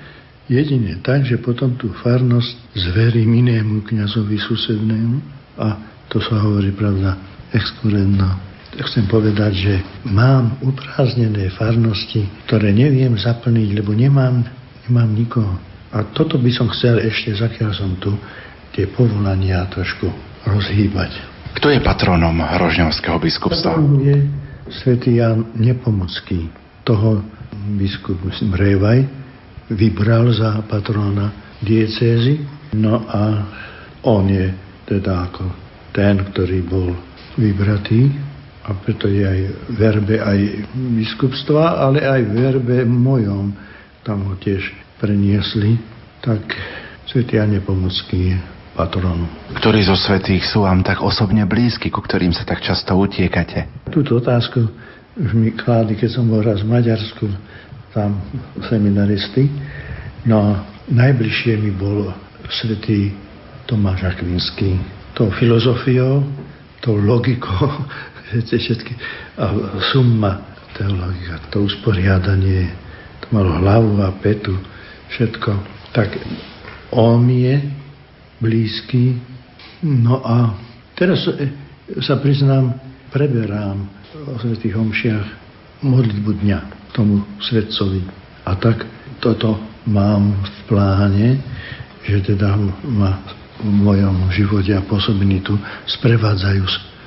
jedine 0.48 1.00
tak, 1.00 1.24
že 1.24 1.40
potom 1.40 1.74
tú 1.80 1.90
farnosť 2.04 2.76
zverím 2.76 3.32
inému 3.44 3.84
kňazovi 3.88 4.36
susednému 4.36 5.18
a 5.56 5.80
to 6.12 6.20
sa 6.20 6.36
hovorí, 6.44 6.70
pravda, 6.76 7.16
exkurentno. 7.50 8.28
Chcem 8.74 9.06
povedať, 9.06 9.52
že 9.54 9.74
mám 10.10 10.58
upráznené 10.60 11.48
farnosti, 11.54 12.26
ktoré 12.46 12.74
neviem 12.74 13.14
zaplniť, 13.14 13.68
lebo 13.72 13.94
nemám, 13.94 14.42
nemám 14.86 15.10
nikoho. 15.14 15.54
A 15.94 16.02
toto 16.10 16.42
by 16.42 16.50
som 16.50 16.66
chcel 16.74 16.98
ešte, 17.06 17.38
zakiaľ 17.38 17.70
som 17.70 17.94
tu, 18.02 18.10
tie 18.74 18.90
povolania 18.90 19.62
trošku 19.70 20.10
rozhýbať. 20.42 21.14
Kto 21.54 21.70
je 21.70 21.78
patronom 21.78 22.34
Rožňovského 22.34 23.22
biskupstva? 23.22 23.78
Patronom 23.78 24.02
je 24.02 24.18
svätý 24.82 25.22
Jan 25.22 25.54
Nepomucký. 25.54 26.50
Toho 26.82 27.22
biskup 27.78 28.18
Revaj 28.58 29.06
vybral 29.70 30.34
za 30.34 30.66
patrona 30.66 31.30
diecézy. 31.62 32.42
No 32.74 33.06
a 33.06 33.46
on 34.02 34.26
je 34.26 34.50
teda 34.84 35.30
ako 35.30 35.46
ten, 35.94 36.18
ktorý 36.34 36.58
bol 36.66 36.90
vybratý 37.38 38.10
a 38.66 38.74
preto 38.74 39.06
je 39.06 39.22
aj 39.22 39.40
verbe 39.78 40.18
aj 40.18 40.40
biskupstva, 40.74 41.78
ale 41.86 42.02
aj 42.02 42.20
verbe 42.34 42.82
mojom. 42.82 43.54
Tam 44.02 44.26
ho 44.26 44.34
tiež 44.36 44.83
preniesli. 44.98 45.78
Tak 46.24 46.42
Svetý 47.04 47.36
Jan 47.36 47.52
Nepomucký 47.52 48.32
je 48.32 48.36
patronu. 48.74 49.28
Ktorí 49.54 49.86
zo 49.86 49.94
svetých 49.94 50.42
sú 50.50 50.66
vám 50.66 50.82
tak 50.82 50.98
osobne 51.04 51.46
blízky, 51.46 51.92
ku 51.92 52.02
ktorým 52.02 52.34
sa 52.34 52.42
tak 52.42 52.64
často 52.64 52.98
utiekate? 52.98 53.70
Túto 53.92 54.18
otázku 54.18 54.66
už 55.14 55.30
mi 55.38 55.54
kládi, 55.54 55.94
keď 55.94 56.10
som 56.10 56.26
bol 56.26 56.42
raz 56.42 56.66
v 56.66 56.74
Maďarsku, 56.74 57.30
tam 57.94 58.18
seminaristy. 58.66 59.46
No 60.26 60.58
najbližšie 60.90 61.54
mi 61.62 61.70
bol 61.70 62.10
svetý 62.50 63.14
Tomáš 63.70 64.02
Akvinský. 64.10 64.74
Tou 65.14 65.30
filozofiou, 65.30 66.26
tou 66.82 66.98
logikou, 66.98 67.70
viete, 68.34 68.58
všetky, 68.58 68.92
a 69.38 69.44
summa 69.94 70.42
teologika, 70.74 71.38
to 71.54 71.62
usporiadanie, 71.62 72.74
to 73.22 73.26
malo 73.30 73.54
hlavu 73.62 74.02
a 74.02 74.10
petu, 74.18 74.58
všetko. 75.14 75.50
tak 75.94 76.18
on 76.90 77.30
je 77.30 77.62
blízky. 78.42 79.18
No 79.82 80.22
a 80.26 80.58
teraz 80.98 81.26
e, 81.30 81.50
sa 82.02 82.18
priznám, 82.18 82.74
preberám 83.14 83.86
o 84.26 84.38
svetých 84.42 84.74
homšiach 84.74 85.26
modlitbu 85.86 86.30
dňa 86.42 86.58
tomu 86.94 87.22
svetcovi. 87.42 88.02
A 88.46 88.58
tak 88.58 88.86
toto 89.22 89.58
mám 89.86 90.34
v 90.38 90.58
pláne, 90.66 91.28
že 92.04 92.34
teda 92.34 92.58
ma 92.86 93.22
v 93.62 93.70
mojom 93.70 94.28
živote 94.34 94.74
a 94.74 94.86
pôsobení 94.86 95.40
tu 95.40 95.54
sprevádzajú 95.86 96.62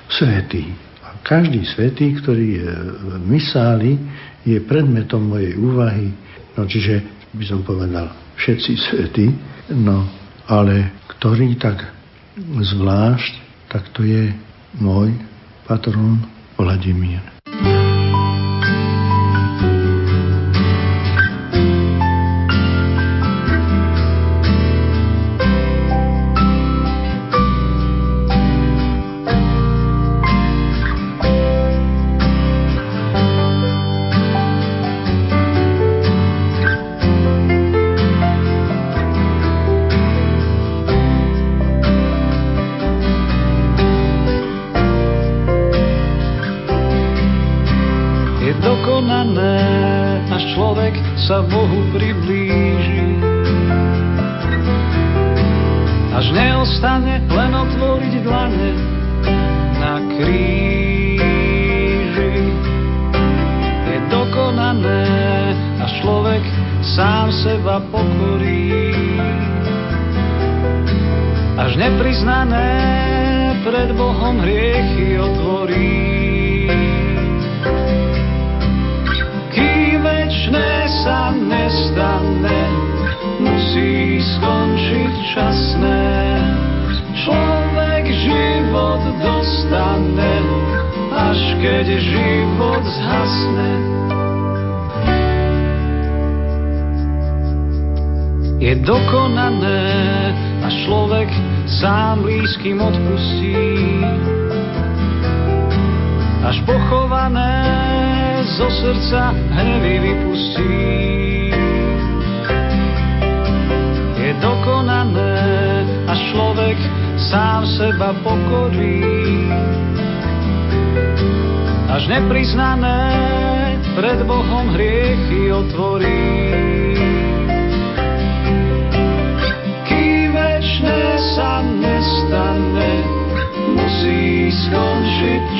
svety. 0.08 0.64
A 1.04 1.20
každý 1.22 1.64
svetý, 1.68 2.16
ktorý 2.18 2.48
je 2.64 2.72
v 2.72 3.08
misáli, 3.28 4.00
je 4.48 4.58
predmetom 4.64 5.28
mojej 5.28 5.60
úvahy. 5.60 6.08
No 6.56 6.66
čiže 6.66 7.17
by 7.34 7.44
som 7.44 7.64
povedal 7.64 8.12
všetci 8.40 8.72
svety, 8.78 9.26
no 9.76 10.08
ale 10.48 10.96
ktorý 11.18 11.58
tak 11.60 11.84
zvlášť, 12.40 13.34
tak 13.68 13.84
to 13.92 14.06
je 14.06 14.32
môj 14.80 15.12
patron 15.68 16.22
Vladimír. 16.56 17.20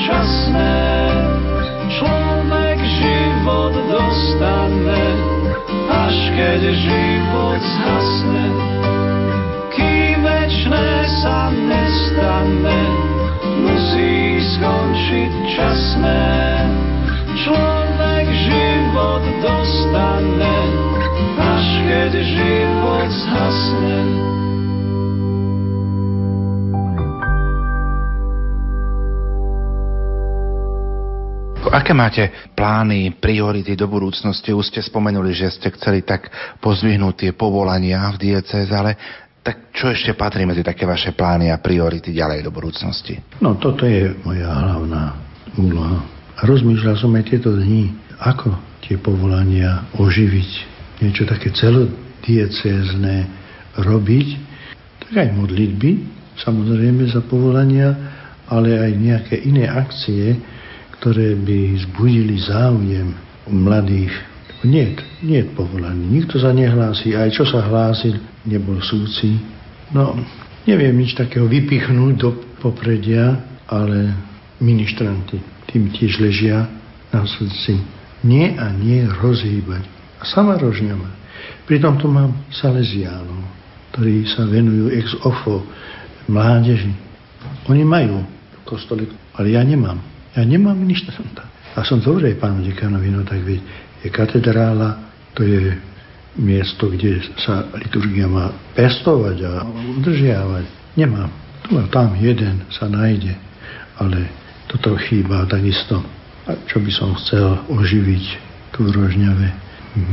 dočasné, 0.08 0.80
človek 1.92 2.78
život 2.80 3.76
dostane, 3.92 5.04
až 5.92 6.16
keď 6.32 6.60
život 6.72 7.60
zhasne. 7.60 8.46
Kým 9.76 10.24
večné 10.24 10.88
sa 11.20 11.52
nestane, 11.52 12.82
musí 13.60 14.40
skončiť 14.56 15.32
časné. 15.52 16.24
Človek 17.44 18.26
život 18.48 19.22
dostane, 19.44 20.56
až 21.36 21.66
keď 21.84 22.12
život 22.16 23.08
zhasne. 23.12 24.17
Aké 31.68 31.92
máte 31.92 32.52
plány, 32.56 33.16
priority 33.20 33.76
do 33.76 33.88
budúcnosti? 33.88 34.52
Už 34.56 34.72
ste 34.72 34.80
spomenuli, 34.80 35.36
že 35.36 35.52
ste 35.52 35.68
chceli 35.76 36.02
tak 36.02 36.32
pozvihnúť 36.64 37.14
tie 37.14 37.30
povolania 37.36 38.08
v 38.14 38.32
diecéze, 38.32 38.72
ale 38.72 38.96
tak 39.44 39.72
čo 39.72 39.88
ešte 39.88 40.12
patrí 40.12 40.44
medzi 40.44 40.60
také 40.60 40.84
vaše 40.84 41.16
plány 41.16 41.48
a 41.48 41.60
priority 41.60 42.12
ďalej 42.12 42.44
do 42.44 42.52
budúcnosti? 42.52 43.16
No 43.40 43.56
toto 43.56 43.88
je 43.88 44.12
moja 44.24 44.48
hlavná 44.48 45.16
úloha. 45.56 46.04
Rozmýšľal 46.44 46.96
som 47.00 47.16
aj 47.16 47.24
tieto 47.32 47.56
dni, 47.56 47.96
ako 48.20 48.52
tie 48.84 49.00
povolania 49.00 49.88
oživiť, 49.96 50.50
niečo 51.00 51.24
také 51.24 51.50
celodiecézne 51.54 53.24
robiť, 53.78 54.28
tak 55.06 55.12
aj 55.16 55.28
modlitby, 55.32 55.90
samozrejme 56.38 57.08
za 57.08 57.24
povolania, 57.24 57.94
ale 58.48 58.76
aj 58.76 58.92
nejaké 58.96 59.36
iné 59.48 59.64
akcie, 59.64 60.36
ktoré 60.98 61.38
by 61.38 61.58
zbudili 61.88 62.36
záujem 62.42 63.14
mladých. 63.46 64.12
Nie, 64.66 64.98
nie 65.22 65.46
je 65.46 65.50
povolaný. 65.54 66.18
Nikto 66.18 66.42
sa 66.42 66.50
nehlási. 66.50 67.14
Aj 67.14 67.30
čo 67.30 67.46
sa 67.46 67.62
hlásil, 67.62 68.18
nebol 68.42 68.82
súci. 68.82 69.38
No, 69.94 70.18
neviem 70.66 70.98
nič 70.98 71.14
takého 71.14 71.46
vypichnúť 71.46 72.14
do 72.18 72.30
popredia, 72.58 73.38
ale 73.70 74.18
ministranty 74.58 75.38
tým 75.70 75.94
tiež 75.94 76.18
ležia 76.18 76.66
na 77.14 77.22
srdci. 77.22 77.78
Nie 78.26 78.58
a 78.58 78.74
nie 78.74 79.06
rozhýbať. 79.06 79.86
A 80.18 80.26
sama 80.26 80.58
rožňama. 80.58 81.14
Pritom 81.70 82.00
tu 82.02 82.10
mám 82.10 82.34
Salesiánov, 82.50 83.46
ktorí 83.94 84.26
sa 84.26 84.42
venujú 84.48 84.90
ex 84.90 85.14
ofo 85.22 85.62
mládeži. 86.26 86.90
Oni 87.70 87.86
majú 87.86 88.26
kostole, 88.66 89.06
ale 89.38 89.54
ja 89.54 89.62
nemám. 89.62 90.17
Ja 90.38 90.46
nemám 90.46 90.78
ministranta. 90.78 91.50
A 91.74 91.82
som 91.82 91.98
dobre 91.98 92.38
pánu 92.38 92.62
dekanovi, 92.62 93.10
no 93.10 93.26
tak 93.26 93.42
veď 93.42 93.58
je 94.06 94.08
katedrála, 94.14 95.10
to 95.34 95.42
je 95.42 95.74
miesto, 96.38 96.86
kde 96.86 97.18
sa 97.42 97.66
liturgia 97.74 98.30
má 98.30 98.54
pestovať 98.78 99.36
a 99.42 99.66
udržiavať. 99.98 100.94
Nemám. 100.94 101.26
Tu 101.66 101.74
a 101.74 101.90
tam 101.90 102.14
jeden 102.14 102.62
sa 102.70 102.86
nájde, 102.86 103.34
ale 103.98 104.30
toto 104.70 104.94
chýba 105.10 105.42
takisto. 105.50 106.06
A 106.46 106.54
čo 106.70 106.78
by 106.78 106.90
som 106.94 107.18
chcel 107.18 107.58
oživiť 107.66 108.24
tu 108.70 108.86
v 108.86 108.94
Rožňave 108.94 109.48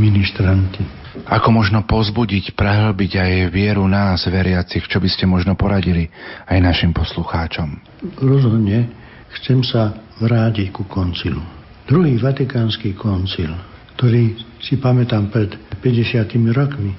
ministranty. 0.02 0.82
Ako 1.30 1.54
možno 1.54 1.86
pozbudiť, 1.86 2.58
prehlbiť 2.58 3.12
aj 3.22 3.32
vieru 3.54 3.86
nás, 3.86 4.26
veriacich, 4.26 4.90
čo 4.90 4.98
by 4.98 5.08
ste 5.08 5.30
možno 5.30 5.54
poradili 5.54 6.10
aj 6.50 6.60
našim 6.66 6.92
poslucháčom? 6.92 7.78
Rozhodne 8.20 8.90
chcem 9.38 9.62
sa 9.62 10.05
vrátiť 10.20 10.72
ku 10.72 10.88
koncilu. 10.88 11.42
Druhý 11.86 12.18
vatikánsky 12.18 12.98
koncil, 12.98 13.52
ktorý 13.96 14.36
si 14.58 14.82
pamätám 14.82 15.30
pred 15.30 15.54
50 15.80 16.26
rokmi, 16.56 16.92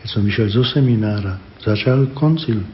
keď 0.00 0.06
som 0.08 0.24
vyšiel 0.24 0.48
zo 0.48 0.64
seminára, 0.64 1.36
začal 1.60 2.08
koncil. 2.16 2.64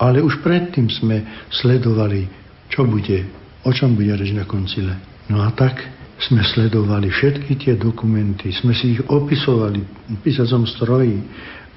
Ale 0.00 0.24
už 0.24 0.40
predtým 0.40 0.88
sme 0.88 1.46
sledovali, 1.52 2.26
čo 2.72 2.88
bude, 2.88 3.28
o 3.62 3.70
čom 3.70 3.92
bude 3.92 4.16
reč 4.16 4.32
na 4.32 4.48
koncile. 4.48 4.96
No 5.28 5.44
a 5.44 5.52
tak 5.52 5.78
sme 6.16 6.40
sledovali 6.42 7.12
všetky 7.12 7.52
tie 7.60 7.74
dokumenty, 7.76 8.50
sme 8.54 8.72
si 8.72 8.96
ich 8.98 9.02
opisovali 9.04 9.80
v 9.84 10.16
písacom 10.22 10.64
stroji 10.64 11.18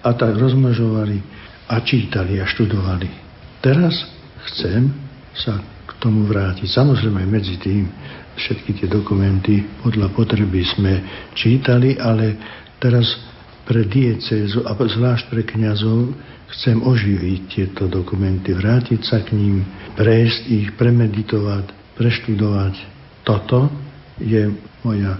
a 0.05 0.13
tak 0.13 0.37
rozmnožovali 0.37 1.17
a 1.69 1.81
čítali 1.81 2.39
a 2.39 2.45
študovali. 2.45 3.09
Teraz 3.59 3.93
chcem 4.53 4.93
sa 5.33 5.74
tomu 6.05 6.29
vrátiť. 6.29 6.69
Samozrejme 6.69 7.25
medzi 7.25 7.57
tým 7.57 7.89
všetky 8.37 8.77
tie 8.77 8.85
dokumenty 8.85 9.65
podľa 9.81 10.13
potreby 10.13 10.61
sme 10.61 11.01
čítali, 11.33 11.97
ale 11.97 12.37
teraz 12.77 13.09
pre 13.65 13.81
diecézu 13.89 14.61
a 14.69 14.77
zvlášť 14.77 15.33
pre 15.33 15.41
kňazov 15.41 16.13
chcem 16.53 16.77
oživiť 16.77 17.39
tieto 17.49 17.89
dokumenty, 17.89 18.53
vrátiť 18.53 19.01
sa 19.01 19.25
k 19.25 19.33
ním, 19.33 19.65
prejsť 19.97 20.41
ich, 20.45 20.67
premeditovať, 20.77 21.97
preštudovať. 21.97 22.75
Toto 23.25 23.73
je 24.21 24.53
moja 24.85 25.17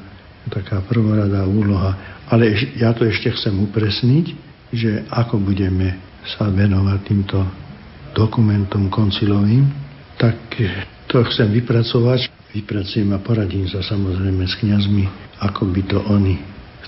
taká 0.54 0.86
prvoradá 0.86 1.50
úloha. 1.50 2.22
Ale 2.30 2.54
ja 2.78 2.94
to 2.94 3.10
ešte 3.10 3.34
chcem 3.34 3.58
upresniť, 3.66 4.26
že 4.70 5.10
ako 5.10 5.42
budeme 5.42 5.98
sa 6.38 6.54
venovať 6.54 7.00
týmto 7.02 7.42
dokumentom 8.14 8.94
koncilovým, 8.94 9.85
tak 10.16 10.38
to 11.08 11.24
chcem 11.32 11.52
vypracovať. 11.52 12.32
Vypracujem 12.56 13.12
a 13.12 13.20
poradím 13.20 13.68
sa 13.68 13.84
samozrejme 13.84 14.48
s 14.48 14.56
kňazmi, 14.64 15.04
ako 15.44 15.68
by 15.76 15.82
to 15.84 16.00
oni 16.08 16.40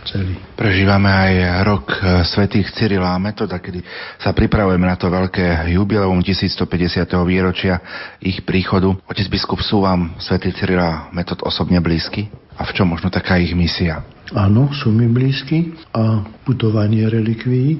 chceli. 0.03 0.39
Prežívame 0.55 1.11
aj 1.11 1.33
rok 1.67 1.85
eh, 1.99 2.23
svätých 2.23 2.71
Cyrila 2.71 3.11
a 3.11 3.19
Metoda, 3.19 3.59
kedy 3.59 3.83
sa 4.15 4.31
pripravujeme 4.31 4.87
na 4.87 4.95
to 4.95 5.11
veľké 5.11 5.75
jubileum 5.75 6.23
1150. 6.23 7.03
výročia 7.27 7.83
ich 8.23 8.39
príchodu. 8.47 8.95
Otec 9.03 9.27
biskup, 9.27 9.59
sú 9.59 9.83
vám 9.83 10.15
svätý 10.23 10.55
Cyrila 10.55 11.11
Metod 11.11 11.43
osobne 11.43 11.83
blízky? 11.83 12.31
A 12.57 12.65
v 12.65 12.73
čom 12.73 12.89
možno 12.89 13.11
taká 13.11 13.37
ich 13.37 13.53
misia? 13.53 14.01
Áno, 14.33 14.73
sú 14.73 14.89
mi 14.89 15.05
blízky 15.05 15.77
a 15.93 16.25
putovanie 16.41 17.05
relikví 17.05 17.77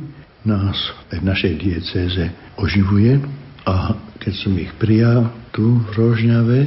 nás 0.48 0.78
v 1.12 1.24
našej 1.24 1.54
diecéze 1.60 2.24
oživuje 2.56 3.20
a 3.68 4.00
keď 4.16 4.34
som 4.40 4.56
ich 4.56 4.72
prijal 4.80 5.28
tu 5.52 5.84
v 5.84 5.88
Rožňave, 5.92 6.60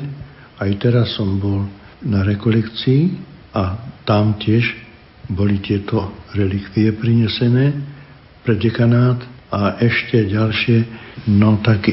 aj 0.61 0.70
teraz 0.76 1.16
som 1.16 1.40
bol 1.40 1.64
na 2.05 2.20
rekolekcii 2.20 3.16
a 3.57 3.80
tam 4.05 4.36
tiež 4.36 4.68
boli 5.32 5.64
tieto 5.64 6.12
relikvie 6.36 6.92
prinesené 6.92 7.72
pre 8.44 8.61
dekanát 8.61 9.16
a 9.48 9.80
ešte 9.80 10.28
ďalšie, 10.28 10.78
no 11.32 11.59
tak 11.64 11.88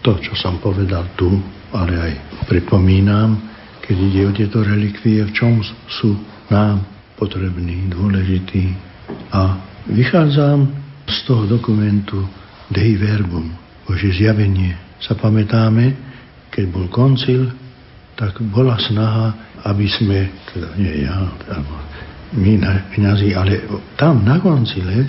to, 0.00 0.16
čo 0.24 0.32
som 0.32 0.56
povedal 0.64 1.12
tu, 1.18 1.28
ale 1.74 1.94
aj 1.94 2.12
pripomínam, 2.48 3.36
keď 3.84 3.96
ide 4.00 4.20
o 4.24 4.32
tieto 4.32 4.58
relikvie, 4.64 5.28
v 5.28 5.32
čom 5.36 5.60
sú 5.88 6.16
nám 6.48 6.84
potrební, 7.20 7.92
dôležití. 7.92 8.72
A 9.32 9.60
vychádzam 9.88 10.68
z 11.08 11.16
toho 11.24 11.44
dokumentu 11.48 12.20
Dei 12.68 12.96
Verbum, 13.00 13.67
Bože 13.88 14.12
zjavenie. 14.12 14.76
Sa 15.00 15.16
pamätáme, 15.16 15.96
keď 16.52 16.64
bol 16.68 16.92
koncil, 16.92 17.48
tak 18.20 18.36
bola 18.52 18.76
snaha, 18.76 19.56
aby 19.64 19.88
sme, 19.88 20.28
teda 20.52 20.68
nie 20.76 21.08
ja, 21.08 21.16
alebo 21.48 21.72
my 22.36 22.60
kniazy, 22.92 23.32
ale 23.32 23.64
tam 23.96 24.20
na 24.28 24.36
koncile, 24.36 25.08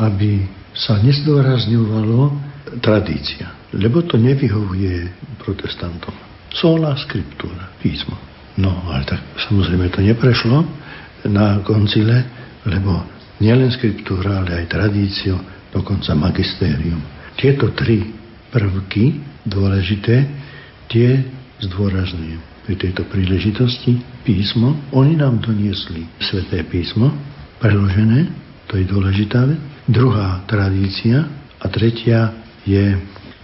aby 0.00 0.40
sa 0.72 0.96
nezdôrazňovalo 1.04 2.32
tradícia, 2.80 3.52
lebo 3.76 4.00
to 4.08 4.16
nevyhovuje 4.16 5.12
protestantom. 5.44 6.16
Sola 6.48 6.96
scriptura, 6.96 7.68
písmo. 7.82 8.16
No, 8.56 8.70
ale 8.88 9.04
tak 9.04 9.20
samozrejme 9.50 9.90
to 9.92 10.00
neprešlo 10.00 10.64
na 11.28 11.60
koncile, 11.66 12.24
lebo 12.64 13.02
nielen 13.42 13.68
skriptúra, 13.68 14.46
ale 14.46 14.64
aj 14.64 14.70
tradício, 14.70 15.36
dokonca 15.74 16.14
magistérium. 16.14 17.13
Tieto 17.34 17.74
tri 17.74 18.02
prvky 18.54 19.18
dôležité, 19.44 20.24
tie 20.88 21.22
zdôrazňujem 21.60 22.40
pri 22.64 22.74
tejto 22.80 23.04
príležitosti 23.10 24.00
písmo. 24.24 24.78
Oni 24.96 25.18
nám 25.20 25.44
doniesli 25.44 26.08
sveté 26.22 26.64
písmo, 26.64 27.12
preložené, 27.60 28.32
to 28.70 28.80
je 28.80 28.84
dôležitá 28.88 29.44
vec. 29.44 29.60
Druhá 29.84 30.40
tradícia 30.48 31.28
a 31.60 31.66
tretia 31.68 32.32
je 32.64 32.96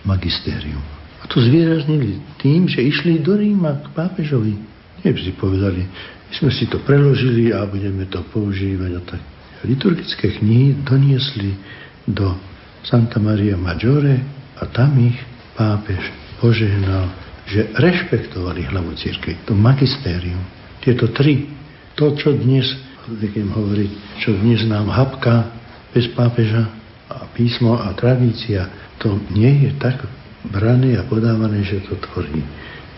magistérium. 0.09 0.81
A 1.21 1.29
to 1.29 1.37
zvýraznili 1.45 2.17
tým, 2.41 2.65
že 2.65 2.81
išli 2.81 3.21
do 3.21 3.37
Ríma 3.37 3.85
k 3.85 3.87
pápežovi. 3.93 4.57
Nie 5.05 5.13
si 5.17 5.37
povedali, 5.37 5.85
my 6.31 6.33
sme 6.33 6.51
si 6.53 6.65
to 6.65 6.81
preložili 6.81 7.53
a 7.53 7.69
budeme 7.69 8.09
to 8.09 8.25
používať 8.33 8.91
a 8.97 9.03
tak. 9.05 9.21
Liturgické 9.69 10.41
knihy 10.41 10.81
doniesli 10.81 11.53
do 12.09 12.33
Santa 12.85 13.21
Maria 13.21 13.57
Maggiore 13.57 14.21
a 14.57 14.65
tam 14.69 14.97
ich 15.01 15.19
pápež 15.57 16.01
požehnal 16.41 17.13
že 17.51 17.67
rešpektovali 17.75 18.71
hlavu 18.71 18.95
církvy, 18.95 19.43
to 19.43 19.59
magistérium. 19.59 20.39
Tieto 20.79 21.11
tri, 21.11 21.51
to, 21.99 22.15
čo 22.15 22.31
dnes, 22.39 22.63
zvyknem 23.11 23.51
hovoriť, 23.51 23.91
čo 24.23 24.39
dnes 24.39 24.63
nám 24.71 24.87
hapka 24.87 25.51
bez 25.91 26.07
pápeža 26.15 26.71
a 27.11 27.27
písmo 27.35 27.75
a 27.75 27.91
tradícia, 27.99 28.71
to 29.03 29.19
nie 29.35 29.67
je 29.67 29.71
tak 29.83 30.07
brané 30.47 30.95
a 30.95 31.03
podávané, 31.03 31.67
že 31.67 31.83
to 31.91 31.99
tvorí 31.99 32.39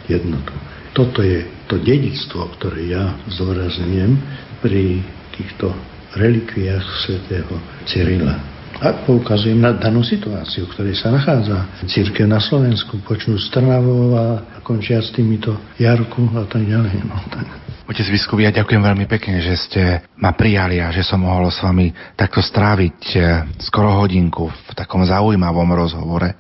jednotu. 0.04 0.52
Toto 0.92 1.24
je 1.24 1.48
to 1.72 1.80
dedictvo, 1.80 2.52
ktoré 2.60 2.92
ja 2.92 3.16
zdôrazňujem 3.32 4.12
pri 4.60 5.00
týchto 5.32 5.72
relikviách 6.12 6.84
svätého 7.08 7.56
Cyrila. 7.88 8.36
A 8.82 9.06
poukazujem 9.06 9.62
na 9.62 9.78
danú 9.78 10.02
situáciu, 10.02 10.66
v 10.66 10.74
ktorej 10.74 10.98
sa 10.98 11.14
nachádza 11.14 11.86
církev 11.86 12.26
na 12.26 12.42
Slovensku, 12.42 12.98
počnú 13.06 13.38
z 13.38 13.46
Trnavou 13.54 14.10
a 14.18 14.58
končia 14.66 14.98
s 14.98 15.14
týmito 15.14 15.54
Jarku 15.78 16.26
a 16.34 16.42
tak 16.50 16.66
ďalej. 16.66 17.06
No, 17.06 17.14
tak. 17.30 17.46
Otec 17.86 18.10
Biskup, 18.10 18.42
ja 18.42 18.50
ďakujem 18.50 18.82
veľmi 18.82 19.06
pekne, 19.06 19.38
že 19.38 19.54
ste 19.54 19.82
ma 20.18 20.34
prijali 20.34 20.82
a 20.82 20.90
že 20.90 21.06
som 21.06 21.22
mohol 21.22 21.46
s 21.54 21.62
vami 21.62 21.94
takto 22.18 22.42
stráviť 22.42 22.98
eh, 23.14 23.46
skoro 23.62 24.02
hodinku 24.02 24.50
v 24.50 24.72
takom 24.74 25.06
zaujímavom 25.06 25.70
rozhovore. 25.78 26.34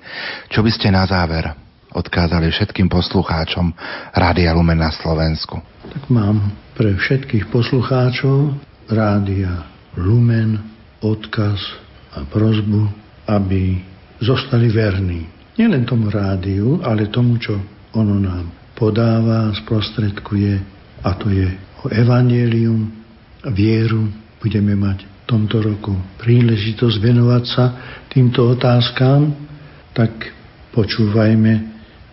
Čo 0.50 0.66
by 0.66 0.70
ste 0.74 0.90
na 0.90 1.06
záver 1.06 1.46
odkázali 1.94 2.50
všetkým 2.50 2.90
poslucháčom 2.90 3.70
Rádia 4.18 4.50
Lumen 4.50 4.82
na 4.82 4.90
Slovensku? 4.90 5.62
Tak 5.94 6.10
mám 6.10 6.50
pre 6.74 6.98
všetkých 6.98 7.52
poslucháčov 7.54 8.58
Rádia 8.90 9.62
Lumen 9.94 10.58
odkaz 11.04 11.58
a 12.12 12.24
prozbu, 12.28 12.88
aby 13.28 13.80
zostali 14.20 14.68
verní. 14.68 15.26
Nielen 15.58 15.84
tomu 15.84 16.08
rádiu, 16.08 16.80
ale 16.80 17.12
tomu, 17.12 17.36
čo 17.36 17.56
ono 17.92 18.16
nám 18.16 18.48
podáva, 18.72 19.52
sprostredkuje, 19.52 20.52
a 21.02 21.10
to 21.18 21.28
je 21.28 21.48
o 21.84 21.92
evangelium, 21.92 22.88
vieru. 23.50 24.08
Budeme 24.38 24.74
mať 24.74 25.06
v 25.06 25.22
tomto 25.26 25.62
roku 25.62 25.94
príležitosť 26.18 26.96
venovať 26.98 27.44
sa 27.46 27.64
týmto 28.10 28.54
otázkám, 28.58 29.30
tak 29.94 30.10
počúvajme 30.74 31.52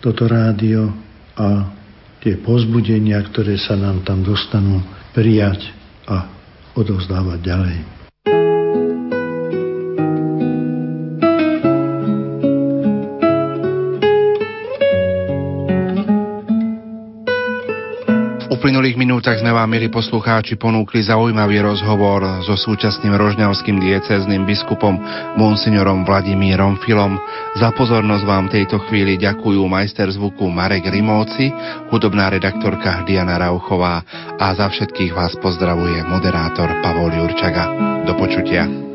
toto 0.03 0.29
rádio 0.29 0.93
a 1.39 1.73
tie 2.19 2.35
pozbudenia, 2.37 3.17
ktoré 3.31 3.55
sa 3.55 3.79
nám 3.79 4.03
tam 4.03 4.21
dostanú, 4.21 4.83
prijať 5.15 5.71
a 6.05 6.27
odovzdávať 6.75 7.39
ďalej. 7.41 7.77
Minútach 19.09 19.41
sme 19.41 19.49
vám, 19.49 19.65
milí 19.65 19.89
poslucháči, 19.89 20.53
ponúkli 20.53 21.01
zaujímavý 21.01 21.65
rozhovor 21.65 22.21
so 22.45 22.53
súčasným 22.53 23.17
rožňavským 23.17 23.81
diecezným 23.81 24.45
biskupom 24.45 25.01
monsignorom 25.33 26.05
Vladimírom 26.05 26.77
Filom. 26.85 27.17
Za 27.57 27.73
pozornosť 27.73 28.21
vám 28.29 28.53
tejto 28.53 28.77
chvíli 28.85 29.17
ďakujú 29.17 29.65
majster 29.65 30.13
zvuku 30.13 30.45
Marek 30.53 30.93
Rimóci, 30.93 31.49
hudobná 31.89 32.29
redaktorka 32.29 33.01
Diana 33.09 33.41
Rauchová 33.41 34.05
a 34.37 34.53
za 34.53 34.69
všetkých 34.69 35.17
vás 35.17 35.33
pozdravuje 35.41 36.05
moderátor 36.05 36.69
Pavol 36.85 37.09
Jurčaga. 37.09 37.65
Do 38.05 38.13
počutia. 38.13 38.88